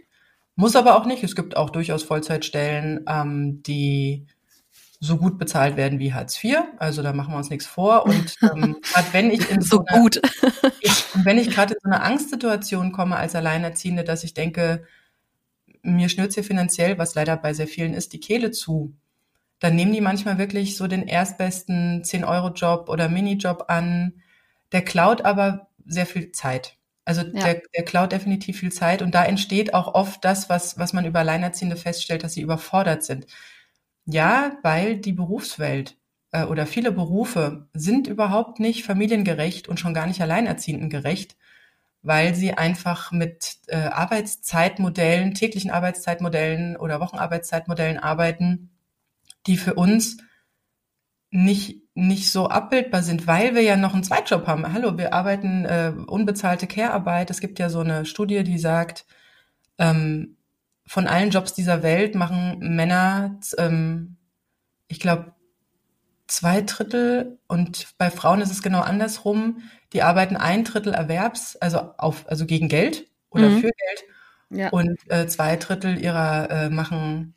Muss 0.55 0.77
aber 0.77 0.97
auch 0.97 1.05
nicht. 1.05 1.25
Es 1.25 1.35
gibt 1.35 1.57
auch 1.57 1.71
durchaus 1.71 2.05
Vollzeitstellen, 2.05 3.05
ähm, 3.09 3.63
die 3.65 4.27
so 5.05 5.17
gut 5.17 5.37
bezahlt 5.37 5.77
werden 5.77 5.99
wie 5.99 6.15
Hartz 6.15 6.43
IV. 6.43 6.59
Also 6.79 7.03
da 7.03 7.13
machen 7.13 7.35
wir 7.35 7.39
uns 7.39 7.51
nichts 7.51 7.67
vor. 7.67 8.07
Und 8.07 8.37
ähm, 8.41 8.77
gerade 8.93 9.13
wenn 9.13 9.33
ich 9.33 9.51
in 9.51 9.61
so, 9.61 9.79
so 9.79 9.85
einer, 9.89 10.09
ich, 10.81 11.05
wenn 11.25 11.39
ich 11.39 11.51
gerade 11.51 11.75
in 11.75 11.81
so 11.83 11.91
eine 11.91 12.03
Angstsituation 12.03 12.93
komme 12.93 13.17
als 13.17 13.35
Alleinerziehende, 13.35 14.05
dass 14.05 14.23
ich 14.23 14.33
denke, 14.33 14.85
mir 15.83 16.09
schnürt 16.09 16.35
hier 16.35 16.45
finanziell, 16.45 16.99
was 16.99 17.17
leider 17.17 17.37
bei 17.37 17.53
sehr 17.53 17.67
vielen 17.67 17.95
ist, 17.95 18.13
die 18.13 18.21
Kehle 18.21 18.53
zu, 18.53 18.95
dann 19.59 19.75
nehmen 19.75 19.93
die 19.93 20.01
manchmal 20.01 20.39
wirklich 20.39 20.77
so 20.77 20.87
den 20.87 21.09
erstbesten 21.09 22.05
10-Euro-Job 22.05 22.89
oder 22.89 23.09
Minijob 23.09 23.65
an. 23.67 24.23
Der 24.71 24.85
klaut 24.85 25.25
aber 25.25 25.67
sehr 25.85 26.07
viel 26.07 26.31
Zeit. 26.31 26.77
Also 27.05 27.23
ja. 27.23 27.43
der, 27.43 27.63
der 27.77 27.85
klaut 27.85 28.13
definitiv 28.13 28.61
viel 28.61 28.71
Zeit 28.71 29.03
und 29.03 29.17
da 29.17 29.25
entsteht 29.25 29.75
auch 29.75 29.95
oft 29.95 30.25
das, 30.25 30.49
was, 30.49 30.79
was 30.79 30.93
man 30.93 31.05
über 31.05 31.19
Alleinerziehende 31.19 31.75
feststellt, 31.75 32.23
dass 32.23 32.35
sie 32.35 32.43
überfordert 32.43 33.03
sind. 33.03 33.27
Ja, 34.07 34.59
weil 34.63 34.97
die 34.99 35.13
Berufswelt 35.13 35.97
äh, 36.33 36.45
oder 36.45 36.67
viele 36.67 36.93
Berufe 36.93 37.69
sind 37.73 38.07
überhaupt 38.09 38.59
nicht 38.61 38.85
familiengerecht 38.85 39.69
und 39.69 39.79
schon 39.79 39.95
gar 39.95 40.07
nicht 40.07 40.21
alleinerziehenden 40.21 40.91
gerecht, 40.91 41.37
weil 42.03 42.35
sie 42.35 42.55
einfach 42.55 43.13
mit 43.13 43.59
äh, 43.69 43.77
Arbeitszeitmodellen, 43.77 45.35
täglichen 45.35 45.71
Arbeitszeitmodellen 45.71 46.77
oder 46.77 47.01
Wochenarbeitszeitmodellen 47.01 47.99
arbeiten, 47.99 48.71
die 49.47 49.57
für 49.57 49.75
uns 49.75 50.19
nicht 51.31 51.83
nicht 51.95 52.31
so 52.31 52.49
abbildbar 52.49 53.03
sind, 53.03 53.27
weil 53.27 53.55
wir 53.55 53.63
ja 53.63 53.77
noch 53.77 53.93
einen 53.95 54.05
Zweitjob 54.05 54.47
haben. 54.47 54.73
Hallo, 54.73 54.97
wir 54.97 55.13
arbeiten 55.13 55.65
äh, 55.67 55.93
unbezahlte 56.07 56.67
Care-Arbeit. 56.67 57.31
Es 57.31 57.41
gibt 57.41 57.59
ja 57.59 57.69
so 57.69 57.81
eine 57.81 58.07
Studie, 58.07 58.45
die 58.45 58.59
sagt, 58.59 59.05
ähm, 59.79 60.37
von 60.87 61.07
allen 61.07 61.31
Jobs 61.31 61.55
dieser 61.55 61.83
Welt 61.83 62.15
machen 62.15 62.59
Männer, 62.59 63.39
ähm, 63.59 64.17
ich 64.89 65.01
glaube, 65.01 65.33
zwei 66.27 66.63
Drittel 66.63 67.39
und 67.47 67.89
bei 67.99 68.11
Frauen 68.11 68.41
ist 68.41 68.51
es 68.51 68.63
genau 68.63 68.81
andersrum. 68.81 69.63
Die 69.93 70.03
arbeiten 70.03 70.37
ein 70.37 70.65
Drittel 70.65 70.95
Erwerbs, 70.95 71.57
also 71.57 71.79
auf, 71.99 72.25
also 72.29 72.47
gegen 72.47 72.69
Geld 72.69 73.07
oder 73.31 73.49
mhm. 73.49 73.57
für 73.59 73.71
Geld. 73.71 74.05
Ja. 74.51 74.71
Und 74.71 74.99
äh, 75.09 75.27
zwei 75.27 75.57
Drittel 75.57 75.99
ihrer 75.99 76.51
äh, 76.51 76.71
machen, 76.71 77.35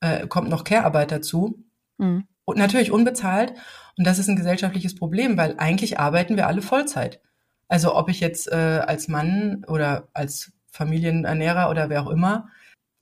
äh, 0.00 0.26
kommt 0.26 0.48
noch 0.48 0.64
Care-Arbeit 0.64 1.12
dazu. 1.12 1.64
Mhm. 1.98 2.26
Und 2.44 2.58
natürlich 2.58 2.90
unbezahlt. 2.90 3.52
Und 3.96 4.06
das 4.06 4.18
ist 4.18 4.28
ein 4.28 4.36
gesellschaftliches 4.36 4.94
Problem, 4.94 5.36
weil 5.36 5.54
eigentlich 5.58 5.98
arbeiten 5.98 6.36
wir 6.36 6.46
alle 6.46 6.62
Vollzeit. 6.62 7.20
Also 7.68 7.94
ob 7.94 8.08
ich 8.08 8.20
jetzt 8.20 8.50
äh, 8.50 8.82
als 8.86 9.08
Mann 9.08 9.64
oder 9.66 10.08
als 10.14 10.52
Familienernährer 10.70 11.68
oder 11.68 11.90
wer 11.90 12.02
auch 12.02 12.10
immer 12.10 12.48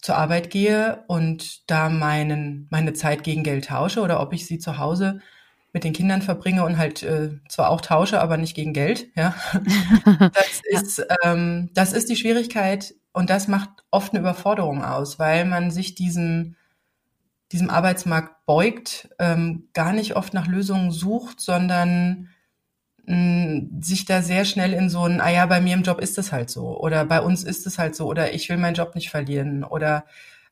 zur 0.07 0.17
Arbeit 0.17 0.51
gehe 0.51 1.03
und 1.09 1.69
da 1.69 1.89
meinen, 1.89 2.69
meine 2.71 2.93
Zeit 2.93 3.25
gegen 3.25 3.43
Geld 3.43 3.65
tausche 3.67 4.01
oder 4.01 4.21
ob 4.21 4.33
ich 4.33 4.47
sie 4.47 4.61
zu 4.61 4.79
Hause 4.79 5.21
mit 5.73 5.83
den 5.83 5.93
Kindern 5.93 6.23
verbringe 6.23 6.65
und 6.65 6.79
halt 6.79 7.03
äh, 7.03 7.31
zwar 7.49 7.71
auch 7.71 7.81
tausche, 7.81 8.21
aber 8.21 8.37
nicht 8.37 8.55
gegen 8.55 8.73
Geld. 8.73 9.09
Ja, 9.17 9.35
das 10.33 10.63
ist 10.71 11.05
ähm, 11.25 11.71
das 11.75 11.93
ist 11.93 12.09
die 12.09 12.15
Schwierigkeit 12.15 12.95
und 13.13 13.31
das 13.31 13.49
macht 13.49 13.69
oft 13.91 14.13
eine 14.13 14.21
Überforderung 14.21 14.85
aus, 14.85 15.19
weil 15.19 15.45
man 15.45 15.73
sich 15.73 15.97
diesem 15.97 16.55
diesem 17.51 17.69
Arbeitsmarkt 17.69 18.47
beugt, 18.47 19.09
ähm, 19.19 19.71
gar 19.73 19.93
nicht 19.93 20.15
oft 20.15 20.35
nach 20.35 20.47
Lösungen 20.47 20.93
sucht, 20.93 21.41
sondern 21.41 22.29
sich 23.07 24.05
da 24.05 24.21
sehr 24.21 24.45
schnell 24.45 24.73
in 24.73 24.91
so 24.91 25.05
ein, 25.05 25.21
ah 25.21 25.31
ja, 25.31 25.47
bei 25.47 25.61
mir 25.61 25.75
im 25.75 25.83
Job 25.83 26.01
ist 26.01 26.19
es 26.19 26.33
halt 26.33 26.51
so 26.51 26.79
oder 26.79 27.05
bei 27.05 27.21
uns 27.21 27.45
ist 27.45 27.67
es 27.67 27.79
halt 27.79 27.95
so 27.95 28.07
oder 28.07 28.35
ich 28.35 28.49
will 28.49 28.57
meinen 28.57 28.75
Job 28.75 28.97
nicht 28.97 29.11
verlieren 29.11 29.63
oder 29.63 30.05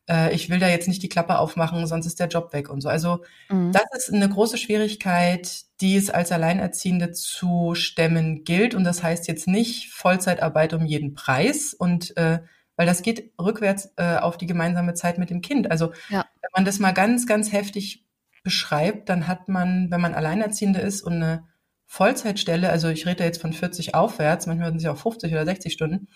äh, 0.07 0.33
ich 0.33 0.49
will 0.49 0.59
da 0.59 0.69
jetzt 0.69 0.87
nicht 0.87 1.03
die 1.03 1.09
Klappe 1.09 1.37
aufmachen, 1.37 1.85
sonst 1.85 2.05
ist 2.05 2.19
der 2.19 2.29
Job 2.29 2.53
weg 2.53 2.69
und 2.69 2.79
so. 2.79 2.87
Also 2.87 3.23
mhm. 3.49 3.73
das 3.73 3.83
ist 4.07 4.13
eine 4.13 4.29
große 4.29 4.57
Schwierigkeit, 4.57 5.63
die 5.81 5.97
es 5.97 6.09
als 6.09 6.31
Alleinerziehende 6.31 7.11
zu 7.11 7.75
stemmen 7.75 8.45
gilt 8.45 8.73
und 8.73 8.85
das 8.85 9.03
heißt 9.03 9.27
jetzt 9.27 9.47
nicht 9.47 9.91
Vollzeitarbeit 9.91 10.73
um 10.73 10.85
jeden 10.85 11.13
Preis 11.13 11.73
und 11.73 12.15
äh, 12.15 12.39
weil 12.77 12.85
das 12.85 13.01
geht 13.01 13.33
rückwärts 13.39 13.91
äh, 13.97 14.15
auf 14.17 14.37
die 14.37 14.47
gemeinsame 14.47 14.93
Zeit 14.93 15.17
mit 15.17 15.29
dem 15.29 15.41
Kind. 15.41 15.71
Also 15.71 15.91
ja. 16.09 16.25
wenn 16.41 16.51
man 16.53 16.65
das 16.65 16.79
mal 16.79 16.91
ganz, 16.91 17.27
ganz 17.27 17.51
heftig 17.51 18.05
beschreibt, 18.43 19.09
dann 19.09 19.27
hat 19.27 19.49
man, 19.49 19.91
wenn 19.91 20.01
man 20.01 20.13
Alleinerziehende 20.13 20.79
ist 20.79 21.01
und 21.01 21.13
eine 21.13 21.43
Vollzeitstelle, 21.87 22.69
also 22.69 22.89
ich 22.89 23.05
rede 23.05 23.23
jetzt 23.23 23.41
von 23.41 23.53
40 23.53 23.95
aufwärts, 23.95 24.47
manchmal 24.47 24.69
sind 24.69 24.79
sie 24.79 24.89
auch 24.89 24.97
50 24.97 25.31
oder 25.31 25.45
60 25.45 25.71
Stunden, 25.73 26.07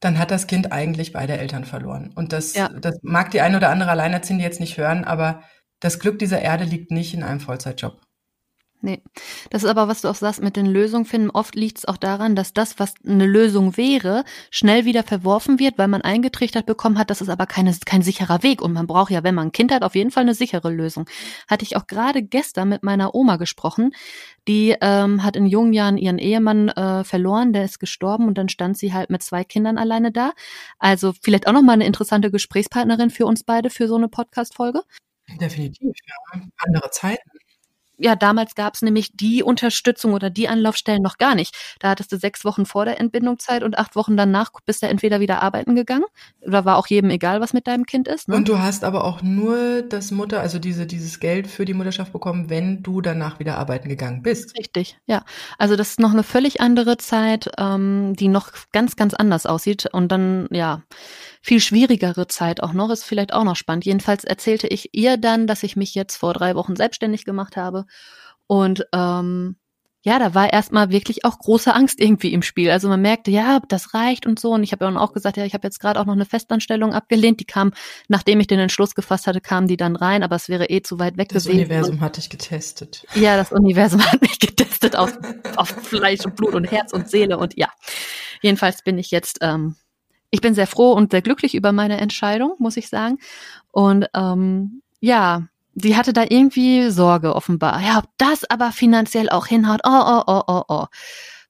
dann 0.00 0.18
hat 0.18 0.30
das 0.30 0.46
Kind 0.46 0.72
eigentlich 0.72 1.12
beide 1.12 1.38
Eltern 1.38 1.64
verloren. 1.64 2.12
Und 2.14 2.32
das, 2.32 2.54
ja. 2.54 2.68
das 2.68 2.98
mag 3.02 3.30
die 3.30 3.40
eine 3.40 3.56
oder 3.56 3.70
andere 3.70 3.90
Alleinerziehende 3.90 4.44
jetzt 4.44 4.60
nicht 4.60 4.78
hören, 4.78 5.04
aber 5.04 5.42
das 5.80 5.98
Glück 5.98 6.18
dieser 6.18 6.40
Erde 6.40 6.64
liegt 6.64 6.90
nicht 6.90 7.14
in 7.14 7.22
einem 7.22 7.40
Vollzeitjob. 7.40 8.00
Nee. 8.80 9.02
Das 9.50 9.64
ist 9.64 9.68
aber, 9.68 9.88
was 9.88 10.02
du 10.02 10.08
auch 10.08 10.14
sagst 10.14 10.40
mit 10.40 10.54
den 10.54 10.66
Lösungen 10.66 11.04
finden. 11.04 11.30
Oft 11.30 11.56
liegt 11.56 11.78
es 11.78 11.84
auch 11.84 11.96
daran, 11.96 12.36
dass 12.36 12.52
das, 12.52 12.78
was 12.78 12.94
eine 13.04 13.26
Lösung 13.26 13.76
wäre, 13.76 14.24
schnell 14.52 14.84
wieder 14.84 15.02
verworfen 15.02 15.58
wird, 15.58 15.78
weil 15.78 15.88
man 15.88 16.02
eingetrichtert 16.02 16.64
bekommen 16.64 16.96
hat, 16.96 17.10
das 17.10 17.20
ist 17.20 17.28
aber 17.28 17.46
keine, 17.46 17.76
kein 17.84 18.02
sicherer 18.02 18.44
Weg. 18.44 18.62
Und 18.62 18.72
man 18.72 18.86
braucht 18.86 19.10
ja, 19.10 19.24
wenn 19.24 19.34
man 19.34 19.48
ein 19.48 19.52
Kind 19.52 19.72
hat, 19.72 19.82
auf 19.82 19.96
jeden 19.96 20.12
Fall 20.12 20.22
eine 20.22 20.34
sichere 20.34 20.70
Lösung. 20.70 21.06
Hatte 21.48 21.64
ich 21.64 21.74
auch 21.76 21.88
gerade 21.88 22.22
gestern 22.22 22.68
mit 22.68 22.84
meiner 22.84 23.16
Oma 23.16 23.36
gesprochen. 23.36 23.92
Die 24.46 24.76
ähm, 24.80 25.24
hat 25.24 25.34
in 25.34 25.46
jungen 25.46 25.72
Jahren 25.72 25.98
ihren 25.98 26.18
Ehemann 26.18 26.68
äh, 26.68 27.02
verloren, 27.02 27.52
der 27.52 27.64
ist 27.64 27.80
gestorben 27.80 28.28
und 28.28 28.38
dann 28.38 28.48
stand 28.48 28.78
sie 28.78 28.94
halt 28.94 29.10
mit 29.10 29.24
zwei 29.24 29.42
Kindern 29.42 29.76
alleine 29.76 30.12
da. 30.12 30.32
Also 30.78 31.12
vielleicht 31.20 31.48
auch 31.48 31.52
nochmal 31.52 31.74
eine 31.74 31.86
interessante 31.86 32.30
Gesprächspartnerin 32.30 33.10
für 33.10 33.26
uns 33.26 33.42
beide 33.42 33.70
für 33.70 33.88
so 33.88 33.96
eine 33.96 34.08
Podcast-Folge. 34.08 34.82
Definitiv, 35.40 35.94
ja. 36.06 36.40
Andere 36.58 36.90
Zeiten 36.90 37.37
ja, 37.98 38.16
damals 38.16 38.54
gab 38.54 38.74
es 38.74 38.82
nämlich 38.82 39.10
die 39.12 39.42
Unterstützung 39.42 40.12
oder 40.12 40.30
die 40.30 40.48
Anlaufstellen 40.48 41.02
noch 41.02 41.18
gar 41.18 41.34
nicht. 41.34 41.54
Da 41.80 41.90
hattest 41.90 42.12
du 42.12 42.16
sechs 42.16 42.44
Wochen 42.44 42.64
vor 42.64 42.84
der 42.84 43.00
Entbindung 43.00 43.38
Zeit 43.38 43.62
und 43.62 43.76
acht 43.76 43.96
Wochen 43.96 44.16
danach 44.16 44.50
bist 44.64 44.82
du 44.82 44.86
entweder 44.86 45.20
wieder 45.20 45.42
arbeiten 45.42 45.74
gegangen 45.74 46.04
oder 46.40 46.64
war 46.64 46.76
auch 46.76 46.86
jedem 46.86 47.10
egal, 47.10 47.40
was 47.40 47.52
mit 47.52 47.66
deinem 47.66 47.86
Kind 47.86 48.08
ist. 48.08 48.28
Ne? 48.28 48.36
Und 48.36 48.48
du 48.48 48.58
hast 48.58 48.84
aber 48.84 49.04
auch 49.04 49.22
nur 49.22 49.82
das 49.82 50.10
Mutter, 50.10 50.40
also 50.40 50.58
diese, 50.58 50.86
dieses 50.86 51.18
Geld 51.20 51.48
für 51.48 51.64
die 51.64 51.74
Mutterschaft 51.74 52.12
bekommen, 52.12 52.48
wenn 52.48 52.82
du 52.82 53.00
danach 53.00 53.38
wieder 53.40 53.58
arbeiten 53.58 53.88
gegangen 53.88 54.22
bist. 54.22 54.56
Richtig, 54.56 54.98
ja. 55.06 55.24
Also 55.58 55.76
das 55.76 55.90
ist 55.90 56.00
noch 56.00 56.12
eine 56.12 56.22
völlig 56.22 56.60
andere 56.60 56.96
Zeit, 56.98 57.50
ähm, 57.58 58.14
die 58.14 58.28
noch 58.28 58.52
ganz, 58.72 58.96
ganz 58.96 59.14
anders 59.14 59.46
aussieht. 59.46 59.86
Und 59.92 60.12
dann, 60.12 60.46
ja, 60.50 60.82
viel 61.42 61.60
schwierigere 61.60 62.26
Zeit 62.26 62.62
auch 62.62 62.72
noch, 62.72 62.90
ist 62.90 63.04
vielleicht 63.04 63.32
auch 63.32 63.44
noch 63.44 63.56
spannend. 63.56 63.84
Jedenfalls 63.84 64.24
erzählte 64.24 64.68
ich 64.68 64.90
ihr 64.92 65.16
dann, 65.16 65.46
dass 65.46 65.62
ich 65.62 65.76
mich 65.76 65.94
jetzt 65.94 66.16
vor 66.16 66.34
drei 66.34 66.54
Wochen 66.54 66.76
selbstständig 66.76 67.24
gemacht 67.24 67.56
habe. 67.56 67.86
Und 68.46 68.86
ähm, 68.92 69.56
ja, 70.02 70.18
da 70.18 70.34
war 70.34 70.52
erstmal 70.52 70.90
wirklich 70.90 71.24
auch 71.24 71.38
große 71.38 71.74
Angst 71.74 72.00
irgendwie 72.00 72.32
im 72.32 72.42
Spiel. 72.42 72.70
Also 72.70 72.88
man 72.88 73.02
merkte, 73.02 73.30
ja, 73.30 73.60
das 73.68 73.94
reicht 73.94 74.26
und 74.26 74.38
so. 74.38 74.52
Und 74.52 74.62
ich 74.62 74.72
habe 74.72 74.84
ja 74.84 74.96
auch 74.96 75.12
gesagt, 75.12 75.36
ja, 75.36 75.44
ich 75.44 75.54
habe 75.54 75.66
jetzt 75.66 75.80
gerade 75.80 76.00
auch 76.00 76.06
noch 76.06 76.14
eine 76.14 76.24
Festanstellung 76.24 76.94
abgelehnt. 76.94 77.40
Die 77.40 77.44
kam, 77.44 77.72
nachdem 78.06 78.38
ich 78.38 78.46
den 78.46 78.60
Entschluss 78.60 78.94
gefasst 78.94 79.26
hatte, 79.26 79.40
kam 79.40 79.66
die 79.66 79.76
dann 79.76 79.96
rein, 79.96 80.22
aber 80.22 80.36
es 80.36 80.48
wäre 80.48 80.70
eh 80.70 80.82
zu 80.82 80.98
weit 80.98 81.18
weg 81.18 81.30
das 81.30 81.44
gewesen. 81.44 81.58
Das 81.58 81.68
Universum 81.68 82.00
hat 82.00 82.16
dich 82.16 82.30
getestet. 82.30 83.06
Ja, 83.16 83.36
das 83.36 83.50
Universum 83.50 84.00
hat 84.12 84.22
mich 84.22 84.38
getestet 84.38 84.96
auf, 84.96 85.18
auf 85.56 85.68
Fleisch 85.68 86.24
und 86.24 86.36
Blut 86.36 86.54
und 86.54 86.70
Herz 86.70 86.92
und 86.92 87.10
Seele 87.10 87.36
und 87.36 87.56
ja. 87.56 87.68
Jedenfalls 88.40 88.82
bin 88.82 88.98
ich 88.98 89.10
jetzt 89.10 89.38
ähm, 89.40 89.74
ich 90.30 90.40
bin 90.40 90.54
sehr 90.54 90.66
froh 90.66 90.92
und 90.92 91.10
sehr 91.10 91.22
glücklich 91.22 91.54
über 91.54 91.72
meine 91.72 91.98
Entscheidung, 91.98 92.54
muss 92.58 92.76
ich 92.76 92.88
sagen. 92.88 93.18
Und 93.70 94.06
ähm, 94.14 94.82
ja, 95.00 95.48
sie 95.74 95.96
hatte 95.96 96.12
da 96.12 96.24
irgendwie 96.28 96.90
Sorge 96.90 97.34
offenbar. 97.34 97.80
Ja, 97.82 97.98
ob 97.98 98.04
das 98.18 98.48
aber 98.48 98.72
finanziell 98.72 99.30
auch 99.30 99.46
hinhaut. 99.46 99.80
Oh, 99.84 99.90
oh, 99.90 100.22
oh, 100.26 100.42
oh, 100.46 100.62
oh. 100.68 100.86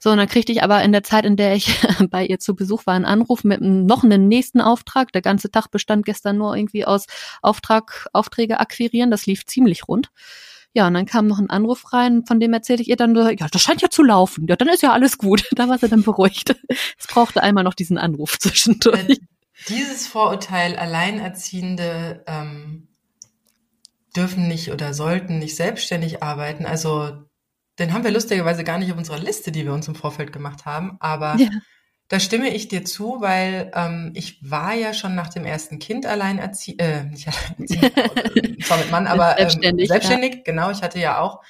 So, 0.00 0.10
und 0.10 0.18
dann 0.18 0.28
kriegte 0.28 0.52
ich 0.52 0.62
aber 0.62 0.82
in 0.84 0.92
der 0.92 1.02
Zeit, 1.02 1.24
in 1.24 1.36
der 1.36 1.56
ich 1.56 1.76
bei 2.10 2.24
ihr 2.24 2.38
zu 2.38 2.54
Besuch 2.54 2.86
war, 2.86 2.94
einen 2.94 3.04
Anruf 3.04 3.42
mit 3.42 3.60
noch 3.60 4.04
einem 4.04 4.28
nächsten 4.28 4.60
Auftrag. 4.60 5.12
Der 5.12 5.22
ganze 5.22 5.50
Tag 5.50 5.70
bestand 5.70 6.06
gestern 6.06 6.38
nur 6.38 6.54
irgendwie 6.54 6.84
aus 6.84 7.06
Auftrag, 7.42 8.06
Aufträge 8.12 8.60
akquirieren. 8.60 9.10
Das 9.10 9.26
lief 9.26 9.44
ziemlich 9.46 9.88
rund. 9.88 10.10
Ja, 10.74 10.86
und 10.86 10.94
dann 10.94 11.06
kam 11.06 11.26
noch 11.26 11.38
ein 11.38 11.50
Anruf 11.50 11.92
rein, 11.92 12.24
von 12.26 12.40
dem 12.40 12.52
erzählte 12.52 12.82
ich 12.82 12.88
ihr 12.88 12.96
dann, 12.96 13.14
ja, 13.14 13.48
das 13.50 13.62
scheint 13.62 13.82
ja 13.82 13.90
zu 13.90 14.02
laufen. 14.02 14.46
Ja, 14.48 14.56
dann 14.56 14.68
ist 14.68 14.82
ja 14.82 14.92
alles 14.92 15.18
gut. 15.18 15.48
Da 15.56 15.68
war 15.68 15.78
sie 15.78 15.88
dann 15.88 16.02
beruhigt. 16.02 16.54
Es 16.98 17.06
brauchte 17.06 17.42
einmal 17.42 17.64
noch 17.64 17.74
diesen 17.74 17.98
Anruf 17.98 18.38
zwischendurch. 18.38 19.20
Dieses 19.68 20.06
Vorurteil, 20.06 20.76
Alleinerziehende 20.76 22.22
ähm, 22.26 22.88
dürfen 24.14 24.46
nicht 24.46 24.70
oder 24.70 24.94
sollten 24.94 25.38
nicht 25.38 25.56
selbstständig 25.56 26.22
arbeiten, 26.22 26.64
also 26.64 27.24
den 27.78 27.92
haben 27.92 28.04
wir 28.04 28.10
lustigerweise 28.10 28.64
gar 28.64 28.78
nicht 28.78 28.90
auf 28.90 28.98
unserer 28.98 29.18
Liste, 29.18 29.52
die 29.52 29.64
wir 29.64 29.72
uns 29.72 29.86
im 29.88 29.94
Vorfeld 29.94 30.32
gemacht 30.32 30.64
haben, 30.64 30.96
aber 31.00 31.36
ja. 31.36 31.48
Da 32.08 32.20
stimme 32.20 32.48
ich 32.48 32.68
dir 32.68 32.86
zu, 32.86 33.20
weil 33.20 33.70
ähm, 33.74 34.12
ich 34.14 34.50
war 34.50 34.74
ja 34.74 34.94
schon 34.94 35.14
nach 35.14 35.28
dem 35.28 35.44
ersten 35.44 35.78
Kind 35.78 36.06
alleinerziehend, 36.06 36.80
äh, 36.80 37.04
nicht 37.04 37.28
alleinerziehend, 37.28 38.64
zwar 38.64 38.78
mit 38.78 38.90
Mann, 38.90 39.06
aber 39.06 39.32
ähm, 39.32 39.36
selbstständig, 39.38 39.88
selbstständig 39.88 40.34
ja. 40.36 40.42
genau. 40.44 40.70
Ich 40.70 40.82
hatte 40.82 40.98
ja 40.98 41.20
auch 41.20 41.42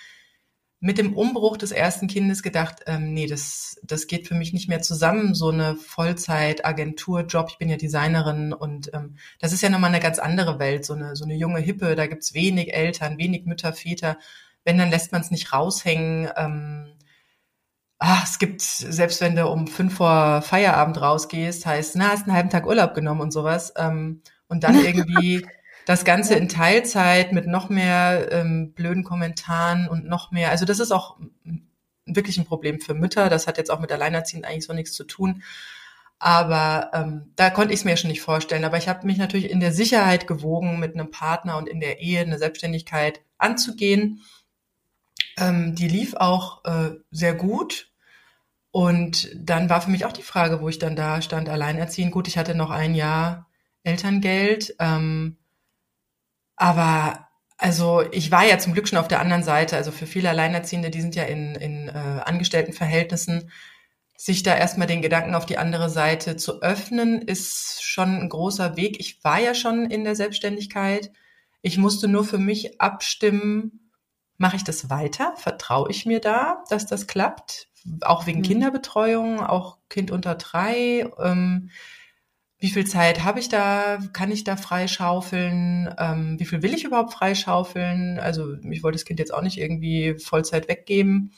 mit 0.80 0.98
dem 0.98 1.16
Umbruch 1.16 1.56
des 1.56 1.72
ersten 1.72 2.06
Kindes 2.06 2.42
gedacht, 2.42 2.82
ähm, 2.86 3.12
nee, 3.12 3.26
das, 3.26 3.80
das 3.82 4.06
geht 4.06 4.28
für 4.28 4.34
mich 4.34 4.52
nicht 4.52 4.68
mehr 4.68 4.80
zusammen, 4.80 5.34
so 5.34 5.50
eine 5.50 5.74
Vollzeit-Agentur-Job. 5.74 7.48
Ich 7.50 7.58
bin 7.58 7.68
ja 7.68 7.76
Designerin 7.76 8.52
und 8.52 8.92
ähm, 8.94 9.16
das 9.40 9.52
ist 9.52 9.62
ja 9.62 9.70
nochmal 9.70 9.90
eine 9.90 10.00
ganz 10.00 10.20
andere 10.20 10.58
Welt, 10.60 10.84
so 10.84 10.94
eine, 10.94 11.16
so 11.16 11.24
eine 11.24 11.34
junge 11.34 11.60
Hippe, 11.60 11.96
da 11.96 12.06
gibt's 12.06 12.32
wenig 12.32 12.74
Eltern, 12.74 13.18
wenig 13.18 13.44
Mütter, 13.44 13.72
Väter. 13.72 14.18
Wenn, 14.64 14.78
dann 14.78 14.90
lässt 14.90 15.10
man 15.10 15.20
es 15.20 15.30
nicht 15.30 15.52
raushängen. 15.52 16.30
Ähm, 16.36 16.92
ach, 17.98 18.24
es 18.24 18.38
gibt, 18.38 18.62
selbst 18.62 19.20
wenn 19.20 19.36
du 19.36 19.46
um 19.48 19.66
fünf 19.66 19.96
vor 19.96 20.42
Feierabend 20.42 21.00
rausgehst, 21.00 21.66
heißt, 21.66 21.96
na, 21.96 22.10
hast 22.10 22.24
einen 22.24 22.34
halben 22.34 22.50
Tag 22.50 22.66
Urlaub 22.66 22.94
genommen 22.94 23.20
und 23.20 23.32
sowas. 23.32 23.72
Ähm, 23.76 24.22
und 24.48 24.64
dann 24.64 24.74
irgendwie 24.84 25.46
das 25.86 26.04
Ganze 26.04 26.34
in 26.34 26.48
Teilzeit 26.48 27.32
mit 27.32 27.46
noch 27.46 27.70
mehr 27.70 28.30
ähm, 28.30 28.72
blöden 28.72 29.04
Kommentaren 29.04 29.88
und 29.88 30.06
noch 30.06 30.30
mehr. 30.30 30.50
Also 30.50 30.64
das 30.64 30.80
ist 30.80 30.92
auch 30.92 31.18
wirklich 32.04 32.38
ein 32.38 32.44
Problem 32.44 32.80
für 32.80 32.94
Mütter. 32.94 33.28
Das 33.28 33.46
hat 33.46 33.58
jetzt 33.58 33.70
auch 33.70 33.80
mit 33.80 33.90
Alleinerziehend 33.90 34.44
eigentlich 34.44 34.66
so 34.66 34.72
nichts 34.72 34.92
zu 34.92 35.04
tun. 35.04 35.42
Aber 36.18 36.90
ähm, 36.94 37.32
da 37.36 37.50
konnte 37.50 37.72
ich 37.72 37.80
es 37.80 37.84
mir 37.84 37.96
schon 37.96 38.10
nicht 38.10 38.20
vorstellen. 38.20 38.64
Aber 38.64 38.76
ich 38.76 38.88
habe 38.88 39.06
mich 39.06 39.18
natürlich 39.18 39.50
in 39.50 39.60
der 39.60 39.72
Sicherheit 39.72 40.26
gewogen, 40.26 40.78
mit 40.78 40.94
einem 40.94 41.10
Partner 41.10 41.56
und 41.56 41.68
in 41.68 41.80
der 41.80 42.00
Ehe 42.00 42.20
eine 42.20 42.38
Selbstständigkeit 42.38 43.22
anzugehen. 43.38 44.20
Ähm, 45.38 45.74
die 45.74 45.88
lief 45.88 46.14
auch 46.14 46.64
äh, 46.64 46.96
sehr 47.10 47.34
gut. 47.34 47.87
Und 48.78 49.30
dann 49.34 49.68
war 49.68 49.80
für 49.80 49.90
mich 49.90 50.04
auch 50.04 50.12
die 50.12 50.22
Frage, 50.22 50.60
wo 50.60 50.68
ich 50.68 50.78
dann 50.78 50.94
da 50.94 51.20
stand, 51.20 51.48
alleinerziehend. 51.48 52.12
Gut, 52.12 52.28
ich 52.28 52.38
hatte 52.38 52.54
noch 52.54 52.70
ein 52.70 52.94
Jahr 52.94 53.48
Elterngeld. 53.82 54.76
Ähm, 54.78 55.36
aber 56.54 57.26
also 57.56 58.04
ich 58.12 58.30
war 58.30 58.46
ja 58.46 58.60
zum 58.60 58.74
Glück 58.74 58.86
schon 58.86 59.00
auf 59.00 59.08
der 59.08 59.18
anderen 59.18 59.42
Seite. 59.42 59.74
Also 59.74 59.90
für 59.90 60.06
viele 60.06 60.30
Alleinerziehende, 60.30 60.90
die 60.90 61.00
sind 61.00 61.16
ja 61.16 61.24
in, 61.24 61.56
in 61.56 61.88
äh, 61.88 62.22
Angestelltenverhältnissen, 62.24 63.50
sich 64.16 64.44
da 64.44 64.56
erstmal 64.56 64.86
den 64.86 65.02
Gedanken 65.02 65.34
auf 65.34 65.44
die 65.44 65.58
andere 65.58 65.90
Seite 65.90 66.36
zu 66.36 66.62
öffnen, 66.62 67.20
ist 67.20 67.82
schon 67.82 68.20
ein 68.20 68.28
großer 68.28 68.76
Weg. 68.76 69.00
Ich 69.00 69.24
war 69.24 69.40
ja 69.40 69.54
schon 69.54 69.90
in 69.90 70.04
der 70.04 70.14
Selbstständigkeit. 70.14 71.10
Ich 71.62 71.78
musste 71.78 72.06
nur 72.06 72.22
für 72.22 72.38
mich 72.38 72.80
abstimmen, 72.80 73.90
mache 74.36 74.54
ich 74.54 74.62
das 74.62 74.88
weiter? 74.88 75.34
Vertraue 75.36 75.90
ich 75.90 76.06
mir 76.06 76.20
da, 76.20 76.62
dass 76.70 76.86
das 76.86 77.08
klappt? 77.08 77.67
Auch 78.02 78.26
wegen 78.26 78.40
mhm. 78.40 78.44
Kinderbetreuung, 78.44 79.40
auch 79.40 79.78
Kind 79.88 80.10
unter 80.10 80.34
drei. 80.34 81.10
Ähm, 81.22 81.70
wie 82.58 82.70
viel 82.70 82.86
Zeit 82.86 83.22
habe 83.22 83.38
ich 83.38 83.48
da? 83.48 83.98
Kann 84.12 84.32
ich 84.32 84.42
da 84.44 84.56
freischaufeln? 84.56 85.94
Ähm, 85.98 86.40
wie 86.40 86.44
viel 86.44 86.62
will 86.62 86.74
ich 86.74 86.84
überhaupt 86.84 87.12
freischaufeln? 87.12 88.18
Also 88.18 88.54
ich 88.70 88.82
wollte 88.82 88.96
das 88.96 89.04
Kind 89.04 89.20
jetzt 89.20 89.32
auch 89.32 89.42
nicht 89.42 89.58
irgendwie 89.58 90.18
Vollzeit 90.18 90.68
weggeben. 90.68 91.32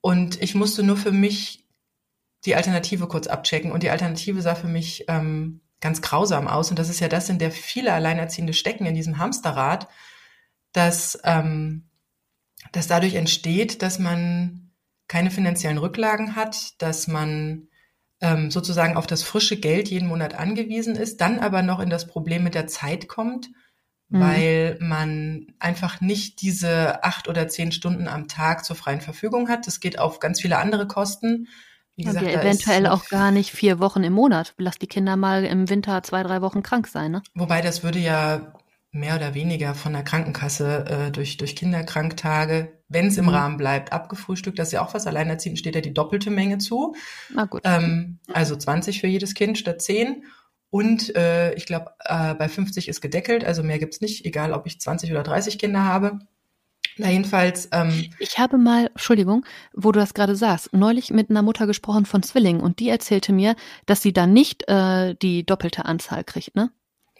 Und 0.00 0.42
ich 0.42 0.54
musste 0.54 0.82
nur 0.82 0.96
für 0.96 1.12
mich 1.12 1.64
die 2.44 2.56
Alternative 2.56 3.06
kurz 3.06 3.28
abchecken. 3.28 3.70
Und 3.70 3.82
die 3.82 3.90
Alternative 3.90 4.42
sah 4.42 4.56
für 4.56 4.68
mich 4.68 5.04
ähm, 5.08 5.60
ganz 5.80 6.02
grausam 6.02 6.48
aus. 6.48 6.70
Und 6.70 6.78
das 6.78 6.88
ist 6.88 7.00
ja 7.00 7.08
das, 7.08 7.28
in 7.28 7.38
der 7.38 7.52
viele 7.52 7.92
Alleinerziehende 7.92 8.52
stecken, 8.52 8.86
in 8.86 8.94
diesem 8.94 9.18
Hamsterrad, 9.18 9.88
dass, 10.72 11.18
ähm, 11.24 11.84
dass 12.72 12.88
dadurch 12.88 13.14
entsteht, 13.14 13.82
dass 13.82 13.98
man 14.00 14.67
keine 15.08 15.30
finanziellen 15.30 15.78
Rücklagen 15.78 16.36
hat, 16.36 16.80
dass 16.80 17.08
man 17.08 17.68
ähm, 18.20 18.50
sozusagen 18.50 18.96
auf 18.96 19.06
das 19.06 19.22
frische 19.22 19.58
Geld 19.58 19.88
jeden 19.88 20.08
Monat 20.08 20.34
angewiesen 20.34 20.96
ist, 20.96 21.20
dann 21.20 21.38
aber 21.38 21.62
noch 21.62 21.80
in 21.80 21.90
das 21.90 22.06
Problem 22.06 22.44
mit 22.44 22.54
der 22.54 22.66
Zeit 22.66 23.08
kommt, 23.08 23.48
mhm. 24.08 24.20
weil 24.20 24.78
man 24.80 25.46
einfach 25.58 26.00
nicht 26.00 26.42
diese 26.42 27.04
acht 27.04 27.28
oder 27.28 27.48
zehn 27.48 27.72
Stunden 27.72 28.08
am 28.08 28.28
Tag 28.28 28.64
zur 28.64 28.76
freien 28.76 29.00
Verfügung 29.00 29.48
hat. 29.48 29.66
Das 29.66 29.80
geht 29.80 29.98
auf 29.98 30.20
ganz 30.20 30.40
viele 30.40 30.58
andere 30.58 30.86
Kosten. 30.86 31.48
Wie 31.96 32.04
gesagt, 32.04 32.26
ja, 32.26 32.40
eventuell 32.40 32.86
auch 32.86 33.08
gar 33.08 33.32
nicht 33.32 33.50
vier 33.50 33.80
Wochen 33.80 34.04
im 34.04 34.12
Monat. 34.12 34.54
Lass 34.56 34.78
die 34.78 34.86
Kinder 34.86 35.16
mal 35.16 35.44
im 35.44 35.68
Winter 35.68 36.00
zwei, 36.04 36.22
drei 36.22 36.42
Wochen 36.42 36.62
krank 36.62 36.86
sein. 36.86 37.10
Ne? 37.10 37.22
Wobei 37.34 37.60
das 37.60 37.82
würde 37.82 37.98
ja 37.98 38.52
mehr 38.92 39.16
oder 39.16 39.34
weniger 39.34 39.74
von 39.74 39.92
der 39.92 40.04
Krankenkasse 40.04 40.84
äh, 40.86 41.10
durch, 41.10 41.36
durch 41.38 41.56
Kinderkranktage, 41.56 42.77
wenn 42.88 43.06
es 43.06 43.18
im 43.18 43.26
mhm. 43.26 43.30
Rahmen 43.30 43.56
bleibt, 43.56 43.92
abgefrühstückt. 43.92 44.58
Das 44.58 44.68
ist 44.68 44.72
ja 44.72 44.82
auch 44.82 44.94
was. 44.94 45.06
Alleinerziehend 45.06 45.58
steht 45.58 45.74
ja 45.74 45.80
die 45.80 45.94
doppelte 45.94 46.30
Menge 46.30 46.58
zu. 46.58 46.94
Na 47.32 47.44
gut. 47.44 47.62
Ähm, 47.64 48.18
also 48.32 48.56
20 48.56 49.00
für 49.00 49.06
jedes 49.06 49.34
Kind 49.34 49.58
statt 49.58 49.82
10. 49.82 50.24
Und 50.70 51.14
äh, 51.16 51.54
ich 51.54 51.66
glaube, 51.66 51.92
äh, 52.04 52.34
bei 52.34 52.48
50 52.48 52.88
ist 52.88 53.00
gedeckelt, 53.00 53.44
also 53.44 53.62
mehr 53.62 53.78
gibt's 53.78 54.00
nicht, 54.00 54.26
egal 54.26 54.52
ob 54.52 54.66
ich 54.66 54.80
20 54.80 55.10
oder 55.10 55.22
30 55.22 55.58
Kinder 55.58 55.84
habe. 55.84 56.18
Na 56.98 57.10
jedenfalls. 57.10 57.68
Ähm, 57.72 58.10
ich 58.18 58.38
habe 58.38 58.58
mal, 58.58 58.88
Entschuldigung, 58.88 59.46
wo 59.72 59.92
du 59.92 60.00
das 60.00 60.14
gerade 60.14 60.34
sagst, 60.34 60.72
neulich 60.72 61.10
mit 61.10 61.30
einer 61.30 61.42
Mutter 61.42 61.66
gesprochen 61.66 62.06
von 62.06 62.22
Zwillingen 62.22 62.60
und 62.60 62.80
die 62.80 62.88
erzählte 62.88 63.32
mir, 63.32 63.54
dass 63.86 64.02
sie 64.02 64.12
da 64.12 64.26
nicht 64.26 64.68
äh, 64.68 65.14
die 65.14 65.46
doppelte 65.46 65.84
Anzahl 65.84 66.24
kriegt, 66.24 66.56
ne? 66.56 66.70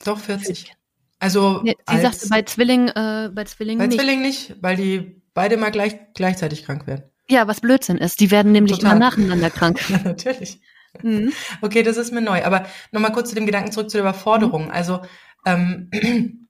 Doch 0.04 0.18
40. 0.18 0.74
Also 1.20 1.62
nee, 1.62 1.76
sie 1.88 2.00
sagte 2.00 2.28
bei 2.28 2.42
Zwillingen, 2.42 2.88
äh, 2.88 3.30
bei 3.32 3.44
Zwillingen 3.44 3.78
bei 3.78 3.86
nicht. 3.86 3.96
Bei 3.96 4.04
Zwillingen 4.04 4.22
nicht, 4.22 4.56
weil 4.60 4.76
die 4.76 5.17
beide 5.34 5.56
mal 5.56 5.70
gleich 5.70 5.96
gleichzeitig 6.14 6.64
krank 6.64 6.86
werden. 6.86 7.04
Ja, 7.28 7.46
was 7.46 7.60
Blödsinn 7.60 7.98
ist. 7.98 8.20
Die 8.20 8.30
werden 8.30 8.52
nämlich 8.52 8.78
Total. 8.78 8.96
immer 8.96 9.00
nacheinander 9.00 9.50
krank. 9.50 9.80
ja, 9.90 10.00
natürlich. 10.02 10.60
Mhm. 11.02 11.32
Okay, 11.60 11.82
das 11.82 11.96
ist 11.96 12.12
mir 12.12 12.22
neu. 12.22 12.44
Aber 12.44 12.66
nochmal 12.90 13.12
kurz 13.12 13.28
zu 13.28 13.34
dem 13.34 13.46
Gedanken 13.46 13.72
zurück 13.72 13.90
zu 13.90 13.98
der 13.98 14.04
Überforderung. 14.04 14.66
Mhm. 14.66 14.70
Also 14.70 15.02
ähm, 15.44 15.90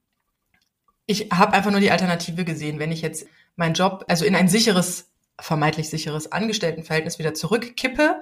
ich 1.06 1.28
habe 1.32 1.52
einfach 1.52 1.70
nur 1.70 1.80
die 1.80 1.90
Alternative 1.90 2.44
gesehen, 2.44 2.78
wenn 2.78 2.92
ich 2.92 3.02
jetzt 3.02 3.26
meinen 3.56 3.74
Job, 3.74 4.04
also 4.08 4.24
in 4.24 4.36
ein 4.36 4.48
sicheres, 4.48 5.10
vermeintlich 5.40 5.90
sicheres 5.90 6.30
Angestelltenverhältnis 6.30 7.18
wieder 7.18 7.34
zurückkippe. 7.34 8.20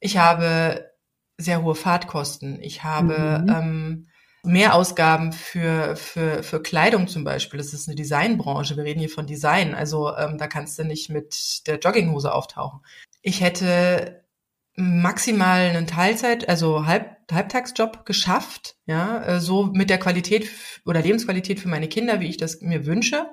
Ich 0.00 0.18
habe 0.18 0.90
sehr 1.38 1.62
hohe 1.62 1.74
Fahrtkosten. 1.74 2.60
Ich 2.60 2.84
habe 2.84 3.42
mhm. 3.42 3.48
ähm, 3.48 4.06
mehr 4.42 4.74
Ausgaben 4.74 5.32
für, 5.32 5.96
für, 5.96 6.42
für 6.42 6.62
Kleidung 6.62 7.08
zum 7.08 7.24
Beispiel. 7.24 7.58
Das 7.58 7.72
ist 7.72 7.88
eine 7.88 7.96
Designbranche. 7.96 8.76
Wir 8.76 8.84
reden 8.84 9.00
hier 9.00 9.10
von 9.10 9.26
Design. 9.26 9.74
Also 9.74 10.14
ähm, 10.16 10.38
da 10.38 10.46
kannst 10.46 10.78
du 10.78 10.84
nicht 10.84 11.10
mit 11.10 11.66
der 11.66 11.78
Jogginghose 11.78 12.32
auftauchen. 12.32 12.80
Ich 13.22 13.40
hätte 13.40 14.24
maximal 14.76 15.60
einen 15.60 15.86
Teilzeit, 15.86 16.48
also 16.48 16.86
Halb, 16.86 17.16
Halbtagsjob 17.30 18.06
geschafft, 18.06 18.76
ja, 18.86 19.22
äh, 19.24 19.40
so 19.40 19.64
mit 19.64 19.90
der 19.90 19.98
Qualität 19.98 20.48
oder 20.86 21.02
Lebensqualität 21.02 21.60
für 21.60 21.68
meine 21.68 21.88
Kinder, 21.88 22.20
wie 22.20 22.28
ich 22.28 22.36
das 22.36 22.60
mir 22.60 22.86
wünsche. 22.86 23.26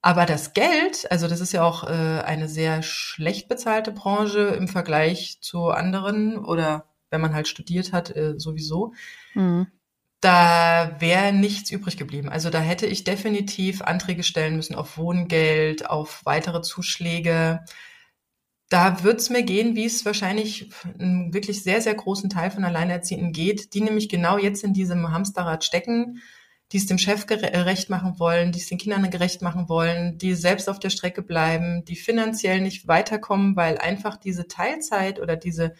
Aber 0.00 0.26
das 0.26 0.54
Geld, 0.54 1.10
also 1.10 1.26
das 1.28 1.40
ist 1.40 1.52
ja 1.52 1.64
auch 1.64 1.84
äh, 1.84 2.22
eine 2.22 2.48
sehr 2.48 2.82
schlecht 2.82 3.48
bezahlte 3.48 3.92
Branche 3.92 4.40
im 4.40 4.68
Vergleich 4.68 5.38
zu 5.40 5.68
anderen 5.68 6.38
oder 6.38 6.86
wenn 7.10 7.20
man 7.20 7.34
halt 7.34 7.48
studiert 7.48 7.92
hat, 7.92 8.14
äh, 8.14 8.34
sowieso. 8.38 8.94
Mhm. 9.34 9.66
Da 10.20 10.96
wäre 10.98 11.32
nichts 11.32 11.70
übrig 11.70 11.96
geblieben. 11.96 12.28
Also 12.28 12.50
da 12.50 12.60
hätte 12.60 12.86
ich 12.86 13.04
definitiv 13.04 13.82
Anträge 13.82 14.24
stellen 14.24 14.56
müssen 14.56 14.74
auf 14.74 14.98
Wohngeld, 14.98 15.88
auf 15.88 16.22
weitere 16.24 16.60
Zuschläge 16.62 17.64
da 18.68 19.02
wird 19.02 19.20
es 19.20 19.30
mir 19.30 19.42
gehen, 19.42 19.76
wie 19.76 19.86
es 19.86 20.04
wahrscheinlich 20.04 20.70
einen 20.98 21.32
wirklich 21.32 21.62
sehr, 21.62 21.80
sehr 21.80 21.94
großen 21.94 22.28
Teil 22.28 22.50
von 22.50 22.64
Alleinerziehenden 22.64 23.32
geht, 23.32 23.72
die 23.72 23.80
nämlich 23.80 24.08
genau 24.08 24.36
jetzt 24.38 24.62
in 24.62 24.74
diesem 24.74 25.10
Hamsterrad 25.10 25.64
stecken, 25.64 26.20
die 26.72 26.76
es 26.76 26.86
dem 26.86 26.98
Chef 26.98 27.24
gerecht 27.24 27.88
machen 27.88 28.18
wollen, 28.18 28.52
die 28.52 28.58
es 28.58 28.66
den 28.66 28.76
Kindern 28.76 29.10
gerecht 29.10 29.40
machen 29.40 29.70
wollen, 29.70 30.18
die 30.18 30.34
selbst 30.34 30.68
auf 30.68 30.78
der 30.78 30.90
Strecke 30.90 31.22
bleiben, 31.22 31.84
die 31.86 31.96
finanziell 31.96 32.60
nicht 32.60 32.86
weiterkommen, 32.86 33.56
weil 33.56 33.78
einfach 33.78 34.18
diese 34.18 34.48
Teilzeit 34.48 35.18
oder 35.18 35.36
diese 35.36 35.74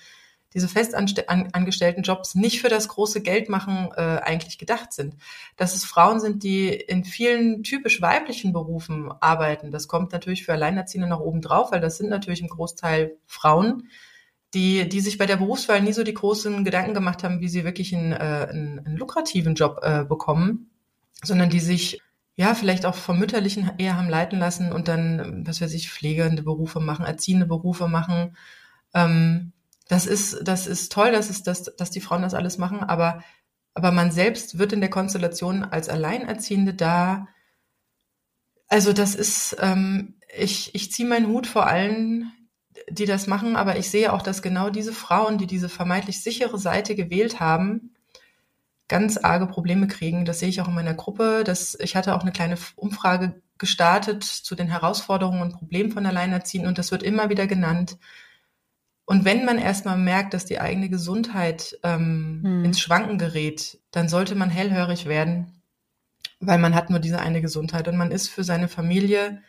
diese 0.55 0.68
festangestellten 0.68 2.03
Jobs 2.03 2.34
nicht 2.34 2.61
für 2.61 2.68
das 2.68 2.88
große 2.88 3.20
Geld 3.20 3.49
machen 3.49 3.90
äh, 3.96 4.20
eigentlich 4.22 4.59
gedacht 4.59 4.92
sind. 4.92 5.16
Dass 5.57 5.74
es 5.74 5.84
Frauen 5.84 6.20
sind, 6.20 6.42
die 6.42 6.68
in 6.68 7.05
vielen 7.05 7.62
typisch 7.62 8.01
weiblichen 8.01 8.53
Berufen 8.53 9.12
arbeiten, 9.20 9.70
das 9.70 9.88
kommt 9.88 10.12
natürlich 10.12 10.44
für 10.44 10.53
Alleinerziehende 10.53 11.09
noch 11.09 11.20
oben 11.20 11.42
drauf, 11.42 11.72
weil 11.72 11.80
das 11.80 11.99
sind 11.99 12.09
natürlich 12.09 12.40
im 12.40 12.49
Großteil 12.49 13.16
Frauen, 13.26 13.88
die, 14.55 14.88
die 14.88 15.01
sich 15.01 15.18
bei 15.18 15.26
der 15.26 15.36
Berufswahl 15.36 15.82
nie 15.82 15.92
so 15.92 16.03
die 16.03 16.14
großen 16.14 16.64
Gedanken 16.64 16.94
gemacht 16.94 17.22
haben, 17.22 17.40
wie 17.40 17.49
sie 17.49 17.64
wirklich 17.64 17.94
einen, 17.94 18.12
äh, 18.12 18.49
einen, 18.51 18.78
einen 18.86 18.96
lukrativen 18.96 19.55
Job 19.55 19.80
äh, 19.82 20.05
bekommen, 20.05 20.70
sondern 21.22 21.51
die 21.51 21.61
sich 21.61 22.01
ja, 22.38 22.55
vielleicht 22.55 22.86
auch 22.86 22.94
vom 22.94 23.18
Mütterlichen 23.18 23.68
eher 23.78 23.96
haben 23.96 24.09
leiten 24.09 24.38
lassen 24.38 24.70
und 24.70 24.86
dann, 24.86 25.44
was 25.44 25.61
weiß 25.61 25.74
ich, 25.74 25.90
pflegende 25.90 26.44
Berufe 26.44 26.78
machen, 26.78 27.05
erziehende 27.05 27.46
Berufe 27.46 27.88
machen. 27.88 28.36
Ähm, 28.94 29.53
das 29.89 30.07
ist, 30.07 30.47
das 30.47 30.66
ist 30.66 30.93
toll, 30.93 31.12
dass, 31.12 31.30
es, 31.30 31.43
dass, 31.43 31.64
dass 31.64 31.91
die 31.91 32.01
Frauen 32.01 32.22
das 32.22 32.34
alles 32.34 32.59
machen, 32.59 32.80
aber, 32.80 33.22
aber 33.74 33.91
man 33.91 34.11
selbst 34.11 34.59
wird 34.59 34.72
in 34.72 34.80
der 34.80 34.91
Konstellation 34.91 35.64
als 35.64 35.89
Alleinerziehende 35.89 36.74
da. 36.74 37.26
Also 38.68 38.93
das 38.93 39.14
ist, 39.14 39.57
ähm, 39.61 40.14
ich, 40.36 40.74
ich 40.74 40.93
ziehe 40.93 41.09
meinen 41.09 41.28
Hut 41.28 41.47
vor 41.47 41.66
allen, 41.66 42.30
die 42.91 43.07
das 43.07 43.26
machen, 43.26 43.57
aber 43.57 43.78
ich 43.78 43.91
sehe 43.91 44.12
auch, 44.12 44.22
dass 44.22 44.43
genau 44.43 44.68
diese 44.68 44.93
Frauen, 44.93 45.39
die 45.39 45.47
diese 45.47 45.70
vermeintlich 45.70 46.22
sichere 46.22 46.59
Seite 46.59 46.95
gewählt 46.95 47.41
haben, 47.41 47.95
ganz 48.89 49.16
arge 49.18 49.47
Probleme 49.47 49.86
kriegen. 49.86 50.24
Das 50.26 50.39
sehe 50.41 50.49
ich 50.49 50.61
auch 50.61 50.68
in 50.68 50.74
meiner 50.74 50.95
Gruppe. 50.95 51.45
Das, 51.45 51.76
ich 51.80 51.97
hatte 51.97 52.14
auch 52.14 52.22
eine 52.22 52.32
kleine 52.32 52.57
Umfrage 52.76 53.43
gestartet 53.57 54.22
zu 54.24 54.55
den 54.55 54.68
Herausforderungen 54.68 55.43
und 55.43 55.53
Problemen 55.53 55.93
von 55.93 56.07
Alleinerziehenden 56.07 56.68
und 56.68 56.78
das 56.78 56.91
wird 56.91 57.03
immer 57.03 57.28
wieder 57.30 57.47
genannt. 57.47 57.99
Und 59.09 59.24
wenn 59.24 59.46
man 59.46 59.56
erstmal 59.56 59.96
merkt, 59.96 60.34
dass 60.34 60.44
die 60.44 60.61
eigene 60.61 60.90
Gesundheit 60.90 61.78
ähm, 61.82 62.42
hm. 62.44 62.64
ins 62.66 62.78
Schwanken 62.78 63.16
gerät, 63.16 63.78
dann 63.90 64.06
sollte 64.06 64.34
man 64.34 64.50
hellhörig 64.50 65.06
werden, 65.06 65.62
weil 66.40 66.59
man 66.59 66.74
hat 66.74 66.90
nur 66.90 66.98
diese 66.98 67.18
eine 67.18 67.40
Gesundheit 67.40 67.88
und 67.88 67.96
man 67.96 68.11
ist 68.11 68.28
für 68.28 68.44
seine 68.44 68.68
Familie 68.68 69.40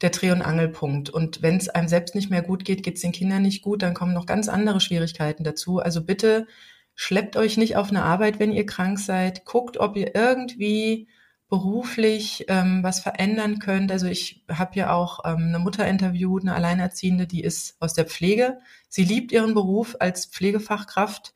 der 0.00 0.10
Dreh- 0.10 0.32
und 0.32 0.42
Angelpunkt. 0.42 1.10
Und 1.10 1.42
wenn 1.42 1.58
es 1.58 1.68
einem 1.68 1.86
selbst 1.86 2.16
nicht 2.16 2.28
mehr 2.28 2.42
gut 2.42 2.64
geht, 2.64 2.82
geht 2.82 2.96
es 2.96 3.02
den 3.02 3.12
Kindern 3.12 3.42
nicht 3.42 3.62
gut, 3.62 3.82
dann 3.82 3.94
kommen 3.94 4.14
noch 4.14 4.26
ganz 4.26 4.48
andere 4.48 4.80
Schwierigkeiten 4.80 5.44
dazu. 5.44 5.78
Also 5.78 6.02
bitte 6.02 6.48
schleppt 6.96 7.36
euch 7.36 7.56
nicht 7.56 7.76
auf 7.76 7.90
eine 7.90 8.02
Arbeit, 8.02 8.40
wenn 8.40 8.50
ihr 8.50 8.66
krank 8.66 8.98
seid. 8.98 9.44
Guckt, 9.44 9.76
ob 9.76 9.96
ihr 9.96 10.16
irgendwie 10.16 11.06
beruflich 11.48 12.44
ähm, 12.48 12.82
was 12.82 13.00
verändern 13.00 13.58
könnt. 13.58 13.90
Also 13.90 14.06
ich 14.06 14.44
habe 14.50 14.76
ja 14.76 14.92
auch 14.92 15.20
ähm, 15.24 15.48
eine 15.48 15.58
Mutter 15.58 15.86
interviewt, 15.86 16.42
eine 16.42 16.54
Alleinerziehende, 16.54 17.26
die 17.26 17.42
ist 17.42 17.76
aus 17.80 17.94
der 17.94 18.04
Pflege. 18.04 18.58
Sie 18.88 19.04
liebt 19.04 19.32
ihren 19.32 19.54
Beruf 19.54 19.96
als 19.98 20.26
Pflegefachkraft. 20.26 21.34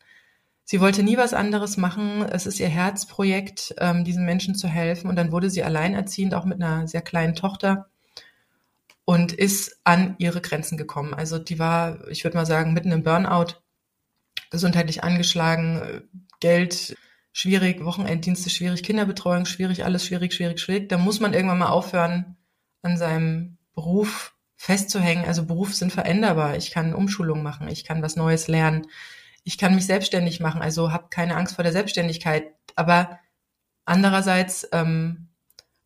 Sie 0.65 0.81
wollte 0.81 1.03
nie 1.03 1.17
was 1.17 1.33
anderes 1.33 1.77
machen. 1.79 2.23
Es 2.23 2.47
ist 2.47 2.61
ihr 2.61 2.69
Herzprojekt, 2.69 3.75
ähm, 3.79 4.05
diesen 4.05 4.27
Menschen 4.27 4.55
zu 4.55 4.69
helfen. 4.69 5.09
Und 5.09 5.17
dann 5.17 5.33
wurde 5.33 5.49
sie 5.49 5.65
alleinerziehend, 5.65 6.35
auch 6.35 6.45
mit 6.45 6.63
einer 6.63 6.87
sehr 6.87 7.03
kleinen 7.03 7.35
Tochter 7.35 7.89
und 9.05 9.33
ist 9.33 9.81
an 9.85 10.15
ihre 10.19 10.41
Grenzen 10.41 10.77
gekommen. 10.77 11.15
Also 11.15 11.39
die 11.39 11.59
war, 11.59 12.07
ich 12.09 12.23
würde 12.25 12.37
mal 12.37 12.47
sagen, 12.47 12.75
mitten 12.75 12.93
im 12.93 13.03
Burnout, 13.03 13.55
gesundheitlich 14.51 15.03
angeschlagen, 15.03 16.03
Geld 16.41 16.97
schwierig, 17.33 17.85
Wochenenddienste 17.85 18.51
schwierig, 18.51 18.83
Kinderbetreuung 18.83 19.47
schwierig, 19.47 19.85
alles 19.85 20.05
schwierig, 20.05 20.35
schwierig, 20.35 20.61
schwierig. 20.61 20.89
Da 20.89 20.99
muss 20.99 21.21
man 21.21 21.35
irgendwann 21.35 21.59
mal 21.59 21.69
aufhören, 21.69 22.37
an 22.83 22.97
seinem 22.97 23.59
Beruf 23.75 24.35
festzuhängen. 24.57 25.25
Also 25.25 25.45
Berufe 25.47 25.75
sind 25.75 25.93
veränderbar. 25.93 26.57
Ich 26.57 26.71
kann 26.71 26.95
Umschulung 26.95 27.43
machen, 27.43 27.69
ich 27.69 27.85
kann 27.85 28.03
was 28.03 28.17
Neues 28.17 28.49
lernen, 28.49 28.87
ich 29.45 29.59
kann 29.59 29.75
mich 29.75 29.87
selbstständig 29.87 30.41
machen. 30.41 30.63
Also 30.63 30.93
habe 30.93 31.09
keine 31.11 31.37
Angst 31.37 31.57
vor 31.57 31.65
der 31.65 31.73
Selbstständigkeit. 31.73 32.53
Aber 32.77 33.19
andererseits 33.85 34.69
ähm, 34.73 35.29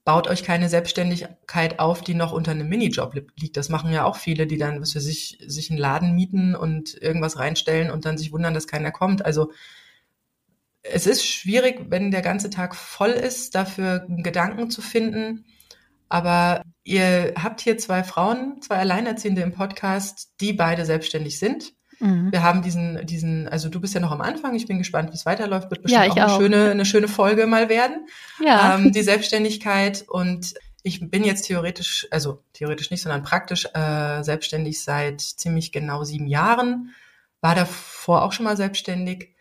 baut 0.04 0.28
euch 0.28 0.44
keine 0.44 0.68
Selbstständigkeit 0.68 1.78
auf, 1.78 2.02
die 2.02 2.14
noch 2.14 2.32
unter 2.32 2.50
einem 2.50 2.68
Minijob 2.68 3.14
liegt. 3.36 3.56
Das 3.56 3.68
machen 3.68 3.92
ja 3.92 4.04
auch 4.04 4.16
viele, 4.16 4.46
die 4.46 4.58
dann, 4.58 4.80
was 4.80 4.92
für 4.92 5.00
sich, 5.00 5.38
sich 5.46 5.70
einen 5.70 5.78
Laden 5.78 6.14
mieten 6.14 6.54
und 6.54 6.94
irgendwas 7.00 7.38
reinstellen 7.38 7.90
und 7.90 8.04
dann 8.04 8.18
sich 8.18 8.32
wundern, 8.32 8.54
dass 8.54 8.66
keiner 8.66 8.92
kommt. 8.92 9.24
Also 9.24 9.52
es 10.92 11.06
ist 11.06 11.26
schwierig, 11.26 11.86
wenn 11.88 12.10
der 12.10 12.22
ganze 12.22 12.50
Tag 12.50 12.74
voll 12.74 13.10
ist, 13.10 13.54
dafür 13.54 14.06
Gedanken 14.08 14.70
zu 14.70 14.82
finden. 14.82 15.44
Aber 16.08 16.62
ihr 16.84 17.34
habt 17.40 17.60
hier 17.60 17.78
zwei 17.78 18.04
Frauen, 18.04 18.60
zwei 18.62 18.76
Alleinerziehende 18.76 19.42
im 19.42 19.52
Podcast, 19.52 20.30
die 20.40 20.52
beide 20.52 20.84
selbstständig 20.84 21.38
sind. 21.38 21.72
Mhm. 21.98 22.30
Wir 22.30 22.42
haben 22.42 22.62
diesen, 22.62 23.04
diesen, 23.06 23.48
also 23.48 23.68
du 23.68 23.80
bist 23.80 23.94
ja 23.94 24.00
noch 24.00 24.12
am 24.12 24.20
Anfang. 24.20 24.54
Ich 24.54 24.66
bin 24.66 24.78
gespannt, 24.78 25.10
wie 25.10 25.16
es 25.16 25.26
weiterläuft. 25.26 25.70
Wird 25.70 25.82
bestimmt 25.82 26.04
ja, 26.04 26.10
auch, 26.10 26.16
eine 26.16 26.32
auch 26.32 26.38
schöne, 26.38 26.70
eine 26.70 26.84
schöne 26.84 27.08
Folge 27.08 27.46
mal 27.46 27.68
werden. 27.68 28.06
Ja. 28.44 28.76
Ähm, 28.76 28.92
die 28.92 29.02
Selbstständigkeit 29.02 30.04
und 30.06 30.54
ich 30.82 31.10
bin 31.10 31.24
jetzt 31.24 31.46
theoretisch, 31.46 32.06
also 32.12 32.44
theoretisch 32.52 32.92
nicht, 32.92 33.02
sondern 33.02 33.24
praktisch 33.24 33.66
äh, 33.74 34.22
selbstständig 34.22 34.84
seit 34.84 35.20
ziemlich 35.20 35.72
genau 35.72 36.04
sieben 36.04 36.28
Jahren. 36.28 36.94
War 37.40 37.56
davor 37.56 38.22
auch 38.22 38.32
schon 38.32 38.44
mal 38.44 38.56
selbstständig 38.56 39.35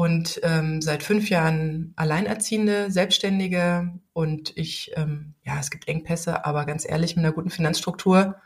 und 0.00 0.40
ähm, 0.44 0.80
seit 0.80 1.02
fünf 1.02 1.28
Jahren 1.28 1.92
Alleinerziehende, 1.94 2.90
Selbstständige 2.90 3.92
und 4.14 4.50
ich, 4.56 4.92
ähm, 4.96 5.34
ja, 5.44 5.60
es 5.60 5.70
gibt 5.70 5.88
Engpässe, 5.88 6.46
aber 6.46 6.64
ganz 6.64 6.88
ehrlich, 6.88 7.16
mit 7.16 7.24
einer 7.26 7.34
guten 7.34 7.50
Finanzstruktur 7.50 8.36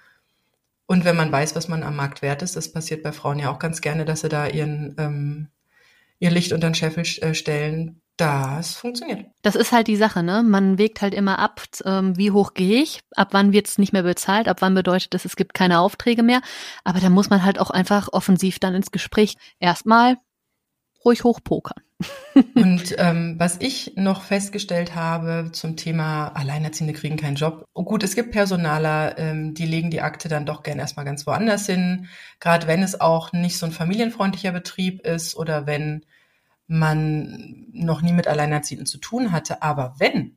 und 0.87 1.05
wenn 1.05 1.15
man 1.15 1.31
weiß, 1.31 1.55
was 1.55 1.69
man 1.69 1.85
am 1.85 1.95
Markt 1.95 2.23
wert 2.23 2.43
ist, 2.43 2.57
das 2.57 2.73
passiert 2.73 3.05
bei 3.05 3.13
Frauen 3.13 3.39
ja 3.39 3.53
auch 3.53 3.61
ganz 3.61 3.83
gerne, 3.83 4.05
dass 4.05 4.23
sie 4.23 4.29
da 4.29 4.49
ihren, 4.49 4.97
ähm, 4.99 5.47
ihr 6.19 6.33
Licht 6.33 6.53
unter 6.53 6.69
den 6.71 6.75
Scheffel 6.75 7.05
äh, 7.23 7.35
stellen, 7.35 8.01
das 8.17 8.75
funktioniert. 8.75 9.27
Das 9.43 9.55
ist 9.55 9.71
halt 9.71 9.87
die 9.87 9.95
Sache, 9.95 10.25
ne? 10.25 10.43
Man 10.43 10.77
wägt 10.77 11.03
halt 11.03 11.15
immer 11.15 11.39
ab, 11.39 11.63
ähm, 11.85 12.17
wie 12.17 12.33
hoch 12.33 12.55
gehe 12.55 12.83
ich, 12.83 12.99
ab 13.15 13.29
wann 13.31 13.53
wird 13.53 13.69
es 13.69 13.79
nicht 13.79 13.93
mehr 13.93 14.03
bezahlt, 14.03 14.49
ab 14.49 14.57
wann 14.59 14.75
bedeutet 14.75 15.15
es, 15.15 15.25
es 15.25 15.37
gibt 15.37 15.55
keine 15.55 15.79
Aufträge 15.79 16.25
mehr. 16.25 16.41
Aber 16.83 16.99
da 16.99 17.11
muss 17.11 17.31
man 17.31 17.45
halt 17.45 17.61
auch 17.61 17.71
einfach 17.71 18.09
offensiv 18.11 18.59
dann 18.59 18.75
ins 18.75 18.91
Gespräch 18.91 19.37
erstmal 19.61 20.17
ruhig 21.05 21.25
hochpokern. 21.25 21.83
Und 22.55 22.95
ähm, 22.99 23.37
was 23.39 23.57
ich 23.61 23.93
noch 23.97 24.23
festgestellt 24.23 24.95
habe 24.95 25.51
zum 25.53 25.77
Thema 25.77 26.29
Alleinerziehende 26.29 26.93
kriegen 26.93 27.17
keinen 27.17 27.37
Job. 27.37 27.65
Oh 27.73 27.85
gut, 27.85 28.03
es 28.03 28.15
gibt 28.15 28.33
Personaler, 28.33 29.19
ähm, 29.19 29.55
die 29.55 29.67
legen 29.67 29.91
die 29.91 30.01
Akte 30.01 30.29
dann 30.29 30.47
doch 30.47 30.63
gern 30.63 30.79
erstmal 30.79 31.05
ganz 31.05 31.27
woanders 31.27 31.67
hin. 31.67 32.09
Gerade 32.41 32.67
wenn 32.67 32.83
es 32.83 33.01
auch 33.01 33.33
nicht 33.33 33.59
so 33.59 33.67
ein 33.67 33.73
familienfreundlicher 33.73 34.53
Betrieb 34.53 35.07
ist 35.07 35.37
oder 35.37 35.67
wenn 35.67 36.05
man 36.67 37.67
noch 37.73 38.03
nie 38.03 38.13
mit 38.13 38.27
Alleinerziehenden 38.27 38.87
zu 38.87 38.99
tun 38.99 39.33
hatte. 39.33 39.63
Aber 39.63 39.95
wenn 39.99 40.37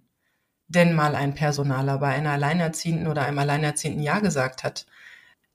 denn 0.68 0.94
mal 0.94 1.16
ein 1.16 1.34
Personaler 1.34 1.98
bei 2.00 2.10
einer 2.10 2.32
Alleinerziehenden 2.32 3.08
oder 3.08 3.24
einem 3.24 3.40
Alleinerziehenden 3.40 4.04
Ja 4.04 4.20
gesagt 4.20 4.64
hat, 4.64 4.86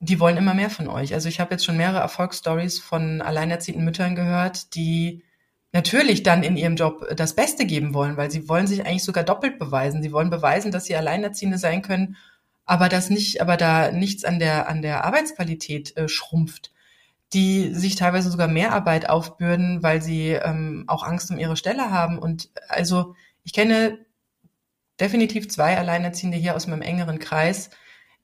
die 0.03 0.19
wollen 0.19 0.37
immer 0.37 0.53
mehr 0.53 0.69
von 0.69 0.89
euch. 0.89 1.13
Also 1.13 1.29
ich 1.29 1.39
habe 1.39 1.51
jetzt 1.51 1.63
schon 1.63 1.77
mehrere 1.77 1.99
Erfolgsstories 1.99 2.79
von 2.79 3.21
alleinerziehenden 3.21 3.85
Müttern 3.85 4.15
gehört, 4.15 4.75
die 4.75 5.23
natürlich 5.71 6.23
dann 6.23 6.43
in 6.43 6.57
ihrem 6.57 6.75
Job 6.75 7.07
das 7.15 7.35
Beste 7.35 7.65
geben 7.65 7.93
wollen, 7.93 8.17
weil 8.17 8.29
sie 8.29 8.49
wollen 8.49 8.67
sich 8.67 8.85
eigentlich 8.85 9.05
sogar 9.05 9.23
doppelt 9.23 9.59
beweisen. 9.59 10.03
Sie 10.03 10.11
wollen 10.11 10.29
beweisen, 10.29 10.71
dass 10.71 10.85
sie 10.85 10.95
Alleinerziehende 10.97 11.57
sein 11.57 11.81
können, 11.81 12.17
aber 12.65 12.89
das 12.89 13.09
nicht, 13.09 13.41
aber 13.41 13.55
da 13.55 13.91
nichts 13.91 14.25
an 14.25 14.39
der 14.39 14.67
an 14.67 14.81
der 14.81 15.05
Arbeitsqualität 15.05 15.95
äh, 15.95 16.09
schrumpft, 16.09 16.73
die 17.31 17.73
sich 17.73 17.95
teilweise 17.95 18.29
sogar 18.29 18.49
mehr 18.49 18.73
Arbeit 18.73 19.09
aufbürden, 19.09 19.83
weil 19.83 20.01
sie 20.01 20.31
ähm, 20.31 20.83
auch 20.87 21.03
Angst 21.03 21.31
um 21.31 21.37
ihre 21.37 21.55
Stelle 21.55 21.91
haben. 21.91 22.19
Und 22.19 22.49
also 22.67 23.15
ich 23.45 23.53
kenne 23.53 23.99
definitiv 24.99 25.49
zwei 25.49 25.77
Alleinerziehende 25.77 26.37
hier 26.37 26.55
aus 26.55 26.67
meinem 26.67 26.81
engeren 26.81 27.19
Kreis, 27.19 27.69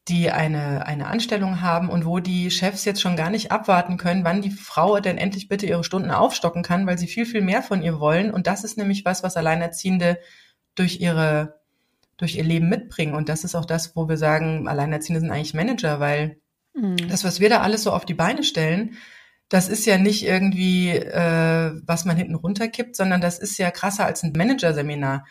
die 0.09 0.31
eine, 0.31 0.85
eine 0.85 1.07
Anstellung 1.07 1.61
haben 1.61 1.89
und 1.89 2.05
wo 2.05 2.19
die 2.19 2.49
Chefs 2.51 2.83
jetzt 2.83 3.01
schon 3.01 3.15
gar 3.15 3.29
nicht 3.29 3.51
abwarten 3.51 3.97
können, 3.97 4.23
wann 4.23 4.41
die 4.41 4.51
Frau 4.51 4.99
denn 4.99 5.17
endlich 5.17 5.47
bitte 5.47 5.67
ihre 5.67 5.83
Stunden 5.83 6.11
aufstocken 6.11 6.63
kann, 6.63 6.87
weil 6.87 6.97
sie 6.97 7.07
viel, 7.07 7.25
viel 7.25 7.41
mehr 7.41 7.61
von 7.61 7.81
ihr 7.81 7.99
wollen. 7.99 8.31
Und 8.31 8.47
das 8.47 8.63
ist 8.63 8.77
nämlich 8.77 9.05
was, 9.05 9.23
was 9.23 9.37
Alleinerziehende 9.37 10.19
durch 10.75 10.99
ihre, 10.99 11.61
durch 12.17 12.35
ihr 12.35 12.43
Leben 12.43 12.67
mitbringen. 12.69 13.13
Und 13.13 13.29
das 13.29 13.43
ist 13.43 13.55
auch 13.55 13.65
das, 13.65 13.95
wo 13.95 14.09
wir 14.09 14.17
sagen, 14.17 14.67
Alleinerziehende 14.67 15.21
sind 15.21 15.31
eigentlich 15.31 15.53
Manager, 15.53 15.99
weil 15.99 16.41
mhm. 16.73 16.97
das, 17.07 17.23
was 17.23 17.39
wir 17.39 17.49
da 17.49 17.61
alles 17.61 17.83
so 17.83 17.91
auf 17.91 18.05
die 18.05 18.15
Beine 18.15 18.43
stellen, 18.43 18.97
das 19.47 19.67
ist 19.69 19.85
ja 19.85 19.97
nicht 19.97 20.25
irgendwie, 20.25 20.89
äh, 20.89 21.71
was 21.85 22.05
man 22.05 22.17
hinten 22.17 22.35
runterkippt, 22.35 22.95
sondern 22.95 23.21
das 23.21 23.39
ist 23.39 23.57
ja 23.57 23.71
krasser 23.71 24.05
als 24.05 24.23
ein 24.23 24.33
Managerseminar. 24.35 25.25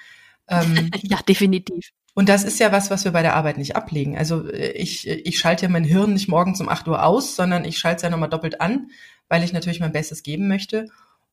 Ähm, 0.49 0.91
ja, 1.03 1.19
definitiv. 1.29 1.91
Und 2.15 2.29
das 2.29 2.43
ist 2.43 2.59
ja 2.59 2.73
was, 2.73 2.91
was 2.91 3.05
wir 3.05 3.13
bei 3.13 3.23
der 3.23 3.37
Arbeit 3.37 3.59
nicht 3.59 3.77
ablegen. 3.77 4.19
Also 4.19 4.49
äh, 4.51 4.73
ich, 4.73 5.07
ich 5.07 5.39
schalte 5.39 5.67
ja 5.67 5.69
mein 5.69 5.85
Hirn 5.85 6.15
nicht 6.15 6.29
morgens 6.29 6.61
um 6.61 6.69
8 6.69 6.89
Uhr 6.89 7.05
aus, 7.05 7.37
sondern 7.37 7.65
ich 7.65 7.79
schalte 7.79 7.97
es 7.97 8.03
ja 8.03 8.11
nochmal 8.11 8.29
doppelt 8.29 8.61
an, 8.61 8.91
weil 9.29 9.45
ich 9.45 9.53
natürlich 9.53 9.81
mein 9.81 9.93
Bestes 9.93 10.23
geben 10.23 10.49
möchte. 10.49 10.89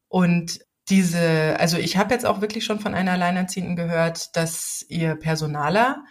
Und 0.10 0.60
diese, 0.90 1.60
also 1.60 1.78
ich 1.78 1.98
habe 1.98 2.14
jetzt 2.14 2.26
auch 2.26 2.42
wirklich 2.42 2.66
schon 2.66 2.80
von 2.80 2.94
einer 2.94 3.14
Alleinerziehenden 3.14 3.76
gehört, 3.76 4.36
dass 4.36 4.86
ihr 4.88 5.16
Personaler 5.16 6.04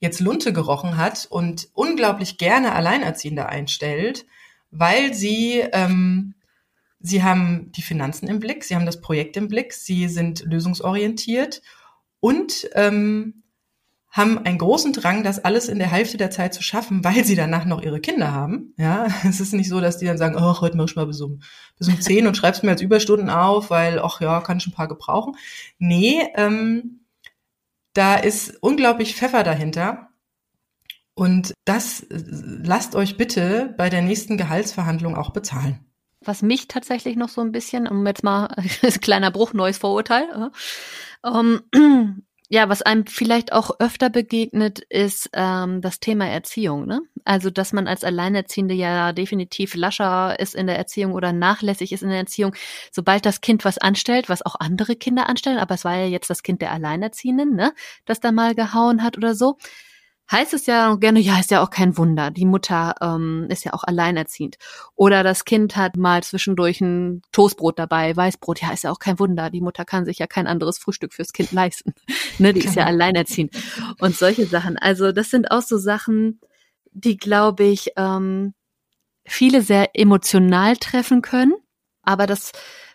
jetzt 0.00 0.20
Lunte 0.20 0.52
gerochen 0.52 0.96
hat 0.96 1.26
und 1.28 1.68
unglaublich 1.74 2.38
gerne 2.38 2.72
Alleinerziehende 2.72 3.46
einstellt, 3.48 4.24
weil 4.70 5.12
sie 5.12 5.62
ähm, 5.72 6.34
sie 6.98 7.22
haben 7.22 7.70
die 7.72 7.82
Finanzen 7.82 8.28
im 8.28 8.40
Blick, 8.40 8.64
sie 8.64 8.74
haben 8.74 8.86
das 8.86 9.00
Projekt 9.00 9.36
im 9.36 9.48
Blick, 9.48 9.74
sie 9.74 10.08
sind 10.08 10.42
lösungsorientiert 10.44 11.60
und 12.22 12.70
ähm, 12.74 13.42
haben 14.08 14.38
einen 14.38 14.58
großen 14.58 14.92
Drang, 14.92 15.24
das 15.24 15.44
alles 15.44 15.68
in 15.68 15.78
der 15.80 15.90
Hälfte 15.90 16.18
der 16.18 16.30
Zeit 16.30 16.54
zu 16.54 16.62
schaffen, 16.62 17.02
weil 17.02 17.24
sie 17.24 17.34
danach 17.34 17.64
noch 17.64 17.82
ihre 17.82 17.98
Kinder 17.98 18.30
haben. 18.30 18.74
Ja, 18.76 19.08
es 19.28 19.40
ist 19.40 19.52
nicht 19.52 19.68
so, 19.68 19.80
dass 19.80 19.98
die 19.98 20.06
dann 20.06 20.18
sagen, 20.18 20.36
oh, 20.36 20.60
heute 20.60 20.76
mach 20.76 20.84
ich 20.84 20.94
mal 20.94 21.06
bis 21.06 21.20
um, 21.20 21.42
bis 21.78 21.88
um 21.88 22.00
zehn 22.00 22.28
und 22.28 22.36
schreibst 22.36 22.62
mir 22.62 22.70
als 22.70 22.80
Überstunden 22.80 23.28
auf, 23.28 23.70
weil, 23.70 23.98
ach 23.98 24.20
ja, 24.20 24.40
kann 24.40 24.58
ich 24.58 24.66
ein 24.66 24.72
paar 24.72 24.86
gebrauchen. 24.86 25.34
Nee, 25.78 26.22
ähm, 26.36 27.00
da 27.92 28.14
ist 28.14 28.56
unglaublich 28.60 29.16
Pfeffer 29.16 29.42
dahinter. 29.42 30.08
Und 31.14 31.54
das 31.64 32.02
äh, 32.04 32.22
lasst 32.62 32.94
euch 32.94 33.16
bitte 33.16 33.74
bei 33.76 33.90
der 33.90 34.02
nächsten 34.02 34.36
Gehaltsverhandlung 34.36 35.16
auch 35.16 35.30
bezahlen. 35.30 35.80
Was 36.24 36.42
mich 36.42 36.68
tatsächlich 36.68 37.16
noch 37.16 37.28
so 37.28 37.40
ein 37.40 37.52
bisschen, 37.52 37.86
um 37.86 38.06
jetzt 38.06 38.24
mal 38.24 38.48
kleiner 39.00 39.30
Bruch, 39.30 39.52
neues 39.52 39.78
Vorurteil, 39.78 40.50
äh, 41.24 41.28
ähm, 41.28 41.62
ja, 42.48 42.68
was 42.68 42.82
einem 42.82 43.06
vielleicht 43.06 43.52
auch 43.52 43.70
öfter 43.78 44.10
begegnet, 44.10 44.80
ist 44.90 45.30
ähm, 45.32 45.80
das 45.80 46.00
Thema 46.00 46.26
Erziehung. 46.26 46.86
Ne? 46.86 47.00
Also, 47.24 47.48
dass 47.48 47.72
man 47.72 47.88
als 47.88 48.04
Alleinerziehende 48.04 48.74
ja 48.74 49.12
definitiv 49.12 49.74
lascher 49.74 50.38
ist 50.38 50.54
in 50.54 50.66
der 50.66 50.76
Erziehung 50.76 51.14
oder 51.14 51.32
nachlässig 51.32 51.92
ist 51.92 52.02
in 52.02 52.10
der 52.10 52.18
Erziehung, 52.18 52.54
sobald 52.90 53.24
das 53.24 53.40
Kind 53.40 53.64
was 53.64 53.78
anstellt, 53.78 54.28
was 54.28 54.44
auch 54.44 54.56
andere 54.60 54.96
Kinder 54.96 55.30
anstellen. 55.30 55.58
Aber 55.58 55.76
es 55.76 55.86
war 55.86 55.96
ja 55.96 56.06
jetzt 56.06 56.28
das 56.28 56.42
Kind 56.42 56.60
der 56.60 56.72
Alleinerziehenden, 56.72 57.54
ne? 57.54 57.72
das 58.04 58.20
da 58.20 58.32
mal 58.32 58.54
gehauen 58.54 59.02
hat 59.02 59.16
oder 59.16 59.34
so 59.34 59.56
heißt 60.30 60.54
es 60.54 60.66
ja 60.66 60.94
gerne, 60.94 61.20
ja, 61.20 61.38
ist 61.38 61.50
ja 61.50 61.62
auch 61.62 61.70
kein 61.70 61.96
Wunder. 61.98 62.30
Die 62.30 62.46
Mutter 62.46 62.94
ähm, 63.00 63.46
ist 63.50 63.64
ja 63.64 63.74
auch 63.74 63.84
alleinerziehend. 63.84 64.56
Oder 64.94 65.22
das 65.22 65.44
Kind 65.44 65.76
hat 65.76 65.96
mal 65.96 66.22
zwischendurch 66.22 66.80
ein 66.80 67.22
Toastbrot 67.32 67.78
dabei, 67.78 68.16
Weißbrot, 68.16 68.60
ja, 68.62 68.72
ist 68.72 68.84
ja 68.84 68.90
auch 68.90 68.98
kein 68.98 69.18
Wunder. 69.18 69.50
Die 69.50 69.60
Mutter 69.60 69.84
kann 69.84 70.04
sich 70.04 70.18
ja 70.18 70.26
kein 70.26 70.46
anderes 70.46 70.78
Frühstück 70.78 71.12
fürs 71.12 71.32
Kind 71.32 71.52
leisten. 71.52 71.94
ne, 72.38 72.52
die 72.52 72.64
ist 72.64 72.76
ja 72.76 72.86
alleinerziehend. 72.86 73.54
Und 73.98 74.16
solche 74.16 74.46
Sachen. 74.46 74.78
Also 74.78 75.12
das 75.12 75.30
sind 75.30 75.50
auch 75.50 75.62
so 75.62 75.76
Sachen, 75.76 76.40
die, 76.92 77.16
glaube 77.16 77.64
ich, 77.64 77.92
ähm, 77.96 78.54
viele 79.24 79.62
sehr 79.62 79.90
emotional 79.94 80.76
treffen 80.76 81.22
können. 81.22 81.54
Aber 82.02 82.26
das 82.26 82.52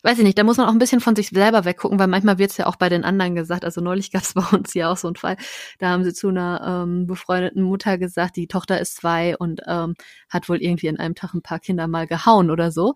weiß 0.08 0.20
ich 0.20 0.24
nicht, 0.24 0.38
da 0.38 0.46
muss 0.46 0.56
man 0.56 0.68
auch 0.68 0.72
ein 0.72 0.80
bisschen 0.80 1.02
von 1.02 1.18
sich 1.18 1.30
selber 1.30 1.66
weggucken, 1.66 2.00
weil 2.00 2.08
manchmal 2.08 2.38
wird 2.38 2.52
es 2.52 2.58
ja 2.58 2.68
auch 2.68 2.78
bei 2.78 2.88
den 2.88 3.04
anderen 3.04 3.36
gesagt. 3.36 3.66
Also 3.66 3.82
neulich 3.82 4.10
gab 4.14 4.24
es 4.24 4.34
bei 4.34 4.44
uns 4.58 4.74
ja 4.74 4.90
auch 4.90 4.96
so 4.96 5.10
einen 5.10 5.18
Fall, 5.18 5.36
da 5.80 5.90
haben 5.90 6.06
sie 6.06 6.14
zu 6.14 6.30
einer 6.30 6.86
ähm, 6.86 7.08
befreundeten 7.08 7.62
Mutter 7.62 7.98
gesagt, 7.98 8.38
die 8.38 8.48
Tochter 8.48 8.80
ist 8.80 8.96
zwei 8.96 9.36
und 9.36 9.62
ähm, 9.68 9.96
hat 10.30 10.48
wohl 10.48 10.62
irgendwie 10.62 10.88
in 10.88 10.98
einem 10.98 11.14
Tag 11.14 11.34
ein 11.34 11.42
paar 11.42 11.60
Kinder 11.60 11.88
mal 11.88 12.08
gehauen 12.08 12.50
oder 12.52 12.72
so. 12.72 12.96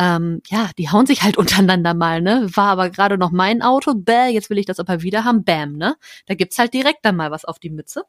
Ähm, 0.00 0.40
ja, 0.48 0.70
die 0.78 0.90
hauen 0.90 1.06
sich 1.06 1.22
halt 1.22 1.36
untereinander 1.38 1.94
mal, 1.94 2.20
ne? 2.20 2.48
War 2.54 2.70
aber 2.70 2.90
gerade 2.90 3.18
noch 3.18 3.30
mein 3.30 3.62
Auto, 3.62 3.94
bäh, 3.94 4.28
jetzt 4.30 4.50
will 4.50 4.58
ich 4.58 4.66
das 4.66 4.80
aber 4.80 5.02
wieder 5.02 5.24
haben, 5.24 5.44
bam, 5.44 5.74
ne? 5.74 5.94
Da 6.26 6.34
gibt's 6.34 6.58
halt 6.58 6.74
direkt 6.74 7.04
dann 7.04 7.14
mal 7.16 7.30
was 7.30 7.44
auf 7.44 7.60
die 7.60 7.70
Mütze. 7.70 8.02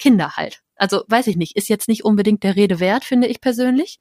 Kinder 0.00 0.36
halt. 0.36 0.62
Also 0.80 1.04
weiß 1.08 1.26
ich 1.26 1.36
nicht, 1.36 1.56
ist 1.56 1.68
jetzt 1.68 1.88
nicht 1.88 2.04
unbedingt 2.06 2.42
der 2.42 2.56
Rede 2.56 2.80
wert, 2.80 3.04
finde 3.04 3.26
ich 3.26 3.42
persönlich. 3.42 4.00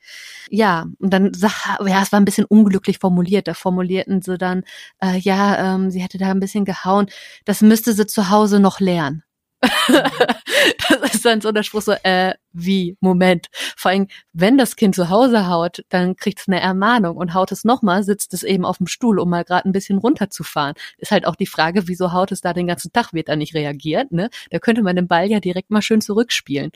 Ja, 0.49 0.85
und 0.99 1.13
dann 1.13 1.33
sag, 1.33 1.77
ja, 1.85 2.01
es 2.01 2.13
war 2.13 2.21
ein 2.21 2.25
bisschen 2.25 2.45
unglücklich 2.45 2.99
formuliert. 2.99 3.49
Da 3.49 3.53
formulierten 3.89 4.21
sie 4.21 4.37
dann, 4.37 4.63
äh, 5.01 5.17
ja, 5.17 5.75
ähm, 5.75 5.91
sie 5.91 6.01
hätte 6.01 6.17
da 6.17 6.29
ein 6.31 6.39
bisschen 6.39 6.65
gehauen. 6.65 7.07
Das 7.45 7.61
müsste 7.61 7.93
sie 7.93 8.05
zu 8.05 8.29
Hause 8.29 8.59
noch 8.59 8.79
lernen. 8.79 9.23
das 9.91 11.15
ist 11.15 11.25
dann 11.25 11.41
so 11.41 11.51
der 11.51 11.63
Spruch 11.63 11.81
so, 11.81 11.91
äh, 12.03 12.33
wie, 12.53 12.95
Moment. 13.01 13.47
Vor 13.75 13.91
allem, 13.91 14.07
wenn 14.31 14.57
das 14.57 14.77
Kind 14.77 14.95
zu 14.95 15.09
Hause 15.09 15.47
haut, 15.47 15.83
dann 15.89 16.15
kriegt 16.15 16.39
es 16.39 16.47
eine 16.47 16.61
Ermahnung 16.61 17.17
und 17.17 17.33
haut 17.33 17.51
es 17.51 17.65
nochmal, 17.65 18.03
sitzt 18.03 18.33
es 18.33 18.43
eben 18.43 18.63
auf 18.63 18.77
dem 18.77 18.87
Stuhl, 18.87 19.19
um 19.19 19.29
mal 19.29 19.43
gerade 19.43 19.67
ein 19.67 19.73
bisschen 19.73 19.97
runterzufahren. 19.97 20.75
Ist 20.97 21.11
halt 21.11 21.25
auch 21.25 21.35
die 21.35 21.45
Frage, 21.45 21.89
wieso 21.89 22.13
haut 22.13 22.31
es 22.31 22.39
da 22.39 22.53
den 22.53 22.67
ganzen 22.67 22.93
Tag, 22.93 23.11
wird 23.11 23.27
da 23.27 23.35
nicht 23.35 23.53
reagiert, 23.53 24.11
ne? 24.11 24.29
Da 24.49 24.59
könnte 24.59 24.81
man 24.81 24.95
den 24.95 25.09
Ball 25.09 25.29
ja 25.29 25.41
direkt 25.41 25.71
mal 25.71 25.81
schön 25.81 25.99
zurückspielen. 25.99 26.71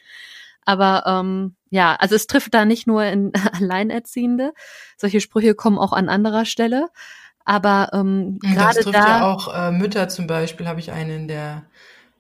Aber 0.66 1.03
ähm, 1.05 1.55
ja, 1.70 1.95
also 1.95 2.16
es 2.16 2.28
trifft 2.28 2.53
da 2.53 2.66
nicht 2.66 2.88
nur 2.88 3.03
in 3.03 3.32
Alleinerziehende. 3.53 4.53
Solche 4.97 5.22
Sprüche 5.22 5.55
kommen 5.55 5.78
auch 5.78 5.93
an 5.93 6.09
anderer 6.09 6.45
Stelle. 6.45 6.89
Aber 7.45 7.89
ähm, 7.93 8.39
gerade 8.39 8.55
da. 8.55 8.64
Das 8.64 8.76
trifft 8.84 8.95
ja 8.95 9.26
auch 9.26 9.53
äh, 9.53 9.72
Mütter 9.72 10.07
zum 10.09 10.28
Beispiel, 10.28 10.68
habe 10.68 10.80
ich 10.80 10.91
eine 10.91 11.16
in 11.16 11.28
der 11.28 11.64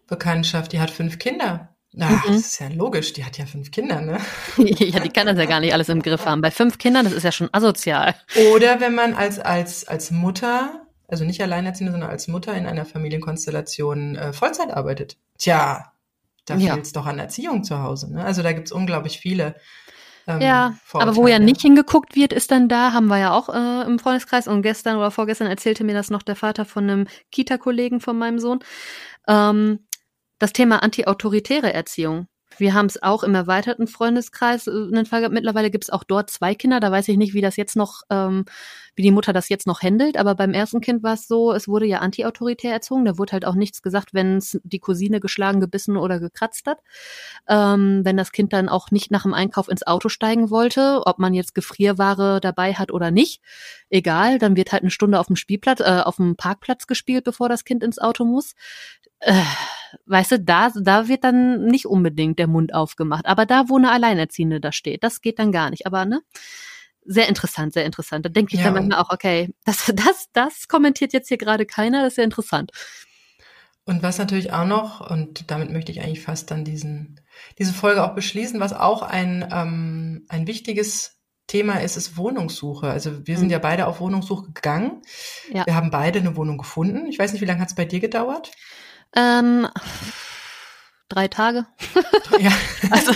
Bekanntschaft, 0.07 0.73
die 0.73 0.79
hat 0.79 0.91
fünf 0.91 1.17
Kinder. 1.17 1.69
Na, 1.95 2.09
mhm. 2.09 2.21
das 2.27 2.37
ist 2.37 2.59
ja 2.59 2.67
logisch, 2.69 3.13
die 3.13 3.23
hat 3.23 3.37
ja 3.37 3.45
fünf 3.45 3.69
Kinder, 3.69 4.01
ne? 4.01 4.17
ja, 4.57 4.99
die 4.99 5.09
kann 5.09 5.27
das 5.27 5.37
ja 5.37 5.45
gar 5.45 5.59
nicht 5.59 5.73
alles 5.73 5.89
im 5.89 6.01
Griff 6.01 6.25
haben. 6.25 6.41
Bei 6.41 6.49
fünf 6.49 6.79
Kindern, 6.79 7.05
das 7.05 7.13
ist 7.13 7.23
ja 7.23 7.31
schon 7.31 7.49
asozial. 7.51 8.15
Oder 8.53 8.81
wenn 8.81 8.95
man 8.95 9.13
als, 9.13 9.39
als, 9.39 9.87
als 9.87 10.09
Mutter, 10.09 10.87
also 11.07 11.23
nicht 11.23 11.41
alleinerziehende, 11.41 11.91
sondern 11.91 12.09
als 12.09 12.27
Mutter 12.27 12.55
in 12.55 12.65
einer 12.65 12.85
Familienkonstellation 12.85 14.15
äh, 14.15 14.33
Vollzeit 14.33 14.71
arbeitet. 14.71 15.17
Tja, 15.37 15.92
da 16.45 16.55
ja. 16.55 16.73
fehlt 16.73 16.85
es 16.85 16.91
doch 16.93 17.05
an 17.05 17.19
Erziehung 17.19 17.63
zu 17.63 17.81
Hause. 17.81 18.13
Ne? 18.13 18.23
Also 18.23 18.43
da 18.43 18.51
gibt's 18.51 18.71
unglaublich 18.71 19.19
viele. 19.19 19.55
Ähm, 20.25 20.41
ja, 20.41 20.77
aber 20.93 21.15
wo 21.15 21.27
ja 21.27 21.39
nicht 21.39 21.61
hingeguckt 21.61 22.15
wird, 22.15 22.31
ist 22.31 22.51
dann 22.51 22.69
da, 22.69 22.93
haben 22.93 23.07
wir 23.07 23.19
ja 23.19 23.31
auch 23.33 23.49
äh, 23.49 23.85
im 23.85 23.99
Freundeskreis 23.99 24.47
und 24.47 24.61
gestern 24.61 24.95
oder 24.97 25.11
vorgestern 25.11 25.47
erzählte 25.47 25.83
mir 25.83 25.93
das 25.93 26.09
noch 26.09 26.23
der 26.23 26.35
Vater 26.35 26.63
von 26.65 26.89
einem 26.89 27.07
Kita-Kollegen 27.31 27.99
von 27.99 28.17
meinem 28.17 28.39
Sohn. 28.39 28.59
Ähm, 29.27 29.85
das 30.39 30.53
Thema 30.53 30.81
antiautoritäre 30.81 31.73
Erziehung 31.73 32.27
Wir 32.57 32.73
haben 32.73 32.85
es 32.85 33.01
auch 33.01 33.23
im 33.23 33.35
erweiterten 33.35 33.87
Freundeskreis 33.87 34.67
einen 34.67 34.93
äh, 34.93 35.05
Fall 35.05 35.21
gehabt. 35.21 35.33
Mittlerweile 35.33 35.71
gibt 35.71 35.85
es 35.85 35.89
auch 35.89 36.03
dort 36.03 36.29
zwei 36.29 36.55
Kinder. 36.55 36.79
Da 36.79 36.91
weiß 36.91 37.07
ich 37.07 37.17
nicht, 37.17 37.33
wie 37.33 37.41
das 37.41 37.55
jetzt 37.55 37.75
noch, 37.75 38.03
ähm, 38.09 38.45
wie 38.95 39.01
die 39.01 39.11
Mutter 39.11 39.33
das 39.33 39.49
jetzt 39.49 39.67
noch 39.67 39.81
handelt. 39.81 40.17
Aber 40.17 40.35
beim 40.35 40.53
ersten 40.53 40.81
Kind 40.81 41.03
war 41.03 41.13
es 41.13 41.27
so, 41.27 41.51
es 41.51 41.67
wurde 41.67 41.85
ja 41.85 41.99
antiautoritär 41.99 42.71
erzogen. 42.71 43.05
Da 43.05 43.17
wurde 43.17 43.33
halt 43.33 43.45
auch 43.45 43.55
nichts 43.55 43.81
gesagt, 43.81 44.13
wenn 44.13 44.37
es 44.37 44.59
die 44.63 44.79
Cousine 44.79 45.19
geschlagen, 45.19 45.59
gebissen 45.59 45.97
oder 45.97 46.19
gekratzt 46.19 46.67
hat. 46.67 46.79
Ähm, 47.47 48.01
wenn 48.03 48.17
das 48.17 48.31
Kind 48.31 48.53
dann 48.53 48.69
auch 48.69 48.91
nicht 48.91 49.11
nach 49.11 49.23
dem 49.23 49.33
Einkauf 49.33 49.67
ins 49.67 49.85
Auto 49.85 50.09
steigen 50.09 50.49
wollte, 50.49 51.01
ob 51.05 51.19
man 51.19 51.33
jetzt 51.33 51.55
Gefrierware 51.55 52.39
dabei 52.41 52.73
hat 52.73 52.91
oder 52.91 53.11
nicht, 53.11 53.41
egal, 53.89 54.39
dann 54.39 54.55
wird 54.55 54.71
halt 54.71 54.83
eine 54.83 54.91
Stunde 54.91 55.19
auf 55.19 55.27
dem 55.27 55.35
Spielplatz, 55.35 55.79
äh, 55.79 56.01
auf 56.03 56.17
dem 56.17 56.35
Parkplatz 56.35 56.87
gespielt, 56.87 57.23
bevor 57.23 57.49
das 57.49 57.63
Kind 57.63 57.83
ins 57.83 57.99
Auto 57.99 58.25
muss. 58.25 58.53
Äh, 59.19 59.41
weißt 60.05 60.31
du, 60.33 60.39
da, 60.39 60.71
da 60.75 61.07
wird 61.07 61.23
dann 61.23 61.65
nicht 61.65 61.85
unbedingt 61.85 62.39
der 62.39 62.47
Mund 62.47 62.73
aufgemacht. 62.73 63.25
Aber 63.25 63.45
da, 63.45 63.69
wo 63.69 63.77
eine 63.77 63.91
Alleinerziehende 63.91 64.59
da 64.59 64.71
steht, 64.71 65.03
das 65.03 65.21
geht 65.21 65.39
dann 65.39 65.51
gar 65.51 65.69
nicht. 65.69 65.85
Aber 65.85 66.05
ne, 66.05 66.21
sehr 67.05 67.27
interessant, 67.27 67.73
sehr 67.73 67.85
interessant. 67.85 68.25
Da 68.25 68.29
denke 68.29 68.53
ich 68.55 68.59
ja, 68.59 68.65
dann 68.65 68.73
manchmal 68.75 68.99
auch, 68.99 69.11
okay, 69.11 69.53
das, 69.65 69.85
das, 69.95 70.27
das 70.33 70.67
kommentiert 70.67 71.13
jetzt 71.13 71.27
hier 71.27 71.37
gerade 71.37 71.65
keiner, 71.65 72.03
das 72.03 72.13
ist 72.13 72.17
ja 72.17 72.23
interessant. 72.23 72.71
Und 73.85 74.01
was 74.01 74.17
natürlich 74.17 74.53
auch 74.53 74.65
noch, 74.65 75.09
und 75.09 75.51
damit 75.51 75.69
möchte 75.69 75.91
ich 75.91 76.01
eigentlich 76.01 76.21
fast 76.21 76.51
dann 76.51 76.63
diesen, 76.63 77.19
diese 77.59 77.73
Folge 77.73 78.03
auch 78.03 78.15
beschließen, 78.15 78.59
was 78.59 78.71
auch 78.71 79.01
ein, 79.01 79.47
ähm, 79.51 80.25
ein 80.29 80.47
wichtiges 80.47 81.19
Thema 81.47 81.81
ist, 81.81 81.97
ist 81.97 82.15
Wohnungssuche. 82.15 82.89
Also 82.89 83.27
wir 83.27 83.37
sind 83.37 83.47
mhm. 83.47 83.51
ja 83.51 83.59
beide 83.59 83.87
auf 83.87 83.99
Wohnungssuche 83.99 84.53
gegangen. 84.53 85.01
Ja. 85.51 85.65
Wir 85.65 85.75
haben 85.75 85.91
beide 85.91 86.19
eine 86.19 86.37
Wohnung 86.37 86.57
gefunden. 86.57 87.07
Ich 87.07 87.19
weiß 87.19 87.33
nicht, 87.33 87.41
wie 87.41 87.45
lange 87.45 87.59
hat 87.59 87.69
es 87.69 87.75
bei 87.75 87.83
dir 87.83 87.99
gedauert? 87.99 88.51
Ähm, 89.15 89.67
drei 91.09 91.27
Tage. 91.27 91.65
ja. 92.39 92.51
Also 92.91 93.13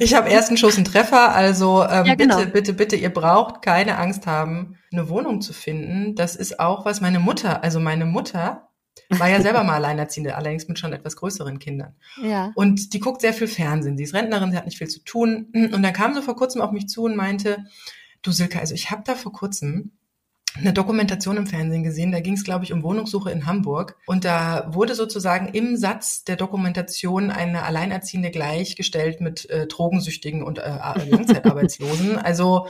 ich 0.00 0.12
habe 0.14 0.28
ersten 0.28 0.56
Schuss 0.56 0.76
einen 0.76 0.84
Treffer. 0.84 1.34
Also 1.34 1.84
ähm, 1.84 2.04
ja, 2.04 2.14
genau. 2.14 2.36
bitte, 2.36 2.50
bitte, 2.50 2.72
bitte, 2.74 2.96
ihr 2.96 3.10
braucht 3.10 3.62
keine 3.62 3.96
Angst 3.96 4.26
haben, 4.26 4.76
eine 4.92 5.08
Wohnung 5.08 5.40
zu 5.40 5.52
finden. 5.52 6.14
Das 6.14 6.36
ist 6.36 6.60
auch 6.60 6.84
was 6.84 7.00
meine 7.00 7.20
Mutter, 7.20 7.62
also 7.62 7.80
meine 7.80 8.04
Mutter 8.04 8.68
war 9.10 9.28
ja 9.28 9.40
selber 9.40 9.64
mal 9.64 9.76
Alleinerziehende, 9.76 10.36
allerdings 10.36 10.68
mit 10.68 10.78
schon 10.78 10.92
etwas 10.92 11.16
größeren 11.16 11.58
Kindern. 11.58 11.94
Ja. 12.22 12.52
Und 12.54 12.92
die 12.92 13.00
guckt 13.00 13.20
sehr 13.20 13.32
viel 13.32 13.48
Fernsehen. 13.48 13.96
Sie 13.96 14.04
ist 14.04 14.14
Rentnerin, 14.14 14.50
sie 14.50 14.56
hat 14.56 14.66
nicht 14.66 14.78
viel 14.78 14.88
zu 14.88 15.02
tun. 15.04 15.48
Und 15.54 15.82
dann 15.82 15.92
kam 15.92 16.14
sie 16.14 16.22
vor 16.22 16.36
kurzem 16.36 16.60
auf 16.60 16.72
mich 16.72 16.88
zu 16.88 17.04
und 17.04 17.16
meinte, 17.16 17.64
du 18.22 18.32
Silke, 18.32 18.60
also 18.60 18.74
ich 18.74 18.90
habe 18.90 19.02
da 19.04 19.14
vor 19.14 19.32
kurzem 19.32 19.92
eine 20.56 20.72
Dokumentation 20.72 21.36
im 21.36 21.46
Fernsehen 21.46 21.82
gesehen. 21.82 22.12
Da 22.12 22.20
ging 22.20 22.34
es, 22.34 22.44
glaube 22.44 22.64
ich, 22.64 22.72
um 22.72 22.82
Wohnungssuche 22.82 23.30
in 23.30 23.46
Hamburg. 23.46 23.96
Und 24.06 24.24
da 24.24 24.68
wurde 24.72 24.94
sozusagen 24.94 25.48
im 25.48 25.76
Satz 25.76 26.24
der 26.24 26.36
Dokumentation 26.36 27.30
eine 27.30 27.64
Alleinerziehende 27.64 28.30
gleichgestellt 28.30 29.20
mit 29.20 29.50
äh, 29.50 29.66
Drogensüchtigen 29.66 30.42
und 30.42 30.58
äh, 30.58 30.78
Langzeitarbeitslosen. 31.08 32.18
Also 32.18 32.68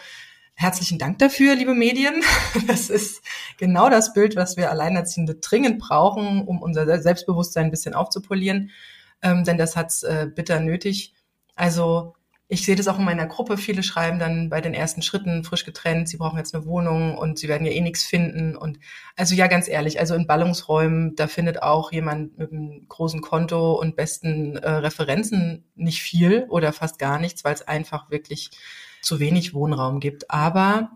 herzlichen 0.55 0.99
Dank 0.99 1.19
dafür, 1.19 1.55
liebe 1.55 1.75
Medien. 1.75 2.23
Das 2.67 2.89
ist 2.89 3.23
genau 3.59 3.91
das 3.91 4.15
Bild, 4.15 4.37
was 4.37 4.57
wir 4.57 4.71
Alleinerziehende 4.71 5.35
dringend 5.35 5.79
brauchen, 5.79 6.43
um 6.47 6.63
unser 6.63 7.03
Selbstbewusstsein 7.03 7.67
ein 7.67 7.71
bisschen 7.71 7.95
aufzupolieren. 7.95 8.71
Ähm, 9.21 9.45
denn 9.45 9.59
das 9.59 9.77
hat's 9.77 10.03
äh, 10.05 10.27
bitter 10.33 10.61
nötig. 10.61 11.13
Also 11.55 12.15
ich 12.49 12.65
sehe 12.65 12.77
das 12.77 12.89
auch 12.89 12.99
in 12.99 13.05
meiner 13.05 13.27
Gruppe. 13.27 13.57
Viele 13.57 13.83
schreiben 13.83 14.19
dann 14.19 14.51
bei 14.51 14.61
den 14.61 14.75
ersten 14.75 15.01
Schritten 15.03 15.45
frisch 15.45 15.65
getrennt, 15.65 16.09
sie 16.09 16.19
brauchen 16.19 16.39
jetzt 16.39 16.55
eine 16.55 16.67
Wohnung 16.67 17.17
und 17.17 17.39
sie 17.39 17.49
werden 17.49 17.67
ja 17.67 17.73
eh 17.73 17.81
nichts 17.81 18.05
finden. 18.05 18.55
Und 18.57 18.79
also 19.17 19.35
ja, 19.35 19.47
ganz 19.47 19.67
ehrlich, 19.67 19.99
also 19.99 20.15
in 20.15 20.27
Ballungsräumen, 20.27 21.17
da 21.17 21.27
findet 21.27 21.63
auch 21.63 21.91
jemand 21.91 22.37
mit 22.39 22.53
einem 22.53 22.87
großen 22.89 23.23
Konto 23.23 23.73
und 23.73 23.97
besten 23.97 24.57
äh, 24.57 24.71
Referenzen 24.71 25.65
nicht 25.75 26.03
viel 26.03 26.47
oder 26.51 26.73
fast 26.73 26.99
gar 26.99 27.19
nichts, 27.19 27.45
weil 27.45 27.55
es 27.55 27.67
einfach 27.67 28.11
wirklich 28.11 28.51
zu 29.01 29.21
wenig 29.21 29.55
Wohnraum 29.55 30.01
gibt. 30.01 30.31
Aber 30.31 30.91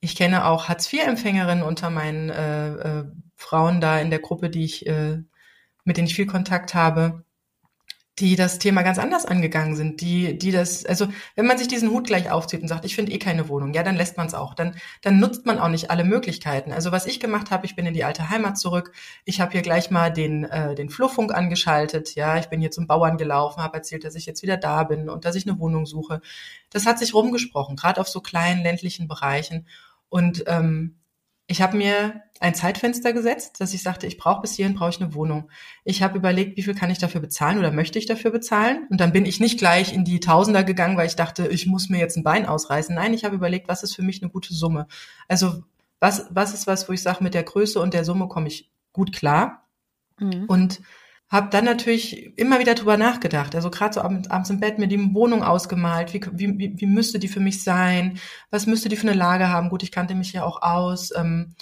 ich 0.00 0.16
kenne 0.16 0.46
auch 0.46 0.68
Hartz-IV-Empfängerinnen 0.68 1.64
unter 1.64 1.90
meinen 1.90 2.30
äh, 2.30 3.00
äh, 3.00 3.04
Frauen 3.36 3.80
da 3.80 3.98
in 4.00 4.10
der 4.10 4.20
Gruppe, 4.20 4.50
die 4.50 4.64
ich, 4.64 4.86
äh, 4.86 5.22
mit 5.84 5.96
denen 5.96 6.08
ich 6.08 6.14
viel 6.16 6.26
Kontakt 6.26 6.74
habe 6.74 7.24
die 8.18 8.34
das 8.34 8.58
Thema 8.58 8.82
ganz 8.82 8.98
anders 8.98 9.26
angegangen 9.26 9.76
sind, 9.76 10.00
die, 10.00 10.38
die 10.38 10.50
das, 10.50 10.86
also 10.86 11.06
wenn 11.34 11.46
man 11.46 11.58
sich 11.58 11.68
diesen 11.68 11.90
Hut 11.90 12.06
gleich 12.06 12.30
aufzieht 12.30 12.62
und 12.62 12.68
sagt, 12.68 12.86
ich 12.86 12.94
finde 12.94 13.12
eh 13.12 13.18
keine 13.18 13.50
Wohnung, 13.50 13.74
ja, 13.74 13.82
dann 13.82 13.94
lässt 13.94 14.16
man 14.16 14.26
es 14.26 14.32
auch. 14.32 14.54
Dann, 14.54 14.74
dann 15.02 15.20
nutzt 15.20 15.44
man 15.44 15.58
auch 15.58 15.68
nicht 15.68 15.90
alle 15.90 16.02
Möglichkeiten. 16.02 16.72
Also 16.72 16.92
was 16.92 17.04
ich 17.04 17.20
gemacht 17.20 17.50
habe, 17.50 17.66
ich 17.66 17.76
bin 17.76 17.84
in 17.84 17.92
die 17.92 18.04
alte 18.04 18.30
Heimat 18.30 18.56
zurück. 18.58 18.92
Ich 19.26 19.40
habe 19.42 19.52
hier 19.52 19.60
gleich 19.60 19.90
mal 19.90 20.10
den, 20.10 20.44
äh, 20.44 20.74
den 20.74 20.88
Flurfunk 20.88 21.34
angeschaltet. 21.34 22.14
Ja, 22.14 22.38
ich 22.38 22.46
bin 22.46 22.60
hier 22.60 22.70
zum 22.70 22.86
Bauern 22.86 23.18
gelaufen, 23.18 23.62
habe 23.62 23.76
erzählt, 23.76 24.04
dass 24.04 24.14
ich 24.14 24.24
jetzt 24.24 24.42
wieder 24.42 24.56
da 24.56 24.84
bin 24.84 25.10
und 25.10 25.26
dass 25.26 25.34
ich 25.34 25.46
eine 25.46 25.58
Wohnung 25.58 25.84
suche. 25.84 26.22
Das 26.70 26.86
hat 26.86 26.98
sich 26.98 27.12
rumgesprochen, 27.12 27.76
gerade 27.76 28.00
auf 28.00 28.08
so 28.08 28.20
kleinen 28.22 28.62
ländlichen 28.62 29.08
Bereichen. 29.08 29.66
Und 30.08 30.44
ähm, 30.46 30.96
ich 31.46 31.62
habe 31.62 31.76
mir 31.76 32.22
ein 32.40 32.54
Zeitfenster 32.54 33.12
gesetzt, 33.12 33.60
dass 33.60 33.72
ich 33.72 33.82
sagte, 33.82 34.06
ich 34.06 34.18
brauche 34.18 34.42
bis 34.42 34.54
hierhin 34.54 34.74
brauche 34.74 34.90
ich 34.90 35.00
eine 35.00 35.14
Wohnung. 35.14 35.48
Ich 35.84 36.02
habe 36.02 36.18
überlegt, 36.18 36.56
wie 36.56 36.62
viel 36.62 36.74
kann 36.74 36.90
ich 36.90 36.98
dafür 36.98 37.20
bezahlen 37.20 37.58
oder 37.58 37.70
möchte 37.70 37.98
ich 37.98 38.06
dafür 38.06 38.30
bezahlen? 38.30 38.86
Und 38.90 39.00
dann 39.00 39.12
bin 39.12 39.24
ich 39.24 39.40
nicht 39.40 39.58
gleich 39.58 39.92
in 39.92 40.04
die 40.04 40.20
Tausender 40.20 40.64
gegangen, 40.64 40.96
weil 40.96 41.06
ich 41.06 41.16
dachte, 41.16 41.46
ich 41.46 41.66
muss 41.66 41.88
mir 41.88 41.98
jetzt 41.98 42.16
ein 42.16 42.24
Bein 42.24 42.46
ausreißen. 42.46 42.94
Nein, 42.94 43.14
ich 43.14 43.24
habe 43.24 43.36
überlegt, 43.36 43.68
was 43.68 43.82
ist 43.82 43.94
für 43.94 44.02
mich 44.02 44.22
eine 44.22 44.30
gute 44.30 44.52
Summe? 44.52 44.86
Also 45.28 45.62
was 46.00 46.26
was 46.30 46.52
ist 46.52 46.66
was, 46.66 46.88
wo 46.88 46.92
ich 46.92 47.02
sage, 47.02 47.22
mit 47.22 47.34
der 47.34 47.44
Größe 47.44 47.80
und 47.80 47.94
der 47.94 48.04
Summe 48.04 48.28
komme 48.28 48.48
ich 48.48 48.70
gut 48.92 49.12
klar. 49.12 49.66
Mhm. 50.18 50.44
Und 50.46 50.80
habe 51.28 51.48
dann 51.50 51.64
natürlich 51.64 52.38
immer 52.38 52.60
wieder 52.60 52.74
drüber 52.74 52.96
nachgedacht. 52.96 53.54
Also 53.54 53.70
gerade 53.70 53.94
so 53.94 54.00
abends 54.00 54.50
im 54.50 54.60
Bett 54.60 54.78
mir 54.78 54.86
die 54.86 55.14
Wohnung 55.14 55.42
ausgemalt. 55.42 56.14
Wie, 56.14 56.20
wie, 56.32 56.74
wie 56.76 56.86
müsste 56.86 57.18
die 57.18 57.28
für 57.28 57.40
mich 57.40 57.64
sein? 57.64 58.18
Was 58.50 58.66
müsste 58.66 58.88
die 58.88 58.96
für 58.96 59.08
eine 59.08 59.16
Lage 59.16 59.48
haben? 59.48 59.68
Gut, 59.68 59.82
ich 59.82 59.90
kannte 59.90 60.14
mich 60.14 60.32
ja 60.32 60.44
auch 60.44 60.62
aus. 60.62 61.10
Ähm, 61.16 61.54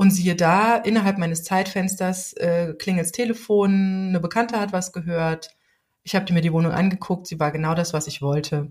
und 0.00 0.12
siehe 0.12 0.34
da, 0.34 0.76
innerhalb 0.76 1.18
meines 1.18 1.44
Zeitfensters 1.44 2.32
äh, 2.34 2.72
klingelt's 2.78 3.12
Telefon, 3.12 4.08
eine 4.08 4.20
Bekannte 4.20 4.58
hat 4.58 4.72
was 4.72 4.92
gehört. 4.92 5.50
Ich 6.04 6.14
habe 6.14 6.32
mir 6.32 6.40
die 6.40 6.54
Wohnung 6.54 6.72
angeguckt, 6.72 7.26
sie 7.26 7.38
war 7.38 7.50
genau 7.50 7.74
das, 7.74 7.92
was 7.92 8.06
ich 8.06 8.22
wollte. 8.22 8.70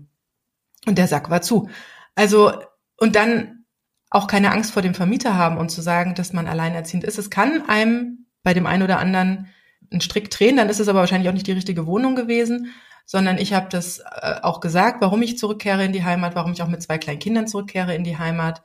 Und 0.86 0.98
der 0.98 1.06
Sack 1.06 1.30
war 1.30 1.40
zu. 1.40 1.68
Also, 2.16 2.52
und 2.96 3.14
dann 3.14 3.64
auch 4.10 4.26
keine 4.26 4.50
Angst 4.50 4.72
vor 4.72 4.82
dem 4.82 4.94
Vermieter 4.94 5.36
haben 5.36 5.56
und 5.56 5.70
zu 5.70 5.82
sagen, 5.82 6.16
dass 6.16 6.32
man 6.32 6.48
alleinerziehend 6.48 7.04
ist. 7.04 7.16
Es 7.18 7.30
kann 7.30 7.68
einem 7.68 8.26
bei 8.42 8.52
dem 8.52 8.66
einen 8.66 8.82
oder 8.82 8.98
anderen 8.98 9.46
einen 9.90 10.00
Strick 10.00 10.30
drehen, 10.30 10.56
dann 10.56 10.68
ist 10.68 10.80
es 10.80 10.88
aber 10.88 11.00
wahrscheinlich 11.00 11.28
auch 11.28 11.34
nicht 11.34 11.46
die 11.46 11.52
richtige 11.52 11.86
Wohnung 11.86 12.14
gewesen, 12.14 12.72
sondern 13.06 13.38
ich 13.38 13.52
habe 13.52 13.68
das 13.70 13.98
äh, 13.98 14.36
auch 14.42 14.60
gesagt, 14.60 15.00
warum 15.00 15.22
ich 15.22 15.38
zurückkehre 15.38 15.84
in 15.84 15.92
die 15.92 16.04
Heimat, 16.04 16.34
warum 16.34 16.52
ich 16.52 16.62
auch 16.62 16.68
mit 16.68 16.82
zwei 16.82 16.98
kleinen 16.98 17.18
Kindern 17.18 17.48
zurückkehre 17.48 17.94
in 17.94 18.04
die 18.04 18.18
Heimat 18.18 18.62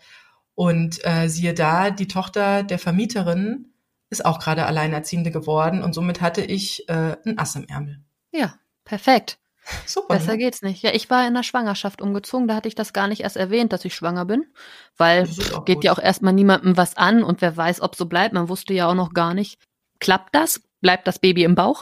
und 0.53 1.03
äh, 1.05 1.27
siehe 1.27 1.53
da, 1.53 1.89
die 1.89 2.07
Tochter 2.07 2.63
der 2.63 2.79
Vermieterin 2.79 3.73
ist 4.09 4.23
auch 4.23 4.39
gerade 4.39 4.65
Alleinerziehende 4.65 5.31
geworden 5.31 5.83
und 5.83 5.93
somit 5.93 6.21
hatte 6.21 6.41
ich 6.41 6.87
äh, 6.89 7.17
ein 7.25 7.37
Ass 7.37 7.55
im 7.55 7.67
Ärmel. 7.67 8.01
Ja, 8.31 8.55
perfekt. 8.83 9.39
Super. 9.85 10.15
Besser 10.15 10.33
ne? 10.33 10.37
geht's 10.37 10.61
nicht. 10.61 10.83
Ja, 10.83 10.93
ich 10.93 11.09
war 11.09 11.27
in 11.27 11.33
der 11.33 11.43
Schwangerschaft 11.43 12.01
umgezogen, 12.01 12.47
da 12.47 12.55
hatte 12.55 12.67
ich 12.67 12.75
das 12.75 12.93
gar 12.93 13.07
nicht 13.07 13.21
erst 13.21 13.37
erwähnt, 13.37 13.73
dass 13.73 13.83
ich 13.83 13.95
schwanger 13.95 14.25
bin, 14.25 14.45
weil 14.95 15.25
geht 15.65 15.77
gut. 15.77 15.83
ja 15.83 15.91
auch 15.91 15.99
erstmal 15.99 16.33
niemandem 16.33 16.77
was 16.77 16.97
an 16.97 17.23
und 17.23 17.41
wer 17.41 17.57
weiß, 17.57 17.81
ob 17.81 17.95
so 17.95 18.05
bleibt. 18.05 18.33
Man 18.33 18.47
wusste 18.47 18.73
ja 18.73 18.87
auch 18.87 18.93
noch 18.93 19.13
gar 19.13 19.33
nicht, 19.33 19.59
klappt 19.99 20.35
das? 20.35 20.61
Bleibt 20.85 21.07
das 21.07 21.17
Baby 21.17 21.43
im 21.45 21.55
Bauch? 21.55 21.81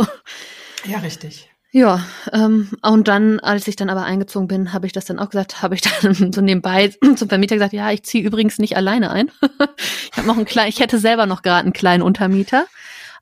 Ja, 0.85 0.99
richtig. 0.99 1.49
Ja, 1.73 2.05
ähm, 2.31 2.71
und 2.81 3.09
dann, 3.09 3.41
als 3.41 3.67
ich 3.67 3.75
dann 3.75 3.89
aber 3.89 4.05
eingezogen 4.05 4.47
bin, 4.47 4.71
habe 4.71 4.85
ich 4.85 4.93
das 4.93 5.03
dann 5.03 5.19
auch 5.19 5.29
gesagt, 5.29 5.61
habe 5.61 5.75
ich 5.75 5.81
dann 5.81 6.13
so 6.31 6.39
nebenbei 6.39 6.87
zum 7.17 7.27
Vermieter 7.27 7.55
gesagt, 7.55 7.73
ja, 7.73 7.91
ich 7.91 8.03
ziehe 8.03 8.23
übrigens 8.23 8.59
nicht 8.59 8.77
alleine 8.77 9.11
ein. 9.11 9.29
ich 10.09 10.17
habe 10.17 10.25
noch 10.25 10.37
einen 10.37 10.45
kleinen, 10.45 10.69
ich 10.69 10.79
hätte 10.79 10.99
selber 10.99 11.25
noch 11.25 11.41
gerade 11.41 11.63
einen 11.63 11.73
kleinen 11.73 12.01
Untermieter. 12.01 12.65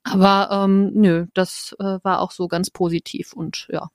Aber 0.03 0.49
ähm, 0.51 0.91
nö, 0.93 1.25
das 1.33 1.75
äh, 1.79 1.97
war 2.03 2.19
auch 2.21 2.29
so 2.29 2.47
ganz 2.47 2.69
positiv 2.69 3.33
und 3.33 3.65
ja. 3.71 3.89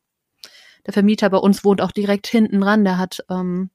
Der 0.86 0.92
Vermieter 0.92 1.30
bei 1.30 1.38
uns 1.38 1.64
wohnt 1.64 1.80
auch 1.80 1.92
direkt 1.92 2.26
hinten 2.26 2.62
dran. 2.62 2.84
Der 2.84 2.98
hat 2.98 3.24
ähm, 3.30 3.70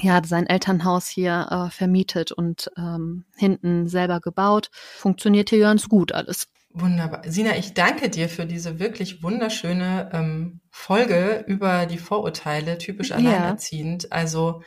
ja 0.00 0.20
sein 0.24 0.48
Elternhaus 0.48 1.06
hier 1.06 1.46
äh, 1.50 1.70
vermietet 1.70 2.32
und 2.32 2.68
ähm, 2.76 3.26
hinten 3.36 3.86
selber 3.86 4.18
gebaut. 4.18 4.70
Funktioniert 4.72 5.50
hier 5.50 5.60
ganz 5.60 5.88
gut 5.88 6.10
alles. 6.10 6.48
Wunderbar. 6.70 7.22
Sina, 7.26 7.56
ich 7.56 7.74
danke 7.74 8.10
dir 8.10 8.28
für 8.28 8.46
diese 8.46 8.78
wirklich 8.78 9.22
wunderschöne 9.22 10.10
ähm, 10.12 10.60
Folge 10.70 11.44
über 11.46 11.86
die 11.86 11.98
Vorurteile, 11.98 12.78
typisch 12.78 13.12
alleinerziehend. 13.12 14.04
Ja. 14.04 14.10
Also 14.10 14.62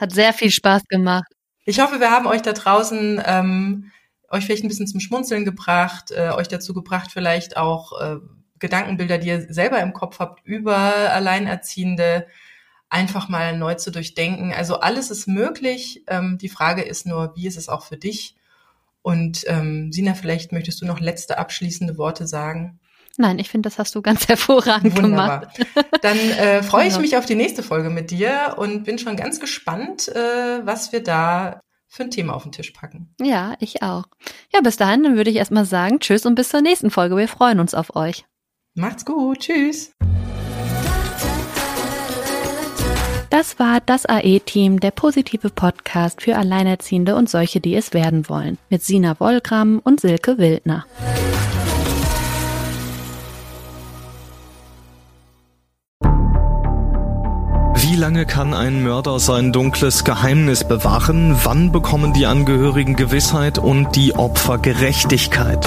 hat 0.00 0.12
sehr 0.12 0.32
viel 0.32 0.50
Spaß 0.50 0.84
gemacht. 0.88 1.26
Ich 1.64 1.80
hoffe, 1.80 2.00
wir 2.00 2.10
haben 2.10 2.26
euch 2.26 2.42
da 2.42 2.52
draußen 2.52 3.22
ähm, 3.24 3.92
euch 4.30 4.46
vielleicht 4.46 4.64
ein 4.64 4.68
bisschen 4.68 4.86
zum 4.86 5.00
Schmunzeln 5.00 5.44
gebracht, 5.44 6.10
äh, 6.10 6.30
euch 6.30 6.48
dazu 6.48 6.72
gebracht, 6.72 7.10
vielleicht 7.12 7.56
auch 7.56 8.00
äh, 8.00 8.16
Gedankenbilder, 8.58 9.18
die 9.18 9.28
ihr 9.28 9.52
selber 9.52 9.80
im 9.80 9.92
Kopf 9.92 10.18
habt 10.18 10.44
über 10.46 10.74
Alleinerziehende, 10.76 12.26
einfach 12.88 13.28
mal 13.28 13.56
neu 13.56 13.74
zu 13.74 13.90
durchdenken. 13.90 14.52
Also 14.52 14.80
alles 14.80 15.10
ist 15.10 15.28
möglich. 15.28 16.04
Ähm, 16.06 16.38
die 16.38 16.48
Frage 16.48 16.82
ist 16.82 17.06
nur, 17.06 17.34
wie 17.36 17.46
ist 17.46 17.58
es 17.58 17.68
auch 17.68 17.84
für 17.84 17.96
dich? 17.96 18.36
Und 19.02 19.44
ähm, 19.48 19.92
Sina, 19.92 20.14
vielleicht 20.14 20.52
möchtest 20.52 20.80
du 20.80 20.86
noch 20.86 21.00
letzte 21.00 21.38
abschließende 21.38 21.98
Worte 21.98 22.26
sagen? 22.26 22.80
Nein, 23.18 23.38
ich 23.38 23.50
finde, 23.50 23.68
das 23.68 23.78
hast 23.78 23.94
du 23.94 24.02
ganz 24.02 24.28
hervorragend 24.28 24.96
Wunderbar. 24.96 25.40
gemacht. 25.40 25.66
Dann 26.02 26.18
äh, 26.18 26.62
freue 26.62 26.88
ich 26.88 26.98
mich 26.98 27.16
auf 27.16 27.26
die 27.26 27.34
nächste 27.34 27.62
Folge 27.62 27.90
mit 27.90 28.10
dir 28.10 28.54
und 28.56 28.84
bin 28.84 28.98
schon 28.98 29.16
ganz 29.16 29.40
gespannt, 29.40 30.08
äh, 30.08 30.64
was 30.64 30.92
wir 30.92 31.02
da 31.02 31.60
für 31.88 32.04
ein 32.04 32.10
Thema 32.10 32.34
auf 32.34 32.44
den 32.44 32.52
Tisch 32.52 32.70
packen. 32.70 33.14
Ja, 33.20 33.54
ich 33.60 33.82
auch. 33.82 34.04
Ja, 34.52 34.62
bis 34.62 34.76
dahin, 34.78 35.02
dann 35.02 35.16
würde 35.16 35.30
ich 35.30 35.36
erstmal 35.36 35.66
sagen, 35.66 36.00
tschüss 36.00 36.24
und 36.24 36.36
bis 36.36 36.48
zur 36.48 36.62
nächsten 36.62 36.90
Folge. 36.90 37.16
Wir 37.16 37.28
freuen 37.28 37.60
uns 37.60 37.74
auf 37.74 37.94
euch. 37.94 38.24
Macht's 38.74 39.04
gut, 39.04 39.40
tschüss. 39.40 39.92
Das 43.32 43.58
war 43.58 43.80
das 43.80 44.04
AE-Team, 44.04 44.80
der 44.80 44.90
positive 44.90 45.48
Podcast 45.48 46.20
für 46.20 46.36
Alleinerziehende 46.36 47.16
und 47.16 47.30
solche, 47.30 47.60
die 47.60 47.74
es 47.74 47.94
werden 47.94 48.28
wollen, 48.28 48.58
mit 48.68 48.84
Sina 48.84 49.18
Wollgramm 49.18 49.80
und 49.82 50.02
Silke 50.02 50.36
Wildner. 50.36 50.84
Wie 57.76 57.96
lange 57.96 58.26
kann 58.26 58.52
ein 58.52 58.82
Mörder 58.82 59.18
sein 59.18 59.50
dunkles 59.50 60.04
Geheimnis 60.04 60.64
bewahren? 60.64 61.34
Wann 61.42 61.72
bekommen 61.72 62.12
die 62.12 62.26
Angehörigen 62.26 62.96
Gewissheit 62.96 63.56
und 63.58 63.96
die 63.96 64.14
Opfer 64.14 64.58
Gerechtigkeit? 64.58 65.66